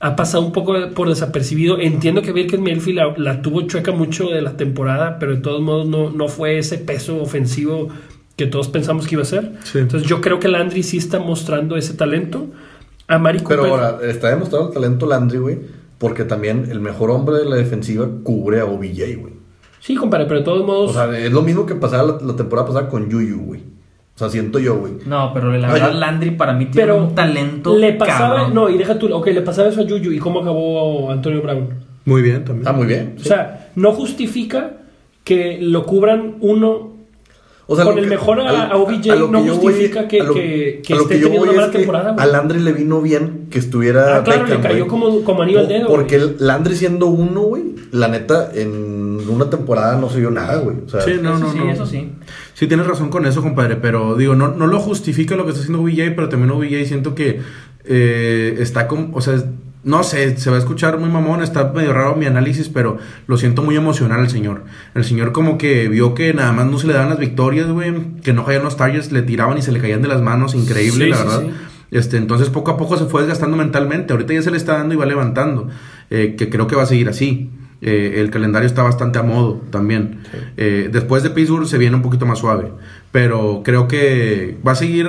ha 0.00 0.16
pasado 0.16 0.44
un 0.44 0.52
poco 0.52 0.74
por 0.94 1.08
desapercibido. 1.08 1.78
Entiendo 1.78 2.22
que 2.22 2.32
Baker 2.32 2.58
Mayfield 2.60 2.98
la, 2.98 3.14
la 3.16 3.42
tuvo 3.42 3.62
chueca 3.62 3.92
mucho 3.92 4.28
de 4.28 4.42
la 4.42 4.56
temporada, 4.56 5.18
pero 5.18 5.36
de 5.36 5.40
todos 5.40 5.60
modos 5.62 5.86
no, 5.86 6.10
no 6.10 6.28
fue 6.28 6.58
ese 6.58 6.78
peso 6.78 7.20
ofensivo 7.22 7.88
que 8.36 8.46
todos 8.46 8.68
pensamos 8.68 9.06
que 9.06 9.14
iba 9.14 9.22
a 9.22 9.26
ser. 9.26 9.52
Sí. 9.64 9.78
Entonces 9.78 10.08
yo 10.08 10.20
creo 10.20 10.40
que 10.40 10.48
Landry 10.48 10.82
sí 10.82 10.96
está 10.98 11.18
mostrando 11.18 11.76
ese 11.76 11.94
talento. 11.94 12.46
A 13.06 13.18
Mari 13.18 13.40
Pero 13.46 13.64
Cooper- 13.64 13.70
ahora, 13.70 13.98
está 14.10 14.30
demostrado 14.30 14.68
el 14.68 14.74
talento 14.74 15.04
Landry, 15.06 15.38
güey. 15.38 15.58
Porque 16.00 16.24
también 16.24 16.66
el 16.70 16.80
mejor 16.80 17.10
hombre 17.10 17.36
de 17.36 17.44
la 17.44 17.56
defensiva 17.56 18.08
cubre 18.24 18.60
a 18.60 18.64
OBJ, 18.64 19.18
güey. 19.20 19.34
Sí, 19.80 19.94
compadre, 19.96 20.24
pero 20.24 20.40
de 20.40 20.44
todos 20.46 20.66
modos... 20.66 20.90
O 20.90 20.92
sea, 20.94 21.18
es 21.18 21.30
lo 21.30 21.42
mismo 21.42 21.66
que 21.66 21.74
pasaba 21.74 22.02
la, 22.04 22.26
la 22.26 22.36
temporada 22.36 22.66
pasada 22.66 22.88
con 22.88 23.10
Yuyu, 23.10 23.38
güey. 23.42 23.60
O 23.60 24.18
sea, 24.18 24.30
siento 24.30 24.58
yo, 24.58 24.78
güey. 24.78 24.94
No, 25.04 25.30
pero 25.34 25.52
la 25.52 25.68
Ay, 25.68 25.74
verdad, 25.74 25.92
Landry 25.92 26.30
para 26.32 26.54
mí 26.54 26.66
tiene 26.66 26.86
pero 26.86 27.04
un 27.04 27.14
talento. 27.14 27.76
le 27.76 27.92
pasaba... 27.92 28.36
cabrón. 28.36 28.54
No, 28.54 28.70
y 28.70 28.78
deja 28.78 28.98
tú... 28.98 29.14
Ok, 29.14 29.26
le 29.26 29.42
pasaba 29.42 29.68
eso 29.68 29.82
a 29.82 29.84
Yuyu. 29.84 30.12
¿Y 30.12 30.18
cómo 30.18 30.40
acabó 30.40 31.10
Antonio 31.10 31.42
Brown? 31.42 31.68
Muy 32.06 32.22
bien 32.22 32.44
también. 32.44 32.60
Está 32.60 32.72
muy 32.72 32.86
bien. 32.86 33.16
O 33.18 33.22
sea, 33.22 33.70
no 33.76 33.92
justifica 33.92 34.72
que 35.22 35.58
lo 35.60 35.84
cubran 35.84 36.36
uno 36.40 36.94
O 37.72 37.76
sea, 37.76 37.84
con 37.84 37.98
el 37.98 38.04
que- 38.04 38.10
mejor 38.10 38.40
a, 38.40 38.48
al- 38.48 38.72
a 38.72 38.76
OBJ 38.76 39.10
a 39.12 39.14
no 39.16 39.30
que 39.30 39.46
yo 39.46 39.54
voy- 39.56 39.72
justifica 39.72 40.08
que, 40.08 40.18
lo- 40.24 40.34
que, 40.34 40.82
que 40.84 40.94
esté 40.94 41.14
teniendo 41.20 41.42
una 41.42 41.52
mala 41.52 41.64
es 41.66 41.70
que 41.70 41.78
temporada. 41.78 42.12
güey. 42.12 42.24
A 42.24 42.26
Landry 42.32 42.58
le 42.60 42.72
vino 42.72 43.00
bien 43.00 43.46
que 43.48 43.58
estuviera. 43.60 44.16
Ah, 44.16 44.24
claro, 44.24 44.46
le 44.46 44.58
cayó 44.60 44.88
como- 44.88 45.22
como 45.22 45.42
anillo 45.42 45.60
al 45.60 45.68
dedo, 45.68 45.86
Porque 45.86 46.16
el 46.16 46.36
Landry 46.40 46.74
siendo 46.74 47.06
uno, 47.06 47.42
güey, 47.42 47.62
la 47.92 48.08
neta, 48.08 48.50
en 48.54 49.18
una 49.28 49.48
temporada 49.50 49.96
no 50.00 50.10
se 50.10 50.18
vio 50.18 50.30
nada, 50.32 50.56
güey. 50.56 50.78
O 50.84 50.88
sea, 50.88 51.00
Sí, 51.02 51.12
no, 51.22 51.30
Eso 51.36 51.38
no, 51.44 51.52
sí, 51.52 51.58
no. 51.58 51.70
eso 51.70 51.86
sí. 51.86 52.10
Sí, 52.54 52.66
tienes 52.66 52.86
razón 52.88 53.08
con 53.08 53.24
eso, 53.24 53.40
compadre, 53.40 53.76
pero 53.76 54.16
digo, 54.16 54.34
no, 54.34 54.48
no 54.48 54.66
lo 54.66 54.80
justifica 54.80 55.36
lo 55.36 55.44
que 55.44 55.50
está 55.50 55.62
haciendo 55.62 55.80
OBJ, 55.82 56.12
pero 56.16 56.28
también 56.28 56.50
OBJ 56.50 56.86
siento 56.86 57.14
que 57.14 57.40
eh, 57.84 58.56
está 58.58 58.88
como, 58.88 59.16
o 59.16 59.20
sea, 59.20 59.42
no 59.82 60.02
sé, 60.02 60.36
se 60.36 60.50
va 60.50 60.56
a 60.56 60.58
escuchar 60.58 60.98
muy 60.98 61.08
mamón, 61.08 61.42
está 61.42 61.72
medio 61.72 61.92
raro 61.92 62.14
mi 62.16 62.26
análisis, 62.26 62.68
pero 62.68 62.98
lo 63.26 63.36
siento 63.36 63.62
muy 63.62 63.76
emocional 63.76 64.20
el 64.20 64.28
señor. 64.30 64.64
El 64.94 65.04
señor 65.04 65.32
como 65.32 65.56
que 65.58 65.88
vio 65.88 66.14
que 66.14 66.34
nada 66.34 66.52
más 66.52 66.66
no 66.66 66.78
se 66.78 66.86
le 66.86 66.92
daban 66.92 67.08
las 67.10 67.18
victorias, 67.18 67.68
güey, 67.70 67.94
que 68.22 68.32
no 68.32 68.44
caían 68.44 68.62
los 68.62 68.76
targets, 68.76 69.10
le 69.12 69.22
tiraban 69.22 69.56
y 69.58 69.62
se 69.62 69.72
le 69.72 69.80
caían 69.80 70.02
de 70.02 70.08
las 70.08 70.20
manos, 70.20 70.54
increíble, 70.54 71.04
Sí, 71.06 71.10
la 71.10 71.16
sí, 71.16 71.22
verdad. 71.22 71.40
sí. 71.42 71.50
Este, 71.92 72.16
entonces 72.18 72.50
poco 72.50 72.70
a 72.70 72.76
poco 72.76 72.96
se 72.96 73.06
fue 73.06 73.22
desgastando 73.22 73.56
mentalmente. 73.56 74.12
Ahorita 74.12 74.32
ya 74.32 74.42
se 74.42 74.50
le 74.52 74.56
está 74.58 74.74
dando 74.74 74.94
y 74.94 74.96
va 74.96 75.06
levantando. 75.06 75.68
eh, 76.10 76.34
que 76.36 76.48
creo 76.50 76.66
que 76.66 76.76
va 76.76 76.82
a 76.82 76.86
seguir 76.86 77.08
así. 77.08 77.50
Eh, 77.82 78.16
el 78.20 78.30
calendario 78.30 78.66
está 78.66 78.82
bastante 78.82 79.18
a 79.18 79.22
modo 79.22 79.60
también. 79.70 80.20
Eh, 80.56 80.90
después 80.92 81.22
de 81.22 81.30
Pittsburgh 81.30 81.66
se 81.66 81.78
viene 81.78 81.96
un 81.96 82.02
poquito 82.02 82.26
más 82.26 82.38
suave. 82.38 82.72
Pero 83.12 83.62
creo 83.64 83.88
que 83.88 84.56
va 84.66 84.72
a 84.72 84.74
seguir 84.76 85.08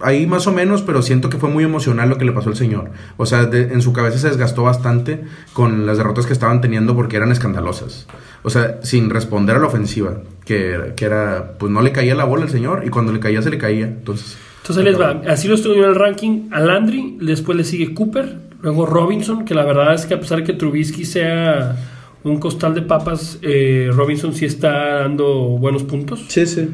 ahí 0.00 0.26
más 0.26 0.46
o 0.46 0.52
menos, 0.52 0.80
pero 0.82 1.02
siento 1.02 1.28
que 1.28 1.36
fue 1.38 1.50
muy 1.50 1.64
emocional 1.64 2.08
lo 2.08 2.16
que 2.16 2.24
le 2.24 2.32
pasó 2.32 2.48
al 2.50 2.56
señor. 2.56 2.90
O 3.18 3.26
sea, 3.26 3.44
de- 3.46 3.72
en 3.74 3.82
su 3.82 3.92
cabeza 3.92 4.16
se 4.18 4.28
desgastó 4.28 4.62
bastante 4.62 5.24
con 5.52 5.84
las 5.86 5.98
derrotas 5.98 6.24
que 6.26 6.32
estaban 6.32 6.60
teniendo 6.60 6.94
porque 6.94 7.16
eran 7.16 7.32
escandalosas. 7.32 8.06
O 8.44 8.50
sea, 8.50 8.78
sin 8.82 9.10
responder 9.10 9.56
a 9.56 9.58
la 9.58 9.66
ofensiva, 9.66 10.20
que, 10.46 10.92
que 10.96 11.04
era, 11.04 11.54
pues 11.58 11.70
no 11.72 11.82
le 11.82 11.92
caía 11.92 12.14
la 12.14 12.24
bola 12.24 12.44
al 12.44 12.50
señor 12.50 12.84
y 12.86 12.90
cuando 12.90 13.12
le 13.12 13.20
caía 13.20 13.42
se 13.42 13.50
le 13.50 13.58
caía. 13.58 13.86
Entonces, 13.86 14.38
Entonces 14.62 14.84
les 14.84 14.98
va. 14.98 15.20
Así 15.28 15.48
lo 15.48 15.56
viendo 15.56 15.74
en 15.84 15.90
el 15.90 15.94
ranking. 15.96 16.48
A 16.52 16.60
Landry, 16.60 17.18
después 17.20 17.58
le 17.58 17.64
sigue 17.64 17.92
Cooper, 17.92 18.38
luego 18.62 18.86
Robinson, 18.86 19.44
que 19.44 19.54
la 19.54 19.64
verdad 19.64 19.92
es 19.94 20.06
que 20.06 20.14
a 20.14 20.20
pesar 20.20 20.38
de 20.38 20.44
que 20.44 20.52
Trubisky 20.54 21.04
sea 21.04 21.76
un 22.24 22.38
costal 22.38 22.74
de 22.74 22.82
papas, 22.82 23.38
eh, 23.42 23.90
Robinson 23.92 24.32
sí 24.34 24.44
está 24.46 25.00
dando 25.00 25.32
buenos 25.58 25.82
puntos. 25.84 26.24
sí, 26.28 26.46
sí. 26.46 26.68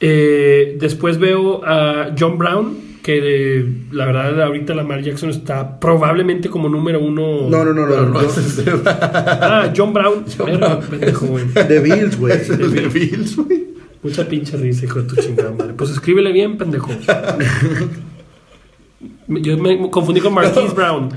Eh, 0.00 0.76
después 0.78 1.18
veo 1.18 1.62
a 1.66 2.14
John 2.16 2.38
Brown, 2.38 2.76
que 3.02 3.20
de- 3.20 3.66
la 3.90 4.06
verdad 4.06 4.42
ahorita 4.42 4.72
Lamar 4.74 5.02
Jackson 5.02 5.30
está 5.30 5.80
probablemente 5.80 6.48
como 6.48 6.68
número 6.68 7.00
uno. 7.00 7.48
No, 7.50 7.64
no, 7.64 7.72
no, 7.72 7.86
no. 7.86 8.20
Ah, 8.86 9.72
John 9.76 9.92
Brown. 9.92 10.24
Pendejo, 10.88 11.26
güey. 11.26 11.46
De 11.46 11.80
Bills, 11.80 12.16
güey. 12.16 12.38
De 12.38 12.88
Bills, 12.88 13.36
güey. 13.36 13.66
Mucha 14.02 14.28
pinche 14.28 14.56
risa, 14.56 14.84
hijo 14.84 15.02
de 15.02 15.08
tu 15.08 15.16
chingada 15.20 15.50
madre. 15.50 15.72
Pues 15.74 15.90
escríbele 15.90 16.30
bien, 16.30 16.56
pendejo. 16.56 16.90
Yo 19.28 19.56
me 19.58 19.90
confundí 19.90 20.20
con 20.20 20.32
Marquise 20.34 20.74
Brown, 20.74 21.10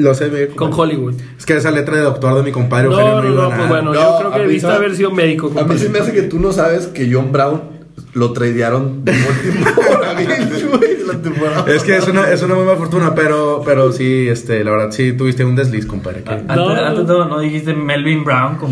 Lo 0.00 0.14
sé, 0.14 0.28
me- 0.28 0.46
con 0.48 0.72
Hollywood. 0.72 1.14
Es 1.38 1.44
que 1.46 1.56
esa 1.56 1.70
letra 1.70 1.96
de 1.96 2.02
doctor 2.02 2.34
de 2.36 2.42
mi 2.42 2.52
compadre 2.52 2.88
No, 2.88 2.92
Eugenio 2.98 3.22
no, 3.22 3.28
iba 3.28 3.42
no, 3.42 3.48
nada. 3.50 3.56
pues 3.56 3.68
bueno, 3.68 3.92
No, 3.92 4.00
yo 4.00 4.16
creo 4.18 4.30
a 4.30 4.34
que 4.34 4.40
debiste 4.40 4.66
haber 4.68 4.96
sido 4.96 5.10
médico. 5.10 5.46
A 5.46 5.50
mí 5.50 5.56
compadre. 5.56 5.78
se 5.78 5.88
me 5.88 5.98
hace 5.98 6.12
que 6.12 6.22
tú 6.22 6.38
no 6.38 6.52
sabes 6.52 6.86
que 6.88 7.08
John 7.12 7.32
Brown 7.32 7.62
lo 8.12 8.32
tradearon 8.32 9.04
de 9.04 9.12
último 9.12 9.70
hora, 9.96 10.14
Bills, 10.14 10.68
güey, 10.68 10.96
la 11.06 11.12
temporada. 11.22 11.64
Es 11.72 11.84
que 11.84 11.96
es 11.96 12.08
una, 12.08 12.28
es 12.30 12.42
una 12.42 12.54
muy 12.56 12.64
mala 12.64 12.76
fortuna, 12.76 13.14
pero, 13.14 13.62
pero 13.64 13.92
sí, 13.92 14.26
este, 14.28 14.64
la 14.64 14.72
verdad, 14.72 14.90
sí 14.90 15.12
tuviste 15.12 15.44
un 15.44 15.54
desliz, 15.54 15.86
compadre. 15.86 16.22
que- 16.24 16.30
Antes, 16.32 16.56
No, 16.56 16.74
no, 16.74 16.84
antes 16.84 17.04
no, 17.06 17.24
no 17.26 17.38
dijiste 17.40 17.72
Melvin 17.72 18.24
Brown. 18.24 18.54
Eh, 18.54 18.58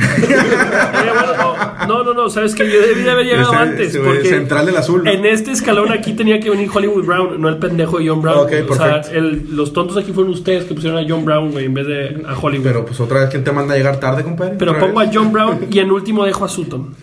bueno, 0.93 1.57
no, 1.87 2.05
no, 2.05 2.15
no, 2.15 2.29
sabes 2.31 2.55
que 2.55 2.69
yo 2.71 2.81
debí 2.81 3.03
de 3.03 3.11
haber 3.11 3.27
llegado 3.27 3.53
Ese- 3.53 3.63
antes. 3.63 3.89
ese 3.91 3.99
güey, 4.01 4.15
Porque 4.15 4.29
central 4.29 4.67
del 4.67 4.77
azul, 4.77 5.05
¿no? 5.05 5.11
En 5.11 5.25
este 5.25 5.53
escalón 5.53 5.93
aquí 5.93 6.15
tenía 6.15 6.41
que 6.41 6.51
venir 6.51 6.69
Hollywood 6.73 7.05
Brown, 7.05 7.41
no 7.41 7.49
el 7.49 7.59
pendejo 7.59 7.99
de 7.99 8.09
John 8.09 8.21
Brown. 8.23 8.39
Ok, 8.39 8.53
o 8.69 8.75
sea, 8.75 8.95
perfecto. 8.95 9.19
el- 9.19 9.57
los 9.57 9.73
tontos 9.73 9.97
aquí 9.97 10.13
fueron 10.13 10.33
ustedes 10.33 10.65
que 10.65 10.75
pusieron 10.75 10.99
a 10.99 11.07
John 11.09 11.25
Brown, 11.25 11.53
güey, 11.53 11.67
en 11.67 11.75
vez 11.75 11.87
de 11.87 12.23
a 12.27 12.37
Hollywood. 12.37 12.65
Pero 12.65 12.85
pues 12.87 12.99
otra 13.01 13.21
vez, 13.21 13.31
¿quién 13.31 13.45
te 13.45 13.53
manda 13.53 13.75
a 13.75 13.77
llegar 13.77 14.01
tarde, 14.01 14.23
compadre? 14.25 14.57
Pero 14.59 14.73
¿Otra 14.73 14.85
pongo 14.85 15.01
a 15.01 15.05
vez? 15.05 15.13
John 15.15 15.33
Brown 15.33 15.67
y 15.71 15.79
en 15.79 15.91
último 15.93 16.25
dejo 16.25 16.45
a 16.45 16.49
Sutton. 16.49 16.95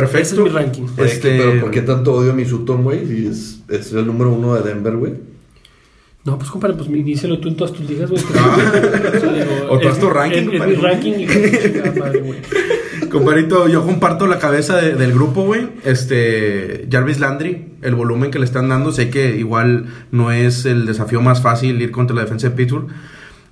Perfecto. 0.00 0.18
Ese 0.22 0.34
es 0.36 0.40
mi 0.42 0.48
ranking. 0.48 0.82
Este, 0.98 1.38
Pero 1.38 1.60
¿por 1.60 1.70
qué 1.70 1.82
tanto 1.82 2.12
odio 2.14 2.30
a 2.32 2.34
mi 2.34 2.44
Sutton, 2.44 2.82
güey? 2.82 3.06
Si 3.06 3.26
es, 3.26 3.60
es 3.68 3.92
el 3.92 4.06
número 4.06 4.32
uno 4.32 4.54
de 4.54 4.62
Denver, 4.62 4.96
güey. 4.96 5.12
No, 6.24 6.36
pues 6.38 6.50
compadre, 6.50 6.74
pues 6.74 6.88
inícialo 6.88 7.38
tú 7.38 7.48
en 7.48 7.56
todas 7.56 7.72
tus 7.72 7.88
ligas, 7.88 8.10
güey. 8.10 8.20
O 9.70 9.78
tú 9.78 9.88
tu 10.00 10.10
ranking, 10.10 10.48
Es, 10.52 10.60
es 10.60 10.66
mi 10.66 10.74
ranking 10.74 11.12
y. 11.20 11.26
Compadrito, 13.10 13.68
yo 13.68 13.84
comparto 13.84 14.26
la 14.26 14.38
cabeza 14.38 14.76
de- 14.76 14.94
del 14.94 15.12
grupo, 15.12 15.42
güey. 15.44 15.68
Este, 15.84 16.88
Jarvis 16.90 17.20
Landry, 17.20 17.66
el 17.82 17.94
volumen 17.94 18.30
que 18.30 18.38
le 18.38 18.44
están 18.44 18.68
dando, 18.68 18.90
sé 18.92 19.10
que 19.10 19.36
igual 19.36 19.86
no 20.10 20.32
es 20.32 20.64
el 20.66 20.86
desafío 20.86 21.20
más 21.20 21.40
fácil 21.42 21.80
ir 21.80 21.90
contra 21.92 22.16
la 22.16 22.22
defensa 22.22 22.48
de 22.48 22.56
Pittsburgh, 22.56 22.88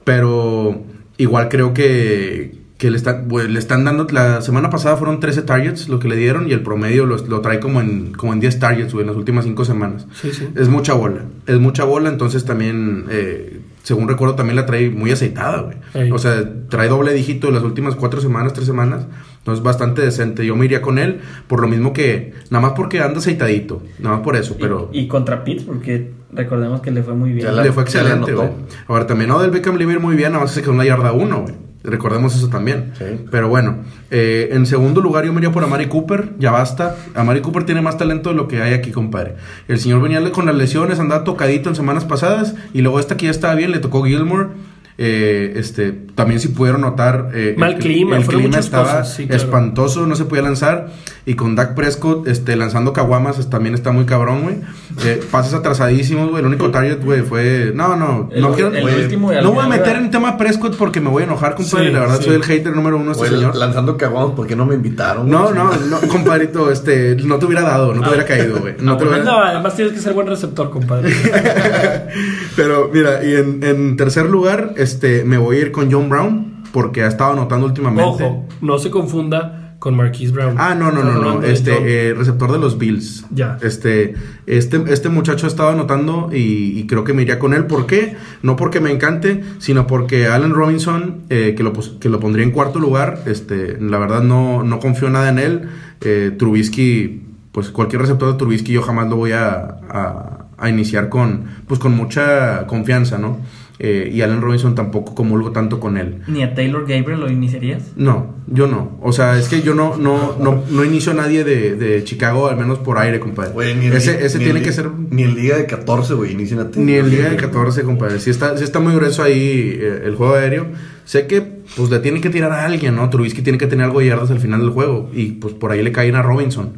pero 0.04 0.82
igual 1.16 1.48
creo 1.48 1.72
que, 1.74 2.56
que 2.84 2.90
le, 2.90 2.98
están, 2.98 3.30
güey, 3.30 3.48
le 3.48 3.58
están 3.58 3.82
dando, 3.86 4.06
la 4.10 4.42
semana 4.42 4.68
pasada 4.68 4.96
fueron 4.98 5.18
13 5.18 5.40
targets 5.40 5.88
lo 5.88 5.98
que 5.98 6.06
le 6.06 6.16
dieron 6.16 6.50
y 6.50 6.52
el 6.52 6.60
promedio 6.60 7.06
lo, 7.06 7.16
lo 7.16 7.40
trae 7.40 7.58
como 7.58 7.80
en, 7.80 8.12
como 8.12 8.34
en 8.34 8.40
10 8.40 8.58
targets, 8.58 8.92
güey, 8.92 9.04
en 9.04 9.06
las 9.08 9.16
últimas 9.16 9.46
5 9.46 9.64
semanas. 9.64 10.06
Sí, 10.20 10.32
sí. 10.34 10.48
Es 10.54 10.68
mucha 10.68 10.92
bola, 10.92 11.22
es 11.46 11.58
mucha 11.58 11.84
bola, 11.84 12.10
entonces 12.10 12.44
también, 12.44 13.06
eh, 13.08 13.60
según 13.84 14.06
recuerdo, 14.06 14.34
también 14.34 14.56
la 14.56 14.66
trae 14.66 14.90
muy 14.90 15.10
aceitada, 15.10 15.62
güey. 15.62 15.76
Ey. 15.94 16.12
O 16.12 16.18
sea, 16.18 16.44
trae 16.68 16.88
doble 16.88 17.14
dígito 17.14 17.48
en 17.48 17.54
las 17.54 17.62
últimas 17.62 17.94
cuatro 17.94 18.20
semanas, 18.20 18.52
tres 18.52 18.66
semanas, 18.66 19.06
entonces 19.38 19.64
bastante 19.64 20.02
decente. 20.02 20.44
Yo 20.44 20.54
me 20.54 20.66
iría 20.66 20.82
con 20.82 20.98
él, 20.98 21.20
por 21.48 21.62
lo 21.62 21.68
mismo 21.68 21.94
que, 21.94 22.34
nada 22.50 22.60
más 22.66 22.72
porque 22.76 23.00
anda 23.00 23.18
aceitadito, 23.20 23.82
nada 23.98 24.16
más 24.16 24.24
por 24.24 24.36
eso, 24.36 24.56
pero 24.60 24.90
Y, 24.92 25.00
y 25.00 25.08
contra 25.08 25.42
Pittsburgh, 25.42 25.76
porque 25.78 26.10
recordemos 26.34 26.82
que 26.82 26.90
le 26.90 27.02
fue 27.02 27.14
muy 27.14 27.32
bien. 27.32 27.46
Ya 27.46 27.52
la- 27.52 27.62
le 27.62 27.72
fue 27.72 27.84
excelente, 27.84 28.34
güey. 28.34 28.50
Ahora 28.88 29.06
también 29.06 29.30
Odell 29.30 29.50
Beckham 29.52 29.76
le 29.76 29.84
iba 29.84 29.92
a 29.92 29.94
ir 29.94 30.00
muy 30.02 30.16
bien, 30.16 30.32
nada 30.32 30.44
más 30.44 30.52
se 30.52 30.60
quedó 30.60 30.72
en 30.72 30.78
la 30.78 30.84
yarda 30.84 31.12
uno, 31.12 31.40
güey. 31.44 31.54
Recordemos 31.84 32.34
eso 32.34 32.48
también. 32.48 32.92
Sí. 32.98 33.04
Pero 33.30 33.48
bueno, 33.48 33.84
eh, 34.10 34.48
en 34.52 34.64
segundo 34.64 35.02
lugar 35.02 35.26
yo 35.26 35.32
me 35.34 35.40
iría 35.40 35.52
por 35.52 35.62
Amari 35.62 35.86
Cooper, 35.86 36.30
ya 36.38 36.50
basta. 36.50 36.96
Amari 37.14 37.42
Cooper 37.42 37.64
tiene 37.64 37.82
más 37.82 37.98
talento 37.98 38.30
de 38.30 38.36
lo 38.36 38.48
que 38.48 38.62
hay 38.62 38.72
aquí, 38.72 38.90
compadre. 38.90 39.36
El 39.68 39.78
señor 39.78 40.00
venía 40.00 40.32
con 40.32 40.46
las 40.46 40.54
lesiones, 40.54 40.98
andaba 40.98 41.24
tocadito 41.24 41.68
en 41.68 41.76
semanas 41.76 42.06
pasadas, 42.06 42.54
y 42.72 42.80
luego 42.80 43.00
esta 43.00 43.18
que 43.18 43.26
ya 43.26 43.30
estaba 43.30 43.54
bien, 43.54 43.70
le 43.70 43.80
tocó 43.80 44.02
Gilmore. 44.02 44.48
Eh, 44.96 45.54
este, 45.56 45.90
también 46.14 46.38
si 46.38 46.48
pudieron 46.48 46.82
notar, 46.82 47.30
eh, 47.34 47.56
Mal 47.58 47.72
el, 47.74 47.78
clima, 47.80 48.16
el 48.16 48.24
clima 48.26 48.58
estaba 48.58 48.84
cosas, 48.84 49.14
sí, 49.14 49.26
claro. 49.26 49.42
espantoso, 49.42 50.06
no 50.06 50.14
se 50.14 50.24
podía 50.24 50.42
lanzar. 50.42 50.90
Y 51.26 51.34
con 51.34 51.56
Dak 51.56 51.74
Prescott 51.74 52.28
este, 52.28 52.54
lanzando 52.54 52.92
caguamas 52.92 53.48
también 53.50 53.74
está 53.74 53.90
muy 53.92 54.04
cabrón, 54.04 54.42
güey. 54.42 54.56
Eh, 55.04 55.20
pases 55.30 55.54
atrasadísimos, 55.54 56.28
güey. 56.30 56.42
El 56.42 56.46
único 56.46 56.70
target, 56.70 57.02
güey, 57.02 57.22
fue. 57.22 57.72
No, 57.74 57.96
no, 57.96 58.28
El- 58.30 58.42
no 58.42 58.52
quiero. 58.52 58.70
no 58.70 59.52
voy 59.52 59.64
a 59.64 59.68
meter 59.68 59.96
en 59.96 60.10
tema 60.10 60.36
Prescott 60.36 60.76
porque 60.76 61.00
me 61.00 61.08
voy 61.08 61.22
a 61.22 61.26
enojar, 61.26 61.54
compadre. 61.56 61.86
Sí, 61.88 61.92
la 61.92 62.00
verdad, 62.00 62.18
sí. 62.18 62.24
soy 62.26 62.34
el 62.36 62.44
hater 62.44 62.76
número 62.76 62.96
uno 62.98 63.06
de 63.14 63.22
este 63.24 63.28
señor. 63.36 63.56
lanzando 63.56 63.96
caguamos, 63.96 64.32
¿por 64.32 64.46
qué 64.46 64.54
no 64.54 64.64
me 64.66 64.74
invitaron? 64.76 65.28
No, 65.28 65.44
güey? 65.44 65.54
no, 65.54 65.72
no, 65.86 66.00
compadrito, 66.08 66.70
este, 66.70 67.16
no 67.24 67.38
te 67.38 67.46
hubiera 67.46 67.62
dado, 67.62 67.94
no 67.94 68.02
te 68.02 68.08
hubiera 68.10 68.24
caído, 68.26 68.60
güey. 68.60 68.74
No 68.80 68.96
te 68.96 69.04
lo 69.06 69.10
hubiera- 69.10 69.24
No, 69.24 69.38
además 69.42 69.74
tienes 69.74 69.94
que 69.94 70.00
ser 70.00 70.12
buen 70.12 70.26
receptor, 70.28 70.70
compadre. 70.70 71.12
Pero 72.56 72.90
mira, 72.92 73.24
y 73.24 73.34
en, 73.34 73.62
en 73.62 73.96
tercer 73.96 74.26
lugar, 74.26 74.74
este, 74.84 75.24
me 75.24 75.36
voy 75.38 75.56
a 75.56 75.60
ir 75.62 75.72
con 75.72 75.90
John 75.90 76.08
Brown, 76.08 76.62
porque 76.72 77.02
ha 77.02 77.08
estado 77.08 77.32
anotando 77.32 77.66
últimamente. 77.66 78.24
Ojo, 78.24 78.46
no 78.60 78.78
se 78.78 78.90
confunda 78.90 79.60
con 79.80 79.96
Marquise 79.96 80.32
Brown. 80.32 80.54
Ah, 80.56 80.74
no, 80.74 80.90
no, 80.90 81.02
no, 81.04 81.20
no. 81.20 81.42
Este, 81.42 82.08
eh, 82.08 82.14
receptor 82.14 82.50
de 82.50 82.58
los 82.58 82.78
Bills. 82.78 83.26
Ya. 83.30 83.58
Este, 83.60 84.14
este, 84.46 84.82
este 84.88 85.08
muchacho 85.10 85.44
ha 85.44 85.48
estado 85.48 85.68
anotando 85.70 86.30
y, 86.32 86.78
y 86.80 86.86
creo 86.86 87.04
que 87.04 87.12
me 87.12 87.20
iría 87.22 87.38
con 87.38 87.52
él. 87.52 87.66
¿Por 87.66 87.84
qué? 87.86 88.16
No 88.42 88.56
porque 88.56 88.80
me 88.80 88.90
encante, 88.90 89.42
sino 89.58 89.86
porque 89.86 90.26
Allen 90.28 90.54
Robinson, 90.54 91.24
eh, 91.28 91.54
que, 91.54 91.62
lo, 91.62 91.72
que 92.00 92.08
lo 92.08 92.18
pondría 92.18 92.44
en 92.46 92.52
cuarto 92.52 92.78
lugar, 92.78 93.24
este, 93.26 93.76
la 93.78 93.98
verdad 93.98 94.22
no, 94.22 94.62
no 94.62 94.78
confío 94.80 95.10
nada 95.10 95.28
en 95.28 95.38
él. 95.38 95.68
Eh, 96.00 96.32
Trubisky, 96.38 97.22
pues 97.52 97.68
cualquier 97.70 98.00
receptor 98.02 98.32
de 98.32 98.38
Trubisky 98.38 98.72
yo 98.72 98.80
jamás 98.82 99.08
lo 99.10 99.16
voy 99.16 99.32
a, 99.32 99.76
a- 99.90 100.33
a 100.66 100.70
iniciar 100.70 101.08
con, 101.08 101.44
pues 101.66 101.80
con 101.80 101.92
mucha 101.96 102.66
confianza, 102.66 103.18
¿no? 103.18 103.38
Eh, 103.80 104.08
y 104.14 104.22
Allen 104.22 104.40
Robinson 104.40 104.76
tampoco 104.76 105.16
comulgo 105.16 105.50
tanto 105.50 105.80
con 105.80 105.98
él. 105.98 106.18
¿Ni 106.28 106.44
a 106.44 106.54
Taylor 106.54 106.82
Gabriel 106.86 107.18
lo 107.18 107.28
iniciarías? 107.30 107.90
No, 107.96 108.36
yo 108.46 108.68
no. 108.68 108.96
O 109.02 109.12
sea, 109.12 109.36
es 109.36 109.48
que 109.48 109.62
yo 109.62 109.74
no, 109.74 109.96
no, 109.96 110.36
no, 110.40 110.62
no 110.70 110.84
inicio 110.84 111.10
a 111.10 111.16
nadie 111.16 111.42
de, 111.42 111.74
de 111.74 112.04
Chicago, 112.04 112.46
al 112.46 112.56
menos 112.56 112.78
por 112.78 112.98
aire, 112.98 113.18
compadre. 113.18 113.74
Ni 113.74 113.86
en 113.86 113.92
ese 113.94 114.16
li- 114.16 114.24
ese 114.24 114.38
ni 114.38 114.44
tiene 114.44 114.60
en 114.60 114.64
que 114.64 114.72
ser. 114.72 114.90
Ni 115.10 115.24
en 115.24 115.34
Liga 115.34 115.56
de 115.58 115.66
14, 115.66 116.14
güey, 116.14 116.30
inician 116.32 116.60
a 116.60 116.70
ti. 116.70 116.78
Ni 116.78 116.94
en 116.94 117.10
Liga 117.10 117.28
de 117.28 117.34
14, 117.36 117.82
compadre. 117.82 118.20
Si 118.20 118.30
está, 118.30 118.56
sí 118.56 118.62
está 118.62 118.78
muy 118.78 118.94
grueso 118.94 119.24
ahí 119.24 119.76
eh, 119.80 120.02
el 120.04 120.14
juego 120.14 120.34
aéreo. 120.34 120.66
Sé 121.04 121.26
que 121.26 121.42
pues 121.76 121.90
le 121.90 121.98
tiene 121.98 122.20
que 122.20 122.30
tirar 122.30 122.52
a 122.52 122.64
alguien, 122.64 122.94
¿no? 122.94 123.10
Trubisky 123.10 123.42
tiene 123.42 123.58
que 123.58 123.66
tener 123.66 123.86
algo 123.86 123.98
de 123.98 124.06
yardas 124.06 124.30
al 124.30 124.38
final 124.38 124.60
del 124.60 124.70
juego. 124.70 125.10
Y 125.12 125.32
pues 125.32 125.52
por 125.52 125.72
ahí 125.72 125.82
le 125.82 125.90
caen 125.90 126.14
a 126.14 126.22
Robinson. 126.22 126.74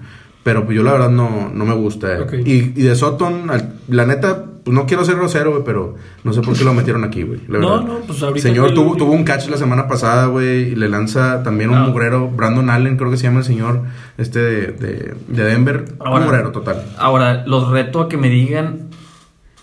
Pero 0.46 0.64
pues 0.64 0.76
yo 0.76 0.84
la 0.84 0.92
verdad 0.92 1.10
no, 1.10 1.50
no 1.52 1.64
me 1.64 1.74
gusta. 1.74 2.06
eh. 2.18 2.42
Y, 2.46 2.52
y 2.80 2.82
de 2.84 2.94
Sutton, 2.94 3.50
al- 3.50 3.74
la 3.88 4.06
neta, 4.06 4.44
pues 4.62 4.72
no 4.72 4.86
quiero 4.86 5.04
ser 5.04 5.16
grosero, 5.16 5.50
güey, 5.50 5.64
pero 5.64 5.96
no 6.22 6.32
sé 6.32 6.40
por 6.40 6.56
qué 6.56 6.62
lo 6.62 6.72
metieron 6.72 7.02
aquí, 7.02 7.24
güey. 7.24 7.40
No, 7.48 7.80
no, 7.82 7.98
pues 8.06 8.22
ahorita 8.22 8.46
Señor 8.48 8.72
tuvo, 8.72 8.94
tuvo 8.96 9.10
un 9.10 9.24
catch 9.24 9.48
la 9.48 9.56
semana 9.56 9.88
pasada, 9.88 10.26
güey, 10.26 10.70
y 10.70 10.74
le 10.76 10.88
lanza 10.88 11.42
también 11.42 11.70
un 11.70 11.76
Ah. 11.78 11.86
mugrero. 11.88 12.28
Brandon 12.30 12.70
Allen, 12.70 12.96
creo 12.96 13.10
que 13.10 13.16
se 13.16 13.24
llama 13.24 13.40
el 13.40 13.44
señor 13.44 13.80
este 14.18 14.38
de, 14.38 14.66
de, 14.68 15.14
de 15.26 15.44
Denver. 15.44 15.84
un 15.98 16.22
mugrero 16.22 16.52
total. 16.52 16.84
Ahora, 16.96 17.44
los 17.44 17.68
reto 17.70 18.00
a 18.02 18.08
que 18.08 18.16
me 18.16 18.28
digan 18.28 18.82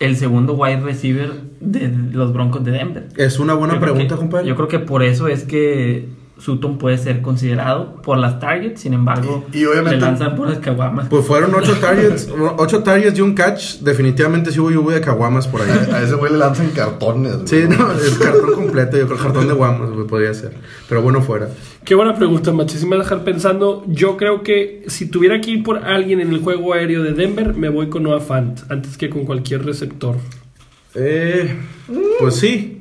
el 0.00 0.16
segundo 0.16 0.52
wide 0.52 0.80
receiver 0.80 1.32
de 1.60 1.88
los 2.12 2.34
Broncos 2.34 2.62
de 2.62 2.72
Denver. 2.72 3.08
Es 3.16 3.38
una 3.38 3.54
buena 3.54 3.74
Yo 3.74 3.80
pregunta, 3.80 4.16
que- 4.16 4.20
compadre. 4.20 4.46
Yo 4.48 4.54
creo 4.54 4.68
que 4.68 4.80
por 4.80 5.02
eso 5.02 5.28
es 5.28 5.44
que 5.44 6.08
Sutton 6.36 6.78
puede 6.78 6.98
ser 6.98 7.22
considerado 7.22 8.02
por 8.02 8.18
las 8.18 8.40
targets, 8.40 8.80
sin 8.80 8.92
embargo, 8.92 9.44
Y- 9.52 9.60
y 9.60 9.64
obviamente- 9.66 9.96
le 9.96 10.02
lanzan 10.02 10.34
por 10.34 10.48
las 10.48 10.58
caguamas. 10.58 11.08
Pues 11.08 11.24
fueron 11.24 11.54
ocho 11.54 11.74
targets, 11.80 12.28
ocho 12.58 12.82
targets 12.82 13.16
y 13.18 13.20
un 13.22 13.34
catch. 13.34 13.76
Definitivamente 13.80 14.50
sí 14.50 14.58
hubo 14.60 14.70
lluvia 14.70 14.96
de 14.96 15.00
caguamas 15.00 15.46
por 15.46 15.62
ahí. 15.62 15.68
A 15.92 16.02
ese 16.02 16.14
güey 16.16 16.32
le 16.32 16.38
lanzan 16.38 16.70
cartones, 16.70 17.34
güey. 17.36 17.46
Sí, 17.48 17.64
no, 17.68 17.92
es 17.92 18.18
cartón 18.18 18.52
completo. 18.54 18.98
Yo 18.98 19.06
creo 19.06 19.18
cartón 19.18 19.46
de 19.46 19.54
guamas, 19.54 19.90
güey, 19.90 20.06
podría 20.06 20.34
ser. 20.34 20.52
Pero 20.88 21.02
bueno, 21.02 21.22
fuera. 21.22 21.48
Qué 21.84 21.94
buena 21.94 22.14
pregunta, 22.16 22.50
Machi. 22.52 22.78
Sí 22.78 22.86
me 22.86 22.96
dejar 22.96 23.22
pensando. 23.24 23.84
Yo 23.86 24.16
creo 24.16 24.42
que 24.42 24.84
si 24.88 25.06
tuviera 25.06 25.40
que 25.40 25.50
ir 25.52 25.62
por 25.62 25.84
alguien 25.84 26.20
en 26.20 26.30
el 26.30 26.40
juego 26.40 26.72
aéreo 26.74 27.02
de 27.02 27.12
Denver, 27.12 27.54
me 27.54 27.68
voy 27.68 27.88
con 27.90 28.02
Noah 28.02 28.20
Fant 28.20 28.60
antes 28.70 28.96
que 28.96 29.08
con 29.08 29.24
cualquier 29.24 29.64
receptor. 29.64 30.16
Eh, 30.94 31.56
pues 32.20 32.36
sí. 32.36 32.73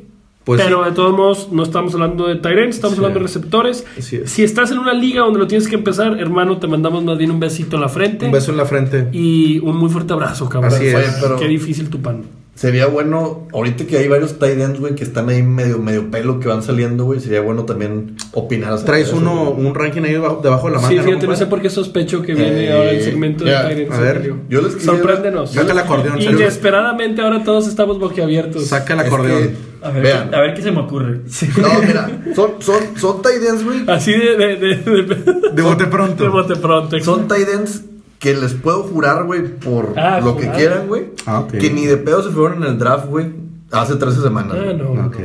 Pues 0.43 0.61
Pero 0.61 0.83
sí. 0.83 0.89
de 0.89 0.95
todos 0.95 1.13
modos, 1.15 1.47
no 1.53 1.63
estamos 1.63 1.93
hablando 1.93 2.27
de 2.27 2.35
Tyrants, 2.35 2.75
estamos 2.75 2.95
Sí. 2.95 2.99
hablando 2.99 3.19
de 3.19 3.23
receptores. 3.27 3.85
Así 3.97 4.17
es. 4.17 4.29
Si 4.29 4.43
estás 4.43 4.71
en 4.71 4.79
una 4.79 4.93
liga 4.93 5.21
donde 5.21 5.39
lo 5.39 5.47
tienes 5.47 5.67
que 5.69 5.75
empezar, 5.75 6.19
hermano, 6.19 6.57
te 6.57 6.67
mandamos 6.67 7.01
más 7.03 7.17
bien 7.17 7.31
un 7.31 7.39
besito 7.39 7.77
en 7.77 7.81
la 7.81 7.87
frente. 7.89 8.25
Un 8.25 8.33
beso 8.33 8.51
en 8.51 8.57
la 8.57 8.65
frente. 8.65 9.07
Y 9.13 9.59
un 9.59 9.77
muy 9.77 9.89
fuerte 9.89 10.11
abrazo, 10.11 10.49
cabrón. 10.49 10.73
Así 10.73 10.87
es. 10.87 11.17
Pero 11.21 11.37
Qué 11.37 11.47
difícil 11.47 11.89
tu 11.89 12.01
pan. 12.01 12.23
sería 12.55 12.87
bueno, 12.87 13.47
ahorita 13.53 13.87
que 13.87 13.97
hay 13.97 14.07
varios 14.09 14.37
tight 14.37 14.59
ends, 14.59 14.79
güey, 14.81 14.95
que 14.95 15.03
están 15.05 15.29
ahí 15.29 15.41
medio, 15.41 15.79
medio 15.79 16.11
pelo 16.11 16.39
que 16.41 16.49
van 16.49 16.61
saliendo, 16.61 17.05
güey, 17.05 17.19
sería 17.21 17.39
bueno 17.41 17.63
también 17.63 18.15
opinar. 18.33 18.77
Traes 18.83 19.07
eso, 19.07 19.17
uno, 19.17 19.45
güey. 19.53 19.65
un 19.65 19.73
ranking 19.73 20.01
ahí 20.01 20.11
debajo, 20.11 20.41
debajo 20.43 20.67
de 20.67 20.73
la 20.75 20.81
manga. 20.81 20.89
sí, 20.89 20.95
¿no, 20.97 21.03
fíjate, 21.03 21.15
no 21.25 21.27
compadre? 21.29 21.45
sé 21.45 21.49
por 21.49 21.61
qué 21.61 21.69
sospecho 21.69 22.21
que 22.21 22.35
viene 22.35 22.65
Eh, 22.65 22.73
ahora 22.73 22.91
el 22.91 23.01
segmento 23.01 23.45
de 23.45 23.51
Tyrants. 23.51 23.95
a 23.95 24.01
ver, 24.01 24.33
yo 24.49 24.61
les 24.61 24.83
Sorpréndenos. 24.83 25.51
Saca 25.51 25.71
el 25.71 25.79
acordeón, 25.79 26.21
Inesperadamente 26.21 27.21
ahora 27.21 27.43
todos 27.45 27.67
estamos 27.67 27.97
boquiabiertos. 27.97 28.65
Saca 28.67 28.93
el 28.93 28.99
Es 28.99 29.05
acordeón. 29.07 29.41
que- 29.41 29.72
A 29.83 29.91
ver, 29.91 30.03
Vean. 30.03 30.33
a 30.33 30.39
ver 30.41 30.53
qué 30.53 30.61
se 30.61 30.71
me 30.71 30.79
ocurre. 30.79 31.21
No, 31.61 31.67
mira, 31.85 32.09
son, 32.35 32.51
son, 32.59 32.81
son 32.97 33.21
tight 33.21 33.41
ends, 33.43 33.63
güey. 33.63 33.83
Así 33.87 34.11
de... 34.13 34.37
De, 34.37 34.55
de, 34.55 34.75
de, 34.77 35.51
De 35.53 35.61
bote 35.61 35.85
pronto. 35.87 36.23
de 36.23 36.29
bote 36.29 36.55
pronto. 36.55 36.99
Son 37.01 37.27
tight 37.27 37.47
ends 37.53 37.83
que 38.19 38.33
les 38.33 38.53
puedo 38.53 38.83
jurar, 38.83 39.25
güey, 39.25 39.43
por 39.59 39.93
Ah, 39.97 40.21
lo 40.23 40.37
que 40.37 40.49
quieran, 40.51 40.87
güey. 40.87 41.07
Ah, 41.25 41.41
ok. 41.41 41.51
Que 41.57 41.69
ni 41.71 41.85
de 41.85 41.97
pedo 41.97 42.23
se 42.23 42.29
fueron 42.29 42.63
en 42.63 42.69
el 42.69 42.79
draft, 42.79 43.07
güey, 43.07 43.27
hace 43.71 43.95
13 43.97 44.21
semanas. 44.21 44.55
Ah, 44.57 44.73
no. 44.73 45.07
Ok. 45.07 45.17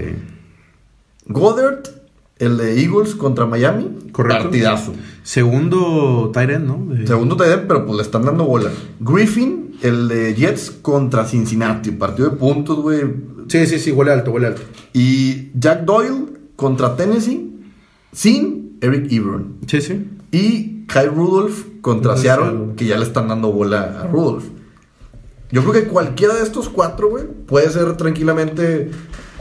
Goddard, 1.27 1.83
el 2.39 2.57
de 2.57 2.81
Eagles 2.83 3.15
contra 3.15 3.47
Miami. 3.47 3.91
Correcto. 4.13 4.45
Partidazo. 4.45 4.93
Segundo 5.23 6.31
Tyrant, 6.33 6.65
¿no? 6.67 6.95
De- 6.95 7.07
Segundo 7.07 7.37
tight 7.37 7.53
end, 7.53 7.65
pero 7.69 7.85
pues 7.85 7.97
le 7.97 8.03
están 8.03 8.25
dando 8.25 8.45
bola. 8.45 8.71
Griffin, 9.01 9.77
el 9.83 10.09
de 10.09 10.35
Jets 10.35 10.71
contra 10.83 11.25
Cincinnati. 11.25 11.91
Partido 11.93 12.31
de 12.31 12.37
puntos, 12.37 12.79
güey. 12.81 13.03
Sí, 13.49 13.67
sí, 13.67 13.79
sí, 13.79 13.93
huele 13.93 14.13
alto, 14.13 14.31
huele 14.31 14.49
alto. 14.49 14.63
Y 14.93 15.51
Jack 15.59 15.83
Doyle 15.85 16.27
contra 16.57 16.97
Tennessee 16.97 17.51
sin 18.13 18.79
Eric 18.81 19.11
Ebron. 19.11 19.57
Sí, 19.67 19.81
sí. 19.81 20.07
Y 20.31 20.85
Kyle 20.87 21.11
Rudolph 21.11 21.65
contra 21.81 22.17
Seattle. 22.17 22.75
que 22.77 22.87
ya 22.87 22.97
le 22.97 23.05
están 23.05 23.29
dando 23.29 23.53
bola 23.53 24.01
a 24.03 24.07
Rudolph. 24.07 24.45
Yo 25.51 25.63
creo 25.63 25.73
que 25.73 25.85
cualquiera 25.85 26.35
de 26.35 26.43
estos 26.43 26.69
cuatro, 26.69 27.09
güey, 27.09 27.25
puede 27.25 27.71
ser 27.71 27.97
tranquilamente 27.97 28.91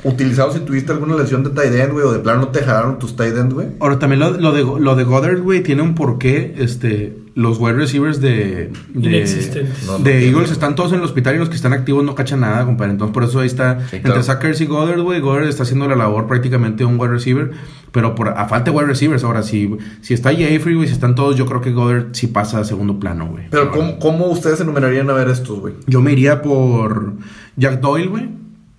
utilizado 0.04 0.52
si 0.54 0.60
tuviste 0.60 0.92
alguna 0.92 1.16
lesión 1.16 1.44
de 1.44 1.50
tight 1.50 1.74
end, 1.74 1.94
güey, 1.94 2.06
o 2.06 2.12
de 2.12 2.20
plano 2.20 2.42
no 2.42 2.48
te 2.50 2.60
dejaron 2.60 3.00
tus 3.00 3.16
tight 3.16 3.36
end, 3.36 3.54
güey. 3.54 3.68
Ahora 3.80 4.00
también 4.00 4.20
lo, 4.20 4.32
lo 4.32 4.52
de, 4.52 4.64
lo 4.64 4.96
de 4.96 5.04
Goddard, 5.04 5.40
güey, 5.42 5.64
tiene 5.64 5.82
un 5.82 5.96
porqué. 5.96 6.56
Este, 6.58 7.18
los 7.38 7.60
wide 7.60 7.74
receivers 7.74 8.20
de, 8.20 8.72
de, 8.96 9.10
Inexistentes. 9.10 9.84
No, 9.86 10.00
no 10.00 10.04
de 10.04 10.12
tiene. 10.12 10.26
Eagles 10.28 10.50
están 10.52 10.74
todos 10.74 10.92
en 10.92 10.98
el 10.98 11.04
hospital 11.06 11.36
y 11.36 11.38
los 11.38 11.50
que 11.50 11.56
están 11.56 11.72
activos 11.72 12.04
no 12.04 12.16
cachan 12.16 12.40
nada, 12.40 12.66
compadre. 12.66 12.94
Entonces 12.94 13.14
por 13.14 13.24
eso 13.24 13.40
ahí 13.42 13.46
está 13.48 13.80
Sí, 13.82 13.98
entre 13.98 14.12
claro. 14.12 14.24
Sackers 14.24 14.60
y 14.62 14.66
Goddard, 14.66 15.02
güey. 15.02 15.20
Goddard 15.20 15.48
está 15.48 15.62
haciendo 15.62 15.88
la 15.88 15.96
labor 15.96 16.26
prácticamente 16.26 16.80
de 16.80 16.86
un 16.86 17.00
wide 17.00 17.12
receiver, 17.12 17.52
pero 17.92 18.16
por 18.16 18.30
a 18.30 18.48
falta 18.48 18.72
de 18.72 18.78
wide 18.78 18.88
receivers. 18.88 19.24
Ahora, 19.24 19.44
si, 19.44 19.70
si 20.02 20.16
está 20.16 20.34
Jeffrey, 20.34 20.74
güey, 20.76 20.88
si 20.88 20.94
están 20.94 21.14
todos, 21.14 21.36
yo 21.36 21.46
creo 21.46 21.62
que 21.62 21.72
Goddard 21.72 22.08
sí 22.14 22.26
pasa 22.26 22.60
a 22.60 22.64
segundo 22.64 23.00
plano, 23.00 23.28
güey. 23.28 23.46
Pero 23.52 23.66
La 23.66 23.72
¿cómo. 23.72 24.00
¿cómo 24.00 24.26
ustedes 24.28 24.60
enumerarían 24.62 25.08
a 25.12 25.14
ver 25.14 25.30
estos, 25.30 25.60
güey? 25.60 25.76
Yo 25.86 26.02
me 26.02 26.14
iría 26.14 26.42
por 26.42 27.14
Jack 27.56 27.82
Doyle, 27.82 28.08
güey. 28.08 28.30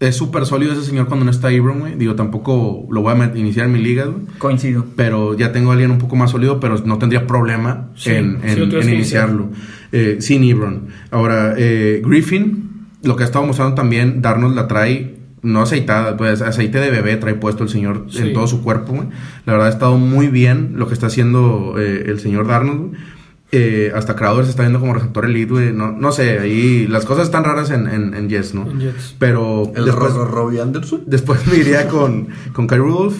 Es 0.01 0.15
súper 0.17 0.47
sólido 0.47 0.73
ese 0.75 0.85
señor 0.85 1.09
cuando 1.09 1.25
no 1.25 1.31
está 1.33 1.51
Ibron, 1.53 1.81
güey. 1.81 1.97
Digo, 1.97 2.15
tampoco 2.15 2.87
lo 2.91 3.03
voy 3.03 3.15
a 3.21 3.33
iniciar 3.37 3.67
en 3.67 3.73
mi 3.73 3.81
liga, 3.81 4.05
güey. 4.05 4.27
Coincido. 4.39 4.87
Pero 4.95 5.35
ya 5.37 5.51
tengo 5.51 5.71
a 5.71 5.73
alguien 5.73 5.91
un 5.91 5.99
poco 5.99 6.15
más 6.15 6.31
sólido, 6.31 6.61
pero 6.61 6.79
no 6.85 6.99
tendría 6.99 7.27
problema 7.27 7.89
Sí, 7.97 8.11
en, 8.11 8.39
en- 8.45 8.73
en 8.75 8.89
iniciarlo. 8.95 9.51
Eh, 9.91 10.19
sin 10.21 10.45
Ibron. 10.45 10.89
Ahora, 11.11 11.55
eh, 11.59 12.01
Griffin, 12.05 12.87
lo 13.03 13.17
que 13.17 13.25
ha 13.25 13.27
estado 13.27 13.45
mostrando 13.45 13.75
también, 13.75 14.23
Darnold 14.23 14.55
la 14.55 14.69
trae, 14.69 15.17
no 15.43 15.63
aceitada, 15.63 16.17
pues 16.17 16.43
aceite 16.43 16.79
de 16.79 16.91
bebé 16.91 17.17
trae 17.17 17.35
puesto 17.35 17.65
el 17.65 17.69
señor 17.69 18.07
Sí. 18.09 18.19
en 18.19 18.33
todo 18.35 18.47
su 18.47 18.63
cuerpo, 18.63 18.93
güey. 18.93 19.09
La 19.47 19.55
verdad 19.55 19.69
ha 19.69 19.71
estado 19.73 19.99
muy 19.99 20.29
bien 20.29 20.75
lo 20.77 20.87
que 20.87 20.95
está 20.95 21.07
haciendo 21.09 21.75
eh, 21.77 22.05
el 22.07 22.21
señor 22.21 22.47
Darnold, 22.47 22.81
güey. 22.91 23.01
Eh, 23.51 23.93
hasta 23.95 24.15
Crowder 24.15 24.45
se 24.45 24.51
está 24.51 24.63
viendo 24.63 24.79
como 24.79 24.93
receptor 24.93 25.25
elite, 25.25 25.51
güey. 25.53 25.73
No, 25.73 25.91
no 25.93 26.13
sé, 26.13 26.39
ahí 26.39 26.87
las 26.87 27.07
cosas 27.07 27.25
están 27.25 27.45
raras 27.45 27.71
en, 27.71 27.87
en, 27.89 28.13
en 28.13 28.29
Jets, 28.29 28.53
¿no? 28.55 28.71
En 28.71 28.79
Jets. 28.79 29.15
Pero 29.19 29.73
El 29.75 29.87
después, 29.87 30.13
Ro- 30.13 30.27
Robbie 30.27 30.61
Anderson. 30.61 31.05
Después 31.07 31.47
me 31.47 31.57
iría 31.57 31.89
con, 31.89 32.29
con 32.53 32.67
Kyle 32.67 32.79
Rudolph, 32.81 33.17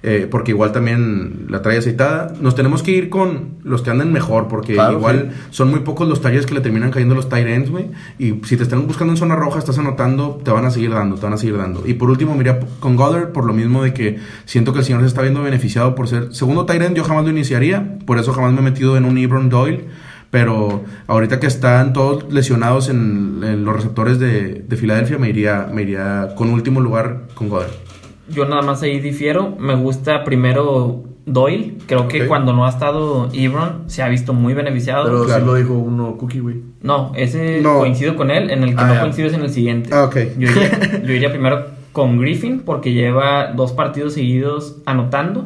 eh, 0.00 0.28
porque 0.30 0.52
igual 0.52 0.70
también 0.70 1.46
la 1.48 1.60
trae 1.60 1.78
aceitada. 1.78 2.32
Nos 2.40 2.54
tenemos 2.54 2.84
que 2.84 2.92
ir 2.92 3.08
con 3.08 3.56
los 3.64 3.82
que 3.82 3.90
anden 3.90 4.12
mejor, 4.12 4.46
porque 4.46 4.74
Claro, 4.74 4.98
igual 4.98 5.32
son 5.50 5.70
muy 5.70 5.80
pocos 5.80 6.08
los 6.08 6.20
talleres 6.20 6.46
que 6.46 6.54
le 6.54 6.60
terminan 6.60 6.90
cayendo 6.92 7.16
los 7.16 7.28
tight 7.28 7.48
ends, 7.48 7.70
güey. 7.70 7.90
Y 8.18 8.40
si 8.44 8.56
te 8.56 8.62
están 8.62 8.86
buscando 8.86 9.12
en 9.12 9.16
zona 9.16 9.34
roja, 9.34 9.58
estás 9.58 9.78
anotando, 9.78 10.40
te 10.44 10.52
van 10.52 10.64
a 10.64 10.70
seguir 10.70 10.90
dando, 10.90 11.16
te 11.16 11.22
van 11.22 11.32
a 11.32 11.36
seguir 11.36 11.56
dando. 11.56 11.82
Y 11.84 11.94
por 11.94 12.10
último, 12.10 12.34
me 12.34 12.42
iría 12.42 12.60
con 12.78 12.94
Goddard, 12.94 13.32
por 13.32 13.44
lo 13.44 13.52
mismo 13.52 13.82
de 13.82 13.92
que 13.92 14.18
siento 14.44 14.72
que 14.72 14.78
el 14.80 14.84
señor 14.84 15.00
se 15.00 15.08
está 15.08 15.22
viendo 15.22 15.42
beneficiado 15.42 15.96
por 15.96 16.06
ser 16.06 16.32
segundo 16.32 16.64
tight 16.64 16.82
end. 16.82 16.96
Yo 16.96 17.02
jamás 17.02 17.24
lo 17.24 17.30
iniciaría, 17.30 17.98
por 18.06 18.18
eso 18.18 18.32
jamás 18.32 18.52
me 18.52 18.60
he 18.60 18.62
metido 18.62 18.96
en 18.96 19.04
un 19.04 19.18
Ebron 19.18 19.48
Doyle. 19.48 19.86
Pero 20.30 20.84
ahorita 21.06 21.40
que 21.40 21.46
están 21.46 21.94
todos 21.94 22.30
lesionados 22.30 22.90
en, 22.90 23.40
en 23.42 23.64
los 23.64 23.74
receptores 23.74 24.18
de, 24.18 24.62
de 24.68 24.76
Filadelfia, 24.76 25.16
me 25.16 25.30
iría, 25.30 25.70
me 25.72 25.82
iría 25.82 26.34
con 26.36 26.50
último 26.50 26.82
lugar 26.82 27.22
con 27.34 27.48
Goddard. 27.48 27.87
Yo 28.28 28.44
nada 28.46 28.62
más 28.62 28.82
ahí 28.82 29.00
difiero. 29.00 29.56
Me 29.58 29.74
gusta 29.74 30.24
primero 30.24 31.04
Doyle. 31.26 31.76
Creo 31.86 32.08
que 32.08 32.26
cuando 32.26 32.52
no 32.52 32.64
ha 32.66 32.70
estado 32.70 33.28
Ebron 33.32 33.84
se 33.86 34.02
ha 34.02 34.08
visto 34.08 34.32
muy 34.32 34.54
beneficiado. 34.54 35.04
Pero 35.04 35.24
claro. 35.24 35.40
sí 35.40 35.46
lo 35.46 35.54
dijo 35.56 35.74
uno 35.74 36.16
Cookie, 36.16 36.40
güey. 36.40 36.56
No, 36.82 37.12
ese 37.16 37.60
No. 37.60 37.78
coincido 37.78 38.16
con 38.16 38.30
él. 38.30 38.50
En 38.50 38.62
el 38.62 38.70
que 38.74 38.80
Ah, 38.82 38.86
no 38.86 38.94
ya. 38.94 39.00
coincido 39.00 39.28
es 39.28 39.34
en 39.34 39.42
el 39.42 39.50
siguiente. 39.50 39.90
Ah, 39.92 40.04
ok. 40.04 40.16
Yo 40.38 40.50
iría, 40.50 41.02
yo 41.04 41.12
iría 41.12 41.30
primero 41.30 41.66
con 41.92 42.18
Griffin 42.20 42.60
porque 42.60 42.92
lleva 42.92 43.52
dos 43.52 43.72
partidos 43.72 44.14
seguidos 44.14 44.76
anotando. 44.86 45.40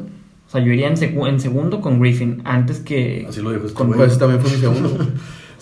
O 0.47 0.51
sea, 0.53 0.61
yo 0.61 0.70
iría 0.72 0.89
en, 0.89 0.97
secu- 0.97 1.26
en 1.28 1.41
segundo 1.41 1.80
con 1.80 1.99
Griffin 1.99 2.43
antes 2.45 2.78
que... 2.80 3.24
Así 3.28 3.41
lo 3.41 3.51
dijo 3.53 3.64
este 3.66 3.74
con-. 3.78 3.93
Pues 3.93 4.18
también 4.18 4.41
fue 4.41 4.51
mi 4.51 4.59
segundo. 4.59 4.91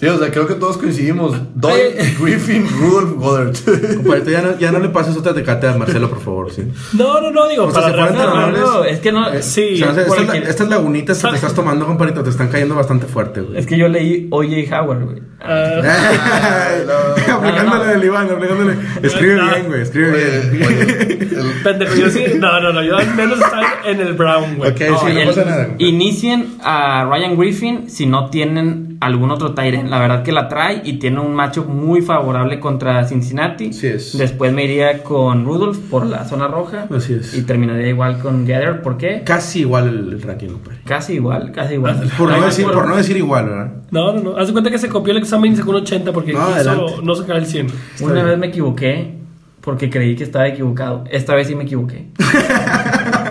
Sí, 0.00 0.06
o 0.06 0.18
sea, 0.18 0.30
creo 0.30 0.46
que 0.46 0.54
todos 0.54 0.78
coincidimos. 0.78 1.36
Doyle, 1.54 1.94
Griffin, 2.20 2.66
Rudolph, 2.80 3.16
Goddard. 3.18 3.96
Compadrito, 3.98 4.30
ya 4.30 4.40
no, 4.40 4.58
ya 4.58 4.72
no 4.72 4.78
le 4.78 4.88
pases 4.88 5.14
otra 5.14 5.34
tecate 5.34 5.68
a 5.68 5.76
Marcelo, 5.76 6.08
por 6.08 6.20
favor, 6.20 6.50
sí. 6.50 6.62
No, 6.94 7.20
no, 7.20 7.30
no, 7.30 7.46
digo, 7.48 7.64
O 7.66 7.70
sea, 7.70 7.82
para 7.82 8.08
se 8.08 8.14
fueron 8.14 8.16
tan 8.52 8.52
No, 8.62 8.84
es 8.84 8.98
que 9.00 9.12
no... 9.12 9.28
Eh, 9.30 9.42
Sí, 9.42 9.74
o 9.82 9.92
sea, 9.92 10.06
por 10.06 10.18
estas, 10.18 10.60
la- 10.68 10.76
lagunitas 10.76 11.22
que 11.22 11.28
te 11.28 11.34
estás 11.34 11.54
tomando, 11.54 11.84
compadrito, 11.86 12.22
te 12.22 12.30
están 12.30 12.48
cayendo 12.48 12.74
bastante 12.74 13.04
fuerte, 13.06 13.42
güey. 13.42 13.58
Es 13.58 13.66
que 13.66 13.76
yo 13.76 13.88
leí 13.88 14.26
O.J. 14.30 14.80
Howard, 14.80 15.04
güey. 15.04 15.22
Ah, 15.42 15.80
aplicándole 17.34 17.64
No, 17.66 17.76
no. 17.76 17.84
del 17.84 18.04
Iván, 18.04 18.30
aplicándole. 18.30 18.76
Escribe 19.02 19.34
No. 19.36 19.50
bien, 19.50 19.66
güey, 19.68 19.82
escribe 19.82 20.12
Oye, 20.12 20.50
bien. 20.50 20.66
oye, 20.66 20.82
el- 21.20 21.62
pendejo, 21.62 21.94
yo 21.96 22.10
sí. 22.10 22.24
No, 22.38 22.60
no, 22.60 22.72
no, 22.72 22.82
yo 22.82 22.96
al 22.96 23.14
menos 23.14 23.38
estaba 23.38 23.66
en 23.84 24.00
el 24.00 24.14
Brown, 24.14 24.56
güey. 24.56 24.70
Ok, 24.70 24.80
No, 24.88 24.98
sí, 25.00 25.06
y 25.10 25.14
no 25.14 25.20
el- 25.20 25.26
pasa 25.28 25.44
nada. 25.44 25.64
compadre. 25.66 25.86
Inicien 25.86 26.54
a 26.62 27.06
Ryan 27.10 27.36
Griffin 27.36 27.90
si 27.90 28.06
no 28.06 28.30
tienen 28.30 28.89
algún 29.00 29.30
otro 29.30 29.54
Tyrant. 29.54 29.88
La 29.88 29.98
verdad 29.98 30.22
que 30.22 30.30
la 30.30 30.48
trae 30.48 30.82
y 30.84 30.94
tiene 30.94 31.20
un 31.20 31.34
macho 31.34 31.64
muy 31.64 32.02
favorable 32.02 32.60
contra 32.60 33.04
Cincinnati. 33.06 33.72
Sí 33.72 33.86
es. 33.86 34.16
Después 34.16 34.52
me 34.52 34.64
iría 34.64 35.02
con 35.02 35.44
Rudolph 35.44 35.78
por 35.90 36.06
la 36.06 36.26
zona 36.26 36.48
roja. 36.48 36.86
Así 36.94 37.14
es. 37.14 37.34
Y 37.34 37.42
terminaría 37.42 37.88
igual 37.88 38.18
con 38.18 38.44
Gather. 38.44 38.82
¿Por 38.82 38.98
qué? 38.98 39.22
Casi 39.24 39.60
igual 39.60 39.88
el, 39.88 40.12
el 40.12 40.22
ranking, 40.22 40.48
compadre. 40.48 40.78
Casi 40.84 41.14
igual, 41.14 41.50
casi 41.52 41.74
igual. 41.74 42.10
Por 42.18 42.30
no, 42.30 42.44
decir, 42.44 42.66
por 42.66 42.86
no 42.86 42.96
decir 42.96 43.16
igual, 43.16 43.46
¿verdad? 43.46 43.72
No, 43.90 44.12
no, 44.12 44.20
no. 44.20 44.36
Haz 44.36 44.48
de 44.48 44.52
cuenta 44.52 44.70
que 44.70 44.78
se 44.78 44.88
copió 44.88 45.12
el 45.12 45.18
examen 45.18 45.52
y 45.52 45.56
sacó 45.56 45.70
un 45.70 45.76
80 45.76 46.12
porque 46.12 46.32
No, 46.32 46.54
quiso 46.54 47.02
no 47.02 47.14
sacar 47.14 47.36
el 47.36 47.46
100. 47.46 47.66
Una 48.02 48.12
bien. 48.14 48.26
vez 48.26 48.38
me 48.38 48.46
equivoqué 48.48 49.14
porque 49.60 49.88
creí 49.88 50.16
que 50.16 50.24
estaba 50.24 50.46
equivocado. 50.48 51.04
Esta 51.10 51.34
vez 51.34 51.46
sí 51.46 51.54
me 51.54 51.64
equivoqué. 51.64 52.08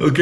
Ok. 0.00 0.18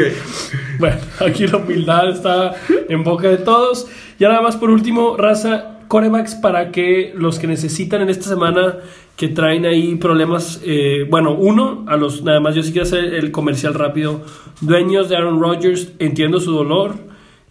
Bueno, 0.78 0.96
aquí 1.20 1.46
la 1.46 1.58
humildad 1.58 2.10
está 2.10 2.54
en 2.88 3.04
boca 3.04 3.28
de 3.28 3.38
todos. 3.38 3.86
Y 4.18 4.24
nada 4.24 4.42
más 4.42 4.56
por 4.56 4.70
último, 4.70 5.16
raza, 5.16 5.78
corebacks 5.88 6.34
para 6.34 6.70
que 6.70 7.12
los 7.16 7.38
que 7.38 7.46
necesitan 7.46 8.02
en 8.02 8.10
esta 8.10 8.28
semana 8.28 8.78
que 9.16 9.28
traen 9.28 9.66
ahí 9.66 9.96
problemas, 9.96 10.60
eh, 10.64 11.06
bueno, 11.10 11.32
uno, 11.32 11.84
a 11.88 11.96
los, 11.96 12.22
nada 12.22 12.40
más 12.40 12.54
yo 12.54 12.62
sí 12.62 12.72
quiero 12.72 12.86
hacer 12.86 13.14
el 13.14 13.32
comercial 13.32 13.74
rápido, 13.74 14.22
dueños 14.60 15.08
de 15.08 15.16
Aaron 15.16 15.40
Rodgers, 15.40 15.92
entiendo 15.98 16.38
su 16.40 16.52
dolor, 16.52 16.94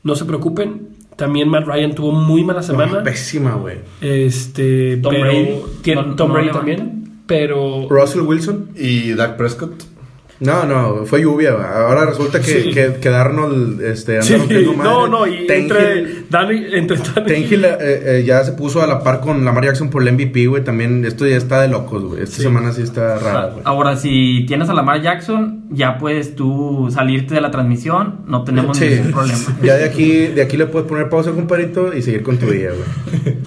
no 0.04 0.16
se 0.16 0.26
preocupen. 0.26 0.96
También 1.18 1.50
Matt 1.50 1.66
Ryan 1.66 1.96
tuvo 1.96 2.12
muy 2.12 2.44
mala 2.44 2.62
semana. 2.62 3.00
No, 3.00 3.04
pésima, 3.04 3.56
güey. 3.56 3.78
Este, 4.02 4.98
Tom 4.98 5.12
pero 5.12 5.24
Brady. 5.24 6.16
Tom 6.16 6.16
no 6.16 6.34
Brady 6.34 6.52
también, 6.52 7.22
pero 7.26 7.88
Russell 7.90 8.22
Wilson. 8.22 8.70
y 8.76 9.14
Dak 9.14 9.36
Prescott. 9.36 9.97
No, 10.40 10.66
no, 10.66 11.06
fue 11.08 11.22
lluvia. 11.22 11.54
güey. 11.54 11.66
Ahora 11.66 12.06
resulta 12.06 12.40
que, 12.40 12.62
Sí. 12.64 12.72
que, 12.72 12.98
que 13.02 13.10
Darnold 13.10 13.82
este, 13.82 14.14
anda 14.20 14.24
sí, 14.28 14.38
madre. 14.38 14.68
no, 14.78 15.08
no, 15.08 15.26
y 15.26 15.48
Tannehill- 15.48 15.52
entre 15.56 16.06
Danny, 16.30 16.66
entre 16.74 16.98
Tannehill, 16.98 17.66
eh, 17.66 17.78
eh, 17.80 18.24
ya 18.24 18.44
se 18.44 18.52
puso 18.52 18.84
a 18.84 18.88
la 18.88 19.00
par 19.04 19.20
con 19.20 19.44
Lamar 19.44 19.66
Jackson 19.66 19.90
por 19.90 20.04
el 20.04 20.10
MVP, 20.14 20.46
güey. 20.46 20.64
También 20.64 21.04
esto 21.06 21.26
ya 21.26 21.38
está 21.38 21.62
de 21.62 21.70
locos, 21.70 22.04
güey. 22.04 22.22
Esta 22.22 22.36
Sí. 22.36 22.42
semana 22.44 22.72
sí 22.72 22.84
está 22.84 23.18
rara, 23.18 23.48
güey. 23.48 23.62
Ahora, 23.64 23.96
si 23.96 24.46
tienes 24.48 24.70
a 24.70 24.76
Lamar 24.76 25.02
Jackson, 25.02 25.64
ya 25.72 25.98
puedes 25.98 26.36
tú 26.36 26.88
salirte 26.94 27.34
de 27.34 27.42
la 27.42 27.50
transmisión. 27.50 28.20
No 28.28 28.44
tenemos 28.44 28.78
Sí. 28.78 28.86
ningún 28.90 29.12
problema. 29.14 29.40
Ya 29.64 29.74
de 29.76 29.86
aquí, 29.86 30.28
de 30.28 30.42
aquí 30.44 30.56
le 30.56 30.68
puedes 30.68 30.88
poner 30.88 31.10
pausa, 31.10 31.32
compadrito, 31.32 31.96
y 31.96 32.04
seguir 32.04 32.22
con 32.22 32.38
tu 32.38 32.46
día, 32.52 32.70
güey. 32.70 33.38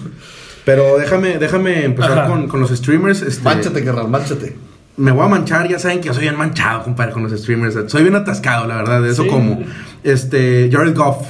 Pero 0.65 0.97
déjame, 0.97 1.37
déjame 1.37 1.85
empezar 1.85 2.27
con 2.49 2.59
los 2.59 2.69
streamers. 2.69 3.21
Este, 3.21 3.43
Mánchate, 3.43 3.83
carnal, 3.83 4.09
mánchate. 4.09 4.55
Me 4.97 5.11
voy 5.11 5.25
a 5.25 5.27
manchar, 5.29 5.67
ya 5.67 5.79
saben 5.79 5.99
que 6.01 6.07
yo 6.07 6.13
soy 6.13 6.23
bien 6.23 6.37
manchado, 6.37 6.83
compadre, 6.83 7.11
con 7.13 7.23
los 7.23 7.31
streamers. 7.31 7.75
Soy 7.91 8.03
bien 8.03 8.15
atascado, 8.15 8.67
la 8.67 8.75
verdad, 8.75 9.01
de 9.01 9.09
eso 9.09 9.23
Sí. 9.23 9.29
como. 9.29 9.59
Este, 10.03 10.69
Jared 10.71 10.95
Goff 10.95 11.27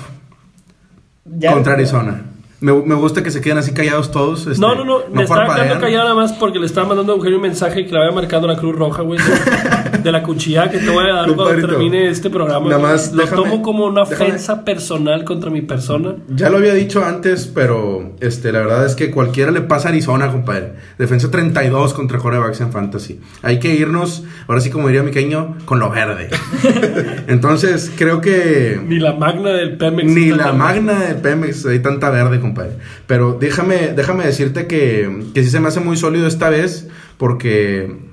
Ya- 1.25 1.53
contra 1.53 1.73
Arizona. 1.73 2.21
Me, 2.59 2.73
me 2.73 2.93
gusta 2.95 3.23
que 3.23 3.31
se 3.31 3.41
queden 3.41 3.57
así 3.57 3.73
callados 3.73 4.11
todos. 4.11 4.45
este, 4.45 4.59
No, 4.61 4.75
no, 4.75 4.83
no, 4.83 4.99
me 5.11 5.23
estaba 5.23 5.55
quedando 5.55 5.79
callado 5.79 6.03
nada 6.03 6.15
más 6.15 6.33
porque 6.33 6.59
le 6.59 6.65
estaba 6.67 6.87
mandando 6.87 7.13
a 7.13 7.15
Eugenio 7.15 7.37
un 7.37 7.41
mensaje 7.43 7.85
que 7.85 7.91
le 7.91 7.97
había 7.99 8.11
marcado 8.11 8.45
la 8.47 8.55
Cruz 8.55 8.75
Roja, 8.75 9.01
güey, 9.01 9.19
de, 10.03 10.11
la 10.11 10.23
cuchilla 10.23 10.69
que 10.69 10.77
te 10.79 10.89
voy 10.89 11.05
a 11.09 11.13
dar 11.13 11.33
cuando 11.35 11.67
termine 11.67 12.09
este 12.09 12.29
programa. 12.29 12.69
nada 12.69 12.81
más 12.81 13.11
Lo 13.13 13.23
déjame- 13.23 13.35
tomo 13.43 13.61
como 13.61 13.85
una 13.85 14.03
déjame- 14.03 14.27
ofensa 14.29 14.63
personal 14.65 15.23
contra 15.23 15.49
mi 15.49 15.61
persona. 15.61 16.15
Ya 16.29 16.49
lo 16.49 16.57
había 16.57 16.73
dicho 16.73 17.03
antes, 17.05 17.47
pero 17.53 18.13
este, 18.19 18.51
la 18.51 18.59
verdad 18.59 18.85
es 18.85 18.95
que 18.95 19.11
cualquiera 19.11 19.51
le 19.51 19.61
pasa 19.61 19.89
a 19.89 19.91
Arizona, 19.91 20.31
compadre. 20.31 20.73
Defensa 20.97 21.29
32 21.31 21.93
contra 21.93 22.17
corebacks 22.19 22.61
en 22.61 22.71
fantasy. 22.71 23.19
Hay 23.41 23.59
que 23.59 23.73
irnos, 23.75 24.23
ahora 24.47 24.61
sí 24.61 24.69
como 24.69 24.87
diría 24.87 25.03
mi 25.03 25.11
queño, 25.11 25.57
con 25.65 25.79
lo 25.79 25.89
verde. 25.89 26.29
Entonces, 27.27 27.91
creo 27.97 28.21
que... 28.21 28.79
Ni 28.85 28.99
la 28.99 29.13
magna 29.13 29.51
del 29.51 29.77
Pemex. 29.77 30.09
Ni 30.11 30.29
la 30.31 30.51
magna 30.53 30.99
de 31.01 31.15
Pemex 31.15 31.65
hay 31.65 31.79
tanta 31.79 32.09
verde, 32.09 32.39
compadre. 32.39 32.71
Pero 33.07 33.37
déjame, 33.39 33.89
déjame 33.95 34.25
decirte 34.25 34.67
que, 34.67 35.25
que 35.33 35.43
sí 35.43 35.49
se 35.49 35.59
me 35.59 35.67
hace 35.67 35.79
muy 35.79 35.97
sólido 35.97 36.27
esta 36.27 36.49
vez 36.49 36.87
porque... 37.17 38.10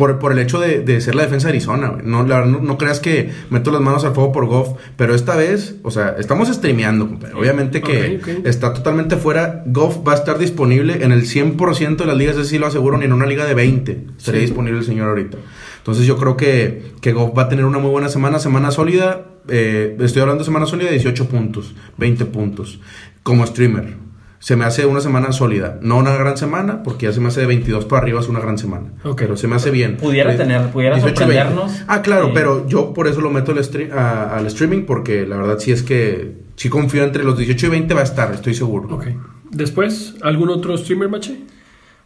Por, 0.00 0.18
por 0.18 0.32
el 0.32 0.38
hecho 0.38 0.58
de, 0.58 0.80
de 0.80 0.98
ser 1.02 1.14
la 1.14 1.22
defensa 1.24 1.48
de 1.48 1.52
Arizona, 1.52 1.88
güey. 1.88 2.02
No, 2.06 2.26
la 2.26 2.44
no, 2.46 2.58
no 2.60 2.78
creas 2.78 3.00
que 3.00 3.30
meto 3.50 3.70
las 3.70 3.82
manos 3.82 4.02
al 4.04 4.14
fuego 4.14 4.32
por 4.32 4.46
Goff. 4.46 4.70
Pero 4.96 5.14
esta 5.14 5.36
vez, 5.36 5.74
o 5.82 5.90
sea, 5.90 6.16
estamos 6.18 6.48
streameando, 6.48 7.06
compadre. 7.06 7.34
Obviamente 7.34 7.82
que 7.82 8.18
está 8.44 8.72
totalmente 8.72 9.16
fuera. 9.16 9.62
Goff 9.66 9.98
va 10.08 10.12
a 10.12 10.16
estar 10.16 10.38
disponible 10.38 11.04
en 11.04 11.12
el 11.12 11.24
100% 11.26 11.96
de 11.96 12.06
las 12.06 12.16
ligas, 12.16 12.36
ese 12.36 12.46
sí 12.48 12.58
lo 12.58 12.66
aseguro, 12.66 12.96
ni 12.96 13.04
en 13.04 13.12
una 13.12 13.26
liga 13.26 13.44
de 13.44 13.52
20 13.52 14.06
estaría 14.16 14.40
Sí. 14.40 14.46
disponible 14.46 14.78
el 14.78 14.84
señor 14.86 15.08
ahorita. 15.10 15.36
Entonces 15.78 16.06
yo 16.06 16.16
creo 16.16 16.36
que, 16.36 16.92
que 17.02 17.12
Goff 17.12 17.36
va 17.36 17.42
a 17.42 17.48
tener 17.50 17.66
una 17.66 17.78
muy 17.78 17.90
buena 17.90 18.08
semana, 18.08 18.38
semana 18.38 18.70
sólida. 18.70 19.26
eh, 19.48 19.96
estoy 20.00 20.22
hablando 20.22 20.40
de 20.42 20.46
semana 20.46 20.64
sólida, 20.66 20.90
18 20.90 21.28
puntos, 21.28 21.74
20 21.98 22.24
puntos. 22.24 22.80
Como 23.22 23.46
streamer. 23.46 23.94
Se 24.40 24.56
me 24.56 24.64
hace 24.64 24.86
una 24.86 25.00
semana 25.02 25.32
sólida. 25.32 25.78
No 25.82 25.98
una 25.98 26.16
gran 26.16 26.36
semana, 26.36 26.82
porque 26.82 27.06
ya 27.06 27.12
se 27.12 27.20
me 27.20 27.28
hace 27.28 27.40
de 27.42 27.46
22 27.46 27.84
para 27.84 28.02
arriba, 28.02 28.20
es 28.20 28.28
una 28.28 28.40
gran 28.40 28.56
semana. 28.58 28.86
Ok. 29.04 29.18
Pero 29.20 29.36
se 29.36 29.46
me 29.46 29.54
hace 29.56 29.70
bien. 29.70 29.98
Pudiera 29.98 30.32
Eh, 30.32 30.36
tener- 30.36 30.70
pudiera 30.70 30.96
18 30.96 31.24
y 31.24 31.26
20. 31.26 31.44
sorprendernos. 31.44 31.84
Ah, 31.86 32.00
claro, 32.00 32.26
Sí. 32.28 32.32
pero 32.34 32.66
yo 32.66 32.92
por 32.94 33.06
eso 33.06 33.20
lo 33.20 33.30
meto 33.30 33.52
al, 33.52 33.58
stre- 33.58 33.92
a- 33.92 34.36
al 34.36 34.46
streaming, 34.46 34.86
porque 34.86 35.26
la 35.26 35.36
verdad 35.36 35.58
sí 35.58 35.72
es 35.72 35.82
que 35.82 36.38
sí 36.56 36.68
confío 36.70 37.04
entre 37.04 37.22
los 37.22 37.36
18 37.36 37.66
y 37.66 37.68
20 37.68 37.92
va 37.94 38.00
a 38.00 38.04
estar, 38.04 38.32
estoy 38.32 38.54
seguro. 38.54 38.88
Ok. 38.94 39.08
Después, 39.50 40.14
¿algún 40.22 40.48
otro 40.48 40.76
streamer, 40.76 41.08
mache? 41.10 41.40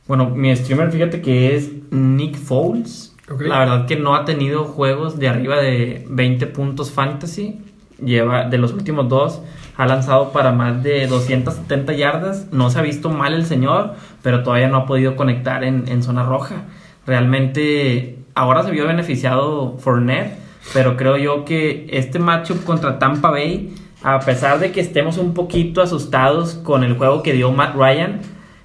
Bueno, 0.09 0.29
mi 0.31 0.55
streamer, 0.57 0.91
fíjate 0.91 1.23
que 1.23 1.55
es 1.57 1.71
Nick 1.93 2.37
Foles. 2.37 3.15
Ok. 3.31 3.43
La 3.43 3.61
verdad 3.61 3.87
que 3.87 3.97
no 3.97 4.15
ha 4.17 4.25
tenido 4.25 4.65
juegos 4.65 5.19
de 5.21 5.29
arriba 5.29 5.61
de 5.61 6.05
20 6.11 6.47
puntos 6.49 6.91
fantasy. 6.91 7.61
Lleva 8.05 8.49
de 8.49 8.59
los 8.59 8.73
últimos 8.73 9.09
dos, 9.09 9.41
ha 9.77 9.87
lanzado 9.87 10.31
para 10.33 10.53
más 10.53 10.83
de 10.83 11.07
270 11.07 11.93
yardas. 11.95 12.49
No 12.53 12.71
se 12.71 12.79
ha 12.79 12.83
visto 12.83 13.11
mal 13.11 13.35
el 13.35 13.47
señor, 13.47 13.95
pero 14.23 14.43
todavía 14.43 14.69
no 14.69 14.79
ha 14.79 14.87
podido 14.87 15.17
conectar 15.17 15.65
en, 15.65 15.89
en 15.89 16.03
zona 16.03 16.25
roja. 16.25 16.65
Realmente, 17.07 18.19
ahora 18.35 18.63
se 18.63 18.71
vio 18.71 18.87
beneficiado 18.87 19.77
Fournette, 19.79 20.39
pero 20.73 20.97
creo 20.97 21.17
yo 21.17 21.45
que 21.45 21.87
este 21.91 22.19
matchup 22.19 22.65
contra 22.65 22.99
Tampa 22.99 23.31
Bay, 23.31 23.75
a 24.03 24.21
pesar 24.21 24.59
de 24.59 24.73
que 24.73 24.81
estemos 24.81 25.19
un 25.19 25.35
poquito 25.35 25.83
asustados 25.83 26.55
con 26.55 26.85
el 26.85 26.97
juego 26.97 27.23
que 27.23 27.33
dio 27.33 27.53
Matt 27.53 27.75
Ryan, 27.75 28.21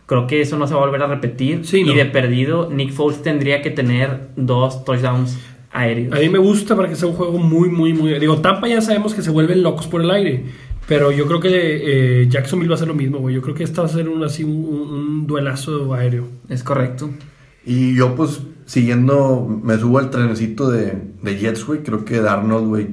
Creo 0.09 0.25
que 0.25 0.41
eso 0.41 0.57
no 0.57 0.65
se 0.65 0.73
va 0.73 0.81
a 0.81 0.85
volver 0.85 1.03
a 1.03 1.05
repetir. 1.05 1.67
Sí, 1.67 1.83
no. 1.83 1.91
Y 1.91 1.95
de 1.95 2.05
perdido, 2.05 2.67
Nick 2.71 2.91
Foles 2.93 3.21
tendría 3.21 3.61
que 3.61 3.69
tener 3.69 4.29
dos 4.35 4.83
touchdowns 4.83 5.37
aéreos. 5.71 6.11
A 6.15 6.19
mí 6.19 6.29
me 6.29 6.39
gusta 6.39 6.75
para 6.75 6.89
que 6.89 6.95
sea 6.95 7.07
un 7.07 7.13
juego 7.13 7.37
muy, 7.37 7.69
muy, 7.69 7.93
muy... 7.93 8.17
Digo, 8.17 8.37
Tampa 8.39 8.67
ya 8.67 8.81
sabemos 8.81 9.13
que 9.13 9.21
se 9.21 9.29
vuelven 9.29 9.61
locos 9.61 9.85
por 9.85 10.01
el 10.01 10.09
aire. 10.09 10.45
Pero 10.89 11.11
yo 11.11 11.27
creo 11.27 11.39
que 11.39 12.21
eh, 12.23 12.27
Jacksonville 12.27 12.67
va 12.67 12.73
a 12.73 12.77
hacer 12.77 12.87
lo 12.87 12.95
mismo, 12.95 13.19
güey. 13.19 13.35
Yo 13.35 13.41
creo 13.43 13.53
que 13.53 13.63
esta 13.63 13.83
va 13.83 13.87
a 13.87 13.91
ser 13.91 14.09
un, 14.09 14.23
así, 14.23 14.43
un, 14.43 14.51
un 14.51 15.27
duelazo 15.27 15.93
aéreo. 15.93 16.25
Es 16.49 16.63
correcto. 16.63 17.11
Y 17.63 17.95
yo, 17.95 18.15
pues, 18.15 18.41
siguiendo, 18.65 19.47
me 19.63 19.77
subo 19.77 19.99
al 19.99 20.09
trenecito 20.09 20.71
de, 20.71 20.97
de 21.21 21.37
Jets, 21.37 21.63
güey. 21.65 21.83
Creo 21.83 22.03
que 22.05 22.19
Darnold, 22.19 22.67
güey, 22.67 22.87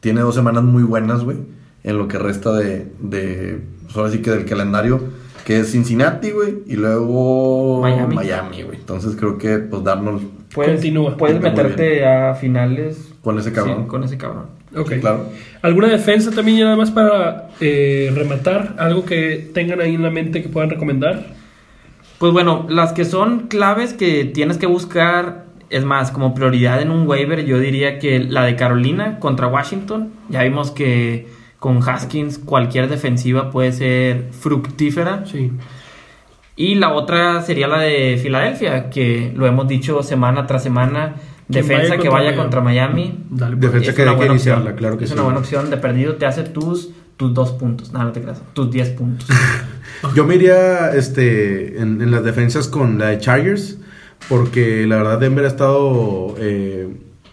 tiene 0.00 0.22
dos 0.22 0.34
semanas 0.34 0.64
muy 0.64 0.82
buenas, 0.82 1.24
güey. 1.24 1.36
En 1.84 1.98
lo 1.98 2.08
que 2.08 2.18
resta 2.18 2.54
de, 2.54 2.90
de 3.00 3.60
pues, 3.82 3.96
ahora 3.98 4.10
sí 4.10 4.22
que 4.22 4.30
del 4.30 4.46
calendario, 4.46 5.00
que 5.44 5.60
es 5.60 5.72
Cincinnati, 5.72 6.30
güey. 6.30 6.62
Y 6.66 6.76
luego 6.76 7.82
Miami. 7.82 8.14
Miami, 8.14 8.62
güey. 8.62 8.78
Entonces 8.78 9.14
creo 9.14 9.36
que, 9.36 9.58
pues, 9.58 9.84
Darnold 9.84 10.22
Puedes, 10.54 10.74
Continúa. 10.74 11.16
puedes 11.16 11.40
meterte 11.40 12.06
a 12.06 12.34
finales 12.34 13.12
con 13.22 13.38
ese 13.38 13.52
cabrón. 13.52 13.82
sí, 13.82 13.88
con 13.88 14.04
ese 14.04 14.18
cabrón. 14.18 14.61
Ok. 14.76 14.92
Claro. 15.00 15.28
¿Alguna 15.60 15.88
defensa 15.88 16.30
también 16.30 16.58
ya 16.58 16.64
nada 16.64 16.76
más 16.76 16.90
para 16.90 17.48
eh, 17.60 18.10
rematar? 18.14 18.74
¿Algo 18.78 19.04
que 19.04 19.50
tengan 19.54 19.80
ahí 19.80 19.94
en 19.94 20.02
la 20.02 20.10
mente 20.10 20.42
que 20.42 20.48
puedan 20.48 20.70
recomendar? 20.70 21.26
Pues 22.18 22.32
bueno, 22.32 22.66
las 22.68 22.92
que 22.92 23.04
son 23.04 23.48
claves 23.48 23.94
que 23.94 24.24
tienes 24.24 24.56
que 24.58 24.66
buscar 24.66 25.46
Es 25.70 25.84
más, 25.84 26.10
como 26.10 26.34
prioridad 26.34 26.82
en 26.82 26.90
un 26.90 27.08
waiver, 27.08 27.44
yo 27.46 27.58
diría 27.58 27.98
que 27.98 28.18
la 28.18 28.44
de 28.44 28.56
Carolina 28.56 29.18
contra 29.18 29.46
Washington. 29.46 30.12
Ya 30.28 30.42
vimos 30.42 30.70
que 30.70 31.26
con 31.58 31.80
Haskins 31.82 32.38
cualquier 32.38 32.88
defensiva 32.88 33.50
puede 33.50 33.72
ser 33.72 34.28
fructífera. 34.32 35.24
Sí. 35.26 35.50
Y 36.56 36.74
la 36.74 36.92
otra 36.92 37.40
sería 37.40 37.66
la 37.68 37.78
de 37.78 38.18
Filadelfia, 38.22 38.90
que 38.90 39.32
lo 39.34 39.46
hemos 39.46 39.66
dicho 39.66 40.02
semana 40.02 40.46
tras 40.46 40.62
semana. 40.62 41.14
Defensa 41.48 41.96
que 41.98 42.08
vaya 42.08 42.26
Miami. 42.30 42.36
contra 42.36 42.60
Miami. 42.60 43.24
Dale, 43.30 43.56
pues. 43.56 43.70
Defensa 43.72 43.90
Es 43.90 43.96
que 43.96 44.02
una 44.02 44.10
hay 44.12 44.14
que 44.16 44.18
buena 44.18 44.32
iniciarla, 44.34 44.62
opción. 44.64 44.76
claro 44.78 44.98
que 44.98 45.04
es 45.04 45.10
sí. 45.10 45.14
una 45.14 45.22
buena 45.24 45.38
opción. 45.40 45.70
De 45.70 45.76
perdido 45.76 46.14
te 46.16 46.26
hace 46.26 46.42
tus, 46.44 46.90
tus 47.16 47.34
dos 47.34 47.50
puntos. 47.52 47.92
No, 47.92 48.02
no 48.02 48.12
te 48.12 48.20
creas. 48.22 48.40
Tus 48.54 48.70
10 48.70 48.90
puntos. 48.90 49.28
Yo 50.14 50.24
me 50.24 50.34
iría 50.36 50.92
este, 50.94 51.80
en, 51.80 52.00
en 52.00 52.10
las 52.10 52.24
defensas 52.24 52.68
con 52.68 52.98
la 52.98 53.08
de 53.08 53.18
Chargers, 53.18 53.78
porque 54.28 54.86
la 54.86 54.96
verdad 54.96 55.18
Denver 55.20 55.44
ha 55.44 55.48
estado 55.48 56.34
eh, 56.38 56.88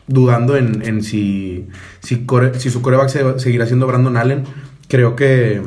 dudando 0.07 0.55
en, 0.57 0.81
en 0.85 1.01
si, 1.03 1.67
si, 2.01 2.25
core- 2.25 2.53
si 2.59 2.69
su 2.69 2.81
coreback 2.81 3.09
se- 3.09 3.39
seguirá 3.39 3.65
siendo 3.65 3.87
Brandon 3.87 4.17
Allen. 4.17 4.43
Creo 4.87 5.15
que 5.15 5.61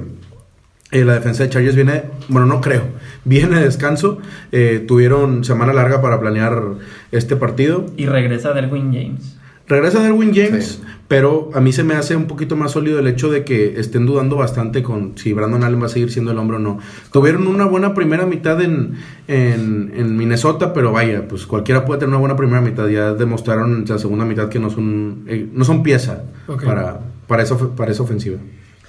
eh, 0.91 1.05
la 1.05 1.15
defensa 1.15 1.43
de 1.45 1.49
Chargers 1.51 1.75
viene, 1.75 2.03
bueno, 2.29 2.47
no 2.47 2.61
creo, 2.61 2.83
viene 3.25 3.59
de 3.59 3.65
descanso. 3.65 4.19
Eh, 4.53 4.85
tuvieron 4.87 5.45
semana 5.45 5.73
larga 5.73 6.01
para 6.03 6.21
planear 6.21 6.63
este 7.11 7.37
partido. 7.37 7.87
y 7.97 8.07
regresa 8.07 8.53
Derwin 8.53 8.93
James. 8.93 9.37
Regresa 9.69 10.03
Derwin 10.03 10.35
James, 10.35 10.65
Sí. 10.67 10.83
pero 11.09 11.51
a 11.55 11.61
mí 11.61 11.73
se 11.73 11.85
me 11.85 11.95
hace 11.95 12.17
un 12.17 12.25
poquito 12.27 12.57
más 12.57 12.73
sólido 12.73 12.99
el 12.99 13.07
hecho 13.07 13.31
de 13.31 13.45
que 13.45 13.79
estén 13.81 14.05
dudando 14.07 14.37
bastante 14.37 14.83
con 14.83 15.17
si 15.17 15.33
Brandon 15.33 15.63
Allen 15.63 15.81
va 15.81 15.87
a 15.87 15.89
seguir 15.89 16.11
siendo 16.11 16.33
el 16.33 16.39
hombre 16.39 16.57
o 16.57 16.61
no. 16.61 16.79
Tuvieron 17.13 17.47
una 17.47 17.65
buena 17.65 17.95
primera 17.95 18.27
mitad 18.27 18.61
en, 18.61 18.95
en, 19.29 19.93
en 19.97 20.17
Minnesota, 20.17 20.75
pero 20.75 20.91
vaya, 20.93 21.27
pues 21.29 21.47
cualquiera 21.47 21.85
puede 21.87 22.01
tener 22.01 22.11
una 22.11 22.19
buena 22.19 22.37
primera 22.37 22.61
mitad. 22.61 22.89
Ya 22.89 23.15
demostraron 23.15 23.73
en 23.73 23.85
la 23.89 23.99
segunda 23.99 24.25
mitad 24.25 24.49
que 24.49 24.59
no 24.59 24.69
son, 24.69 25.25
eh, 25.29 25.49
no 25.53 25.65
son 25.65 25.83
pieza 25.85 26.25
para, 26.65 27.01
para, 27.29 27.43
esa, 27.45 27.57
para 27.57 27.93
esa 27.93 28.03
ofensiva. 28.03 28.39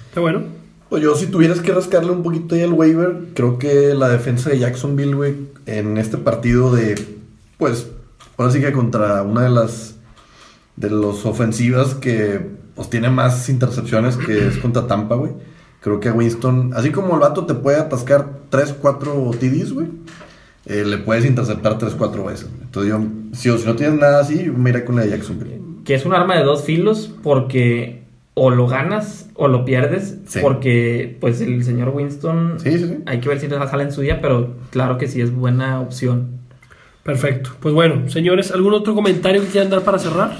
Está 0.08 0.20
bueno. 0.20 0.42
Pues 0.88 1.02
yo, 1.02 1.14
si 1.14 1.26
tuvieras 1.26 1.60
que 1.60 1.72
rascarle 1.72 2.12
un 2.12 2.22
poquito 2.22 2.54
ahí 2.54 2.62
al 2.62 2.72
waiver, 2.72 3.16
creo 3.34 3.58
que 3.58 3.94
la 3.94 4.08
defensa 4.08 4.50
de 4.50 4.58
Jacksonville, 4.58 5.14
güey, 5.14 5.34
en 5.66 5.96
este 5.98 6.18
partido 6.18 6.72
de, 6.72 6.94
pues, 7.58 7.88
ahora 8.36 8.52
sí 8.52 8.60
que 8.60 8.72
contra 8.72 9.22
una 9.22 9.42
de 9.42 9.50
las 9.50 9.94
de 10.76 10.90
las 10.90 11.24
ofensivas 11.24 11.94
que 11.94 12.40
pues, 12.74 12.90
tiene 12.90 13.10
más 13.10 13.48
intercepciones 13.48 14.16
que 14.16 14.48
es 14.48 14.58
contra 14.58 14.86
Tampa, 14.86 15.14
güey. 15.14 15.32
Creo 15.80 16.00
que 16.00 16.08
a 16.08 16.12
Winston, 16.12 16.72
así 16.74 16.90
como 16.90 17.14
el 17.14 17.20
vato 17.20 17.44
te 17.44 17.54
puede 17.54 17.78
atascar 17.78 18.26
3, 18.48 18.76
4 18.80 19.30
TDs, 19.38 19.72
güey, 19.72 19.88
eh, 20.66 20.82
le 20.84 20.98
puedes 20.98 21.26
interceptar 21.26 21.76
3, 21.78 21.94
4 21.96 22.24
veces. 22.24 22.48
Entonces 22.62 22.90
yo, 22.90 23.00
si, 23.32 23.58
si 23.58 23.66
no 23.66 23.76
tienes 23.76 24.00
nada 24.00 24.20
así, 24.20 24.50
iré 24.66 24.84
con 24.84 24.96
la 24.96 25.02
de 25.02 25.10
Jacksonville. 25.10 25.60
Que 25.84 25.94
es 25.94 26.06
un 26.06 26.14
arma 26.14 26.38
de 26.38 26.44
dos 26.44 26.64
filos 26.64 27.12
porque 27.22 28.03
o 28.34 28.50
lo 28.50 28.66
ganas 28.66 29.28
o 29.34 29.46
lo 29.48 29.64
pierdes. 29.64 30.18
Sí. 30.26 30.40
Porque 30.42 31.16
pues 31.20 31.40
el 31.40 31.62
señor 31.64 31.90
Winston 31.94 32.54
Sí, 32.58 32.78
sí, 32.78 32.86
sí. 32.88 32.96
hay 33.06 33.20
que 33.20 33.28
ver 33.28 33.38
si 33.40 33.48
sale 33.48 33.82
en 33.84 33.92
su 33.92 34.00
día, 34.00 34.20
pero 34.20 34.56
claro 34.70 34.98
que 34.98 35.06
sí 35.08 35.20
es 35.20 35.32
buena 35.34 35.80
opción. 35.80 36.28
Perfecto. 37.02 37.50
Pues 37.60 37.74
bueno, 37.74 38.08
señores, 38.08 38.50
¿algún 38.50 38.72
otro 38.74 38.94
comentario 38.94 39.42
que 39.42 39.48
quieran 39.48 39.70
dar 39.70 39.82
para 39.82 39.98
cerrar? 39.98 40.32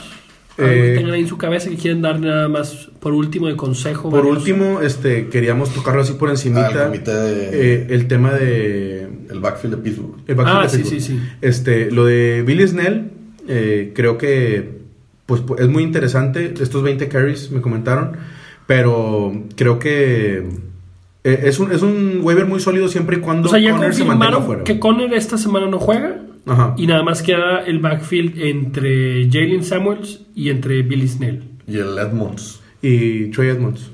Algo 0.56 0.70
que 0.70 0.92
Eh, 0.92 0.96
tengan 0.96 1.12
ahí 1.14 1.20
en 1.22 1.28
su 1.28 1.36
cabeza 1.36 1.68
que 1.68 1.76
quieren 1.76 2.00
dar 2.00 2.18
nada 2.20 2.48
más 2.48 2.88
por 3.00 3.12
último 3.12 3.48
de 3.48 3.56
consejo. 3.56 4.08
Por 4.08 4.20
valioso? 4.20 4.38
último, 4.38 4.80
este, 4.80 5.26
queríamos 5.28 5.70
tocarlo 5.74 6.00
así 6.02 6.14
por 6.14 6.28
Ah, 6.28 6.32
encimita. 6.32 6.70
el 6.70 6.78
comité 6.86 7.12
de- 7.12 7.74
eh, 7.74 7.86
el 7.90 8.06
tema 8.08 8.32
de 8.32 9.08
El 9.30 9.40
backfield 9.40 9.76
de 9.76 9.82
Pittsburgh. 9.82 10.14
El 10.26 10.34
backfield 10.36 10.58
Ah, 10.58 10.62
de 10.62 10.68
sí, 10.68 10.76
Pittsburgh. 10.78 11.00
sí, 11.02 11.12
sí. 11.18 11.20
Este, 11.42 11.90
lo 11.90 12.04
de 12.06 12.42
Billy 12.46 12.66
Snell, 12.68 13.10
eh, 13.48 13.92
creo 13.94 14.16
que 14.16 14.83
pues, 15.26 15.44
pu- 15.44 15.58
es 15.60 15.68
muy 15.68 15.82
interesante. 15.82 16.54
Estos 16.60 16.82
20 16.82 17.08
carries 17.08 17.50
me 17.50 17.60
comentaron, 17.60 18.12
pero 18.66 19.32
creo 19.56 19.78
que 19.78 20.38
eh, 21.24 21.40
es, 21.44 21.58
un, 21.58 21.72
es 21.72 21.82
un 21.82 22.20
waiver 22.22 22.46
muy 22.46 22.60
sólido 22.60 22.88
siempre 22.88 23.16
y 23.16 23.20
cuando 23.20 23.48
O 23.48 23.50
sea, 23.50 23.60
ya 23.60 23.72
Conner 23.72 23.94
se 23.94 24.04
mantenga 24.04 24.40
fuera. 24.40 24.64
que 24.64 24.78
Conner 24.78 25.12
esta 25.14 25.38
semana 25.38 25.66
no 25.68 25.78
juega. 25.78 26.20
Ajá. 26.46 26.74
Y 26.76 26.86
nada 26.86 27.02
más 27.02 27.22
queda 27.22 27.60
el 27.66 27.78
backfield 27.78 28.38
entre 28.38 29.30
Jalen 29.30 29.64
Samuels 29.64 30.20
y 30.34 30.50
entre 30.50 30.82
Billy 30.82 31.08
Snell. 31.08 31.42
Y 31.66 31.78
el 31.78 31.96
Edmonds. 31.98 32.60
Y 32.82 33.28
Trey 33.30 33.48
Edmonds. 33.48 33.90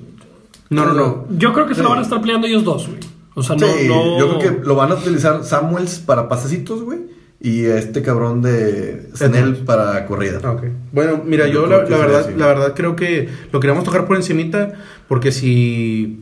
No, 0.68 0.84
no, 0.84 0.94
no. 0.94 1.26
Yo 1.38 1.52
creo 1.52 1.66
que 1.66 1.74
se 1.74 1.80
Sí. 1.80 1.84
lo 1.84 1.90
van 1.90 2.00
a 2.00 2.02
estar 2.02 2.20
peleando 2.20 2.48
ellos 2.48 2.64
dos, 2.64 2.88
güey. 2.88 2.98
O 3.34 3.42
sea, 3.44 3.54
no, 3.54 3.66
Sí, 3.68 3.86
no... 3.86 4.18
yo 4.18 4.38
creo 4.38 4.58
que 4.58 4.66
lo 4.66 4.74
van 4.74 4.90
a 4.90 4.94
utilizar 4.96 5.44
Samuels 5.44 6.00
para 6.00 6.28
pasecitos, 6.28 6.82
güey. 6.82 6.98
Y 7.42 7.64
este 7.64 8.02
cabrón 8.02 8.42
de 8.42 9.08
Snell 9.14 9.56
para 9.64 10.04
corrida. 10.06 10.40
Ah. 10.44 10.56
Bueno, 10.92 11.22
mira, 11.24 11.46
Yo 11.48 11.66
la, 11.66 11.78
verdad, 11.78 12.20
así. 12.20 12.34
la 12.36 12.46
verdad 12.46 12.74
creo 12.76 12.96
que 12.96 13.28
lo 13.50 13.60
queríamos 13.60 13.84
tocar 13.84 14.06
por 14.06 14.16
encimita 14.16 14.74
porque 15.08 15.32
si 15.32 16.20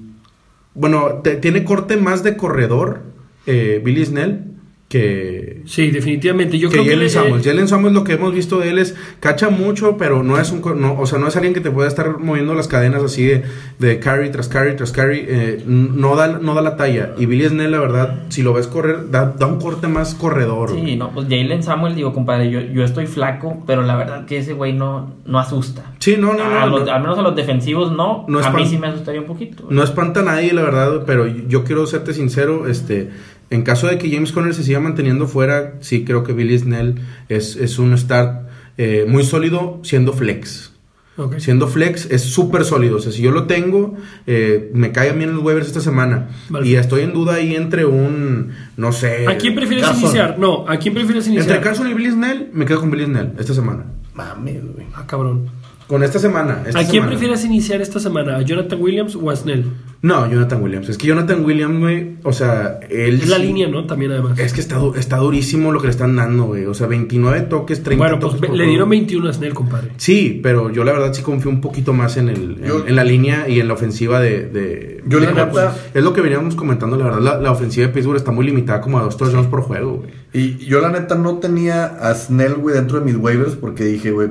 bueno, 0.74 1.20
te- 1.24 1.34
tiene 1.36 1.64
corte 1.64 1.96
más 1.96 2.22
de 2.22 2.36
corredor 2.36 3.00
eh, 3.46 3.82
Billy 3.84 4.06
Snell 4.06 4.47
que 4.88 5.62
Sí, 5.66 5.90
definitivamente. 5.90 6.58
Yo 6.58 6.68
que 6.70 6.74
creo 6.76 6.84
que... 6.84 6.90
Jalen 6.90 7.04
le- 7.04 7.10
Samuels. 7.10 7.44
Jalen 7.46 7.68
Samuels 7.68 7.94
lo 7.94 8.04
que 8.04 8.14
hemos 8.14 8.32
visto 8.34 8.58
de 8.58 8.70
él 8.70 8.78
es 8.78 8.96
cacha 9.20 9.50
mucho, 9.50 9.96
pero 9.98 10.22
no 10.22 10.38
es 10.40 10.50
un 10.50 10.62
no, 10.80 10.98
o 10.98 11.06
sea, 11.06 11.18
no 11.18 11.28
es 11.28 11.36
alguien 11.36 11.52
que 11.54 11.60
te 11.60 11.70
pueda 11.70 11.86
estar 11.88 12.18
moviendo 12.18 12.54
las 12.54 12.68
cadenas 12.68 13.02
así 13.02 13.24
de, 13.26 13.44
de 13.78 13.98
carry 14.00 14.30
tras 14.30 14.48
carry 14.48 14.76
tras 14.76 14.92
carry, 14.92 15.24
eh, 15.28 15.62
no 15.66 16.16
da 16.16 16.38
no 16.38 16.54
da 16.54 16.62
la 16.62 16.76
talla. 16.76 17.14
Y 17.18 17.26
Billy 17.26 17.46
Snell 17.48 17.70
la 17.70 17.80
verdad, 17.80 18.22
si 18.30 18.42
lo 18.42 18.52
ves 18.54 18.66
correr 18.66 19.10
da, 19.10 19.26
da 19.38 19.46
un 19.46 19.60
corte 19.60 19.88
más 19.88 20.14
corredor. 20.14 20.70
Sí, 20.74 20.96
no, 20.96 21.10
pues 21.10 21.26
Jalen 21.28 21.62
Samuel, 21.62 21.94
digo, 21.94 22.12
compadre, 22.14 22.50
yo, 22.50 22.60
yo 22.60 22.82
estoy 22.82 23.06
flaco, 23.06 23.62
pero 23.66 23.82
la 23.82 23.94
verdad 23.96 24.24
que 24.26 24.38
ese 24.38 24.54
güey 24.54 24.72
no, 24.72 25.14
no 25.26 25.38
asusta. 25.38 25.92
Sí, 25.98 26.16
no, 26.18 26.32
no, 26.32 26.44
A 26.44 26.60
no, 26.66 26.78
los- 26.78 26.86
no. 26.86 26.92
Al 26.92 27.02
menos 27.02 27.18
a 27.18 27.22
los 27.22 27.36
defensivos 27.36 27.92
no. 27.92 28.24
No 28.28 28.40
es 28.40 28.46
a 28.46 28.50
mí 28.52 28.66
sí 28.66 28.78
me 28.78 28.86
asustaría 28.86 29.20
un 29.20 29.26
poquito. 29.26 29.66
No 29.68 29.82
espanta 29.82 30.20
a 30.20 30.22
nadie, 30.22 30.52
la 30.54 30.62
verdad, 30.62 31.02
pero 31.06 31.26
yo 31.26 31.64
quiero 31.64 31.86
serte 31.86 32.14
sincero, 32.14 32.66
este, 32.68 33.10
en 33.50 33.62
caso 33.62 33.86
de 33.86 33.98
que 33.98 34.10
James 34.10 34.32
Conner 34.32 34.54
se 34.54 34.62
siga 34.62 34.80
manteniendo 34.80 35.26
fuera, 35.26 35.74
sí 35.80 36.04
creo 36.04 36.24
que 36.24 36.32
Billy 36.32 36.58
Snell 36.58 36.96
es, 37.28 37.56
es 37.56 37.78
un 37.78 37.96
start 37.96 38.48
eh, 38.76 39.06
muy 39.08 39.24
sólido 39.24 39.80
siendo 39.82 40.12
flex. 40.12 40.72
Ok. 41.16 41.38
Siendo 41.38 41.66
flex 41.66 42.06
es 42.10 42.22
súper 42.22 42.64
sólido. 42.64 42.96
O 42.96 43.00
sea, 43.00 43.10
si 43.10 43.22
yo 43.22 43.32
lo 43.32 43.44
tengo, 43.46 43.96
eh, 44.26 44.70
me 44.72 44.92
cae 44.92 45.12
bien 45.12 45.34
los 45.34 45.42
waivers 45.42 45.66
esta 45.66 45.80
semana. 45.80 46.28
Vale. 46.48 46.68
Y 46.68 46.76
estoy 46.76 47.02
en 47.02 47.12
duda 47.12 47.34
ahí 47.34 47.56
entre 47.56 47.86
un, 47.86 48.52
no 48.76 48.92
sé... 48.92 49.26
¿A 49.26 49.36
quién 49.36 49.56
prefieres 49.56 49.84
Carson. 49.84 50.04
iniciar? 50.04 50.38
No, 50.38 50.64
¿a 50.68 50.76
quién 50.78 50.94
prefieres 50.94 51.26
iniciar? 51.26 51.48
Entre 51.48 51.60
Carson 51.60 51.90
y 51.90 51.94
Billy 51.94 52.12
Snell, 52.12 52.50
me 52.52 52.66
quedo 52.66 52.80
con 52.80 52.90
Billy 52.92 53.06
Snell 53.06 53.32
esta 53.38 53.52
semana. 53.52 53.86
Güey. 54.14 54.86
Ah, 54.94 55.04
cabrón. 55.06 55.48
Con 55.86 56.02
esta 56.02 56.18
semana. 56.18 56.62
esta 56.66 56.80
¿A 56.80 56.82
quién 56.82 56.92
semana. 56.92 57.10
prefieres 57.10 57.44
iniciar 57.44 57.80
esta 57.80 57.98
semana? 57.98 58.36
¿A 58.36 58.42
Jonathan 58.42 58.80
Williams 58.80 59.16
o 59.16 59.30
a 59.30 59.36
Snell? 59.36 59.64
No, 60.00 60.30
Jonathan 60.30 60.62
Williams. 60.62 60.88
Es 60.88 60.96
que 60.96 61.08
Jonathan 61.08 61.44
Williams, 61.44 61.80
güey, 61.80 62.10
o 62.22 62.32
sea, 62.32 62.78
él... 62.88 63.20
Es 63.20 63.28
la 63.28 63.36
sí- 63.38 63.42
línea, 63.42 63.66
¿no? 63.68 63.84
También 63.84 64.12
además. 64.12 64.38
Es 64.38 64.52
que 64.52 64.60
está, 64.60 64.76
du- 64.76 64.94
está 64.94 65.16
durísimo 65.16 65.72
lo 65.72 65.80
que 65.80 65.88
le 65.88 65.90
están 65.90 66.14
dando, 66.14 66.44
güey. 66.44 66.66
O 66.66 66.74
sea, 66.74 66.86
29 66.86 67.40
toques, 67.42 67.82
30 67.82 68.04
bueno, 68.04 68.20
pues 68.20 68.34
toques. 68.40 68.56
le 68.56 68.66
dieron 68.66 68.88
21 68.88 69.28
a 69.28 69.32
Snell, 69.32 69.54
compadre. 69.54 69.88
Sí, 69.96 70.38
pero 70.40 70.70
yo 70.70 70.84
la 70.84 70.92
verdad 70.92 71.12
sí 71.12 71.22
confío 71.22 71.50
un 71.50 71.60
poquito 71.60 71.92
más 71.94 72.16
en, 72.16 72.28
el, 72.28 72.58
en, 72.60 72.64
Yo- 72.64 72.86
en 72.86 72.94
la 72.94 73.02
línea 73.02 73.48
y 73.48 73.58
en 73.58 73.66
la 73.66 73.74
ofensiva 73.74 74.20
de. 74.20 74.46
de 74.46 75.02
Yo 75.06 75.18
de 75.18 75.26
la 75.26 75.32
neta- 75.46 75.74
Es 75.92 76.04
lo 76.04 76.12
que 76.12 76.20
veníamos 76.20 76.54
comentando, 76.54 76.96
la 76.96 77.04
verdad. 77.06 77.20
La, 77.20 77.40
la 77.40 77.50
ofensiva 77.50 77.88
de 77.88 77.92
Pittsburgh 77.92 78.18
está 78.18 78.30
muy 78.30 78.46
limitada, 78.46 78.80
como 78.80 78.98
a 78.98 79.02
dos 79.02 79.16
touchdowns 79.16 79.48
por 79.48 79.62
juego, 79.62 79.96
güey. 79.96 80.10
Y 80.32 80.58
yo 80.64 80.80
la 80.80 80.90
neta 80.90 81.16
no 81.16 81.38
tenía 81.38 81.86
a 81.86 82.14
Snell, 82.14 82.54
güey, 82.54 82.76
dentro 82.76 83.00
de 83.00 83.04
mis 83.04 83.16
waivers 83.16 83.56
porque 83.56 83.82
dije, 83.84 84.12
güey, 84.12 84.28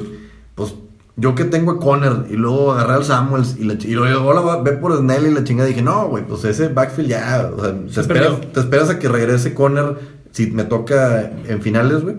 yo 1.19 1.33
que 1.35 1.43
tengo 1.45 1.71
a 1.71 1.79
Conner 1.79 2.25
y 2.29 2.33
luego 2.35 2.71
agarré 2.73 2.93
al 2.93 3.03
Samuels 3.03 3.55
y, 3.59 3.63
la, 3.63 3.73
y 3.73 3.91
luego 3.93 4.33
la 4.33 4.41
va- 4.41 4.61
ve 4.61 4.73
por 4.73 4.95
Snell 4.97 5.25
y 5.27 5.33
la 5.33 5.43
chinga 5.43 5.65
dije, 5.65 5.81
no, 5.81 6.07
güey, 6.07 6.23
pues 6.25 6.43
ese 6.45 6.69
backfield 6.69 7.09
ya, 7.09 7.51
o 7.57 7.59
sea, 7.61 7.73
te 7.73 8.01
esperas, 8.01 8.29
te 8.53 8.59
esperas 8.59 8.89
a 8.91 8.99
que 8.99 9.09
regrese 9.09 9.53
Conner 9.53 9.97
si 10.31 10.51
me 10.51 10.63
toca 10.63 11.31
en 11.47 11.61
finales, 11.61 12.03
güey. 12.03 12.17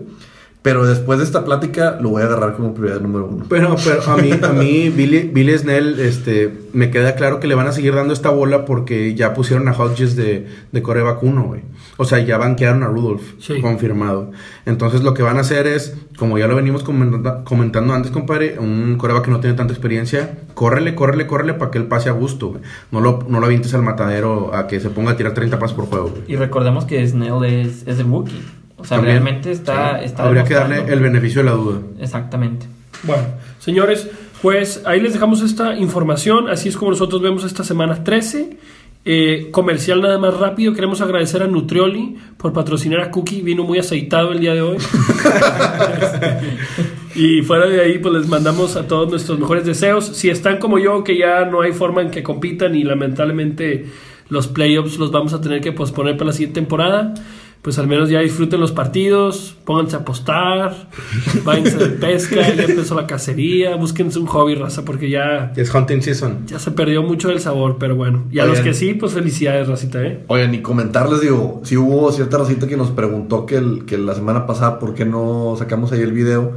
Pero 0.61 0.85
después 0.85 1.19
de 1.19 1.25
esta 1.25 1.45
plática 1.45 1.97
lo 2.01 2.09
voy 2.09 2.21
a 2.21 2.25
agarrar 2.25 2.53
como 2.55 2.73
prioridad 2.73 2.99
número 2.99 3.27
uno. 3.27 3.45
Pero, 3.49 3.77
pero 3.81 4.01
a 4.11 4.17
mí, 4.17 4.31
a 4.43 4.49
mí 4.51 4.89
Billy, 4.89 5.29
Billy 5.33 5.57
Snell, 5.57 5.97
este, 6.01 6.53
me 6.73 6.91
queda 6.91 7.15
claro 7.15 7.39
que 7.39 7.47
le 7.47 7.55
van 7.55 7.67
a 7.67 7.71
seguir 7.71 7.95
dando 7.95 8.13
esta 8.13 8.29
bola 8.29 8.65
porque 8.65 9.15
ya 9.15 9.33
pusieron 9.33 9.69
a 9.69 9.71
Hodges 9.71 10.17
de, 10.17 10.47
de 10.73 10.81
coreback 10.81 11.23
uno, 11.23 11.43
güey. 11.43 11.61
O 11.95 12.03
sea, 12.03 12.19
ya 12.19 12.37
banquearon 12.37 12.83
a 12.83 12.87
Rudolph, 12.87 13.21
Sí. 13.39 13.61
confirmado. 13.61 14.31
Entonces 14.65 15.01
lo 15.01 15.13
que 15.13 15.23
van 15.23 15.37
a 15.37 15.41
hacer 15.41 15.65
es, 15.65 15.95
como 16.17 16.37
ya 16.37 16.47
lo 16.47 16.57
venimos 16.57 16.83
comenta- 16.83 17.43
comentando 17.45 17.93
antes, 17.93 18.11
compadre, 18.11 18.57
un 18.59 18.97
coreback 18.97 19.25
que 19.25 19.31
no 19.31 19.39
tiene 19.39 19.55
tanta 19.55 19.71
experiencia, 19.73 20.39
córrele, 20.55 20.93
córrele, 20.93 21.25
córrele 21.25 21.53
para 21.53 21.71
que 21.71 21.77
él 21.77 21.85
pase 21.87 22.09
a 22.09 22.13
gusto, 22.13 22.49
güey. 22.49 22.61
No 22.91 22.99
lo, 22.99 23.25
no 23.29 23.39
lo 23.39 23.45
avientes 23.45 23.73
al 23.73 23.81
matadero 23.81 24.53
a 24.53 24.67
que 24.67 24.81
se 24.81 24.89
ponga 24.89 25.11
a 25.11 25.15
tirar 25.15 25.33
30 25.33 25.57
pasos 25.57 25.75
por 25.77 25.85
juego, 25.85 26.09
güey. 26.09 26.23
Y 26.27 26.35
recordemos 26.35 26.83
que 26.83 27.05
Snell 27.07 27.45
es, 27.45 27.87
es 27.87 27.97
el 27.99 28.07
rookie. 28.07 28.41
O 28.79 28.85
sea, 28.85 28.97
También. 28.97 29.15
realmente 29.15 29.51
está. 29.51 30.01
está 30.01 30.23
Habría 30.23 30.43
que 30.43 30.53
darle 30.53 30.83
el 30.87 30.99
beneficio 30.99 31.43
de 31.43 31.49
la 31.49 31.55
duda. 31.55 31.79
Exactamente. 31.99 32.65
Bueno, 33.03 33.23
señores, 33.59 34.09
pues 34.41 34.83
ahí 34.85 35.01
les 35.01 35.13
dejamos 35.13 35.41
esta 35.41 35.75
información. 35.75 36.49
Así 36.49 36.69
es 36.69 36.77
como 36.77 36.91
nosotros 36.91 37.21
vemos 37.21 37.43
esta 37.43 37.63
semana 37.63 38.03
13. 38.03 38.57
Eh, 39.05 39.47
comercial 39.51 40.01
nada 40.01 40.17
más 40.17 40.37
rápido, 40.37 40.73
queremos 40.73 40.99
agradecer 40.99 41.41
a 41.41 41.47
Nutrioli 41.47 42.17
por 42.37 42.51
patrocinar 42.51 42.99
a 42.99 43.09
Cookie, 43.09 43.41
vino 43.41 43.63
muy 43.63 43.79
aceitado 43.79 44.33
el 44.33 44.41
día 44.41 44.53
de 44.53 44.61
hoy. 44.61 44.77
y 47.15 47.41
fuera 47.41 47.67
de 47.67 47.81
ahí, 47.81 47.99
pues 47.99 48.13
les 48.13 48.27
mandamos 48.27 48.75
a 48.75 48.87
todos 48.87 49.09
nuestros 49.09 49.39
mejores 49.39 49.65
deseos. 49.65 50.05
Si 50.05 50.29
están 50.29 50.57
como 50.57 50.79
yo, 50.79 51.03
que 51.03 51.17
ya 51.17 51.45
no 51.45 51.61
hay 51.61 51.71
forma 51.71 52.01
en 52.01 52.11
que 52.11 52.23
compitan 52.23 52.75
y 52.75 52.83
lamentablemente 52.83 53.85
los 54.27 54.47
playoffs 54.47 54.99
los 54.99 55.11
vamos 55.11 55.33
a 55.33 55.41
tener 55.41 55.61
que 55.61 55.71
posponer 55.71 56.17
para 56.17 56.27
la 56.27 56.33
siguiente 56.33 56.59
temporada, 56.59 57.13
pues 57.61 57.77
al 57.77 57.87
menos 57.87 58.09
ya 58.09 58.19
disfruten 58.21 58.59
los 58.61 58.71
partidos, 58.71 59.55
pónganse 59.65 59.97
a 59.97 59.99
apostar, 59.99 60.87
váyanse 61.43 61.77
de 61.77 61.89
pesca, 61.89 62.35
ya 62.55 62.63
empezó 62.63 62.95
la 62.95 63.05
cacería, 63.05 63.75
búsquense 63.75 64.17
un 64.17 64.27
hobby, 64.27 64.55
raza, 64.55 64.85
porque 64.85 65.09
ya, 65.09 65.51
Es 65.55 65.73
hunting 65.73 66.01
season. 66.01 66.45
ya 66.47 66.57
se 66.59 66.71
perdió 66.71 67.03
mucho 67.03 67.29
el 67.29 67.39
sabor, 67.41 67.75
pero 67.77 67.95
bueno. 67.95 68.23
Y 68.31 68.39
a 68.39 68.43
Oigan. 68.43 68.55
los 68.55 68.63
que 68.65 68.73
sí, 68.73 68.93
pues 68.93 69.11
felicidades, 69.13 69.67
racita, 69.67 70.01
¿eh? 70.01 70.23
Oigan, 70.27 70.53
y 70.55 70.61
comentarles, 70.61 71.19
digo, 71.21 71.61
si 71.65 71.75
hubo 71.75 72.11
cierta 72.13 72.37
racita 72.37 72.65
que 72.67 72.77
nos 72.77 72.91
preguntó 72.91 73.45
que, 73.45 73.57
el- 73.57 73.85
que 73.85 73.97
la 73.97 74.15
semana 74.15 74.45
pasada 74.47 74.79
por 74.79 74.93
qué 74.95 75.05
no 75.05 75.55
sacamos 75.57 75.91
ahí 75.91 76.01
el 76.01 76.13
video. 76.13 76.53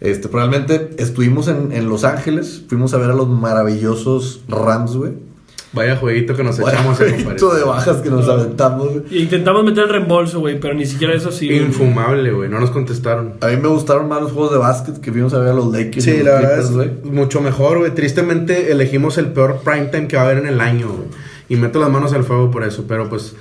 Este, 0.00 0.28
probablemente 0.28 0.90
estuvimos 0.98 1.46
en, 1.48 1.70
en 1.72 1.88
Los 1.88 2.02
Ángeles, 2.04 2.64
fuimos 2.68 2.92
a 2.92 2.98
ver 2.98 3.10
a 3.10 3.14
los 3.14 3.28
maravillosos 3.28 4.40
Rams, 4.48 4.96
güey. 4.96 5.12
Vaya 5.74 5.96
jueguito 5.96 6.36
que 6.36 6.44
nos 6.44 6.58
Vaya 6.58 6.74
echamos, 6.78 7.00
eh, 7.00 7.04
compadre. 7.04 7.24
jueguito 7.24 7.54
de 7.54 7.64
bajas 7.64 7.96
que 7.98 8.10
nos 8.10 8.28
aventamos, 8.28 8.88
güey. 8.90 9.02
Y 9.10 9.22
intentamos 9.22 9.64
meter 9.64 9.84
el 9.84 9.88
reembolso, 9.90 10.40
güey, 10.40 10.60
pero 10.60 10.74
ni 10.74 10.84
siquiera 10.84 11.14
eso 11.14 11.32
sí. 11.32 11.50
Infumable, 11.50 12.30
güey. 12.30 12.50
No 12.50 12.60
nos 12.60 12.70
contestaron. 12.70 13.34
A 13.40 13.46
mí 13.48 13.56
me 13.56 13.68
gustaron 13.68 14.06
más 14.08 14.20
los 14.20 14.32
juegos 14.32 14.52
de 14.52 14.58
básquet 14.58 15.00
que 15.00 15.10
fuimos 15.12 15.32
a 15.32 15.38
ver 15.38 15.48
a 15.50 15.54
los 15.54 15.72
Lakers. 15.72 15.96
y 15.96 16.00
Sí, 16.10 16.16
los 16.18 16.26
la 16.26 16.32
verdad 16.34 16.58
es 16.60 17.04
mucho 17.04 17.40
mejor, 17.40 17.78
güey. 17.78 17.90
Tristemente 17.94 18.70
elegimos 18.70 19.16
el 19.16 19.26
peor 19.28 19.60
primetime 19.64 20.08
que 20.08 20.16
va 20.16 20.22
a 20.22 20.24
haber 20.26 20.38
en 20.38 20.46
el 20.48 20.60
año, 20.60 20.88
güey. 20.88 21.08
Y 21.48 21.56
meto 21.56 21.80
las 21.80 21.90
manos 21.90 22.12
al 22.12 22.24
fuego 22.24 22.50
por 22.50 22.64
eso. 22.64 22.84
Pero 22.86 23.08
pues, 23.08 23.34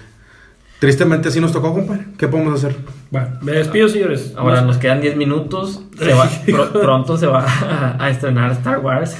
tristemente 0.81 1.29
así 1.29 1.39
nos 1.39 1.51
tocó, 1.51 1.71
compadre. 1.73 2.07
¿Qué 2.17 2.27
podemos 2.27 2.55
hacer? 2.55 2.75
Bueno, 3.11 3.27
me 3.41 3.51
despido, 3.51 3.87
señores. 3.87 4.33
Ahora 4.35 4.61
nos 4.61 4.77
quedan 4.77 4.99
10 4.99 5.15
minutos. 5.15 5.83
Se 5.99 6.11
va- 6.13 6.27
pro- 6.47 6.71
pronto 6.81 7.15
se 7.17 7.27
va 7.27 7.45
a, 7.45 7.95
a 8.03 8.09
estrenar 8.09 8.51
Star 8.53 8.79
Wars. 8.79 9.15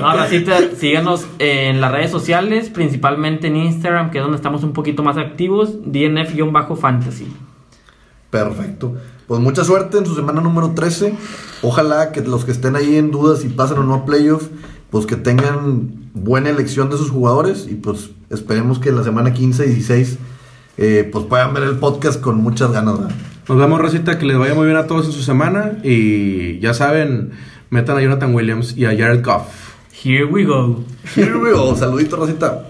No, 0.00 0.16
racita, 0.16 0.56
síganos 0.78 1.26
en 1.38 1.80
las 1.82 1.92
redes 1.92 2.10
sociales, 2.10 2.70
principalmente 2.70 3.48
en 3.48 3.56
Instagram, 3.56 4.10
que 4.10 4.18
es 4.18 4.22
donde 4.24 4.36
estamos 4.36 4.64
un 4.64 4.72
poquito 4.72 5.02
más 5.02 5.16
activos. 5.18 5.74
DNF-fantasy. 5.84 7.26
Perfecto. 8.30 8.96
Pues 9.26 9.40
mucha 9.40 9.64
suerte 9.64 9.98
en 9.98 10.06
su 10.06 10.14
semana 10.14 10.40
número 10.40 10.72
13. 10.74 11.14
Ojalá 11.62 12.12
que 12.12 12.20
los 12.22 12.44
que 12.44 12.50
estén 12.52 12.76
ahí 12.76 12.96
en 12.96 13.10
dudas 13.10 13.40
si 13.40 13.48
pasan 13.48 13.78
o 13.78 13.82
no 13.84 13.94
a 13.94 14.04
playoff, 14.04 14.48
pues 14.94 15.06
que 15.06 15.16
tengan 15.16 15.90
buena 16.14 16.50
elección 16.50 16.88
de 16.88 16.96
sus 16.96 17.10
jugadores 17.10 17.66
y 17.68 17.74
pues 17.74 18.10
esperemos 18.30 18.78
que 18.78 18.92
la 18.92 19.02
semana 19.02 19.34
15 19.34 19.66
y 19.66 19.68
16 19.70 20.18
eh, 20.76 21.08
pues 21.10 21.24
puedan 21.24 21.52
ver 21.52 21.64
el 21.64 21.78
podcast 21.78 22.20
con 22.20 22.36
muchas 22.36 22.70
ganas. 22.70 23.00
¿verdad? 23.00 23.16
Nos 23.48 23.58
vemos, 23.58 23.80
Rosita. 23.80 24.20
Que 24.20 24.24
les 24.24 24.38
vaya 24.38 24.54
muy 24.54 24.66
bien 24.66 24.76
a 24.76 24.86
todos 24.86 25.06
en 25.06 25.12
su 25.12 25.22
semana. 25.22 25.78
Y 25.82 26.60
ya 26.60 26.74
saben, 26.74 27.32
metan 27.70 27.96
a 27.96 28.02
Jonathan 28.02 28.32
Williams 28.36 28.76
y 28.76 28.84
a 28.84 28.90
Jared 28.90 29.24
Goff. 29.24 29.74
Here 30.04 30.26
we 30.26 30.44
go. 30.44 30.84
Here 31.16 31.38
we 31.38 31.50
go. 31.50 31.74
Saludito, 31.74 32.14
Rosita. 32.14 32.68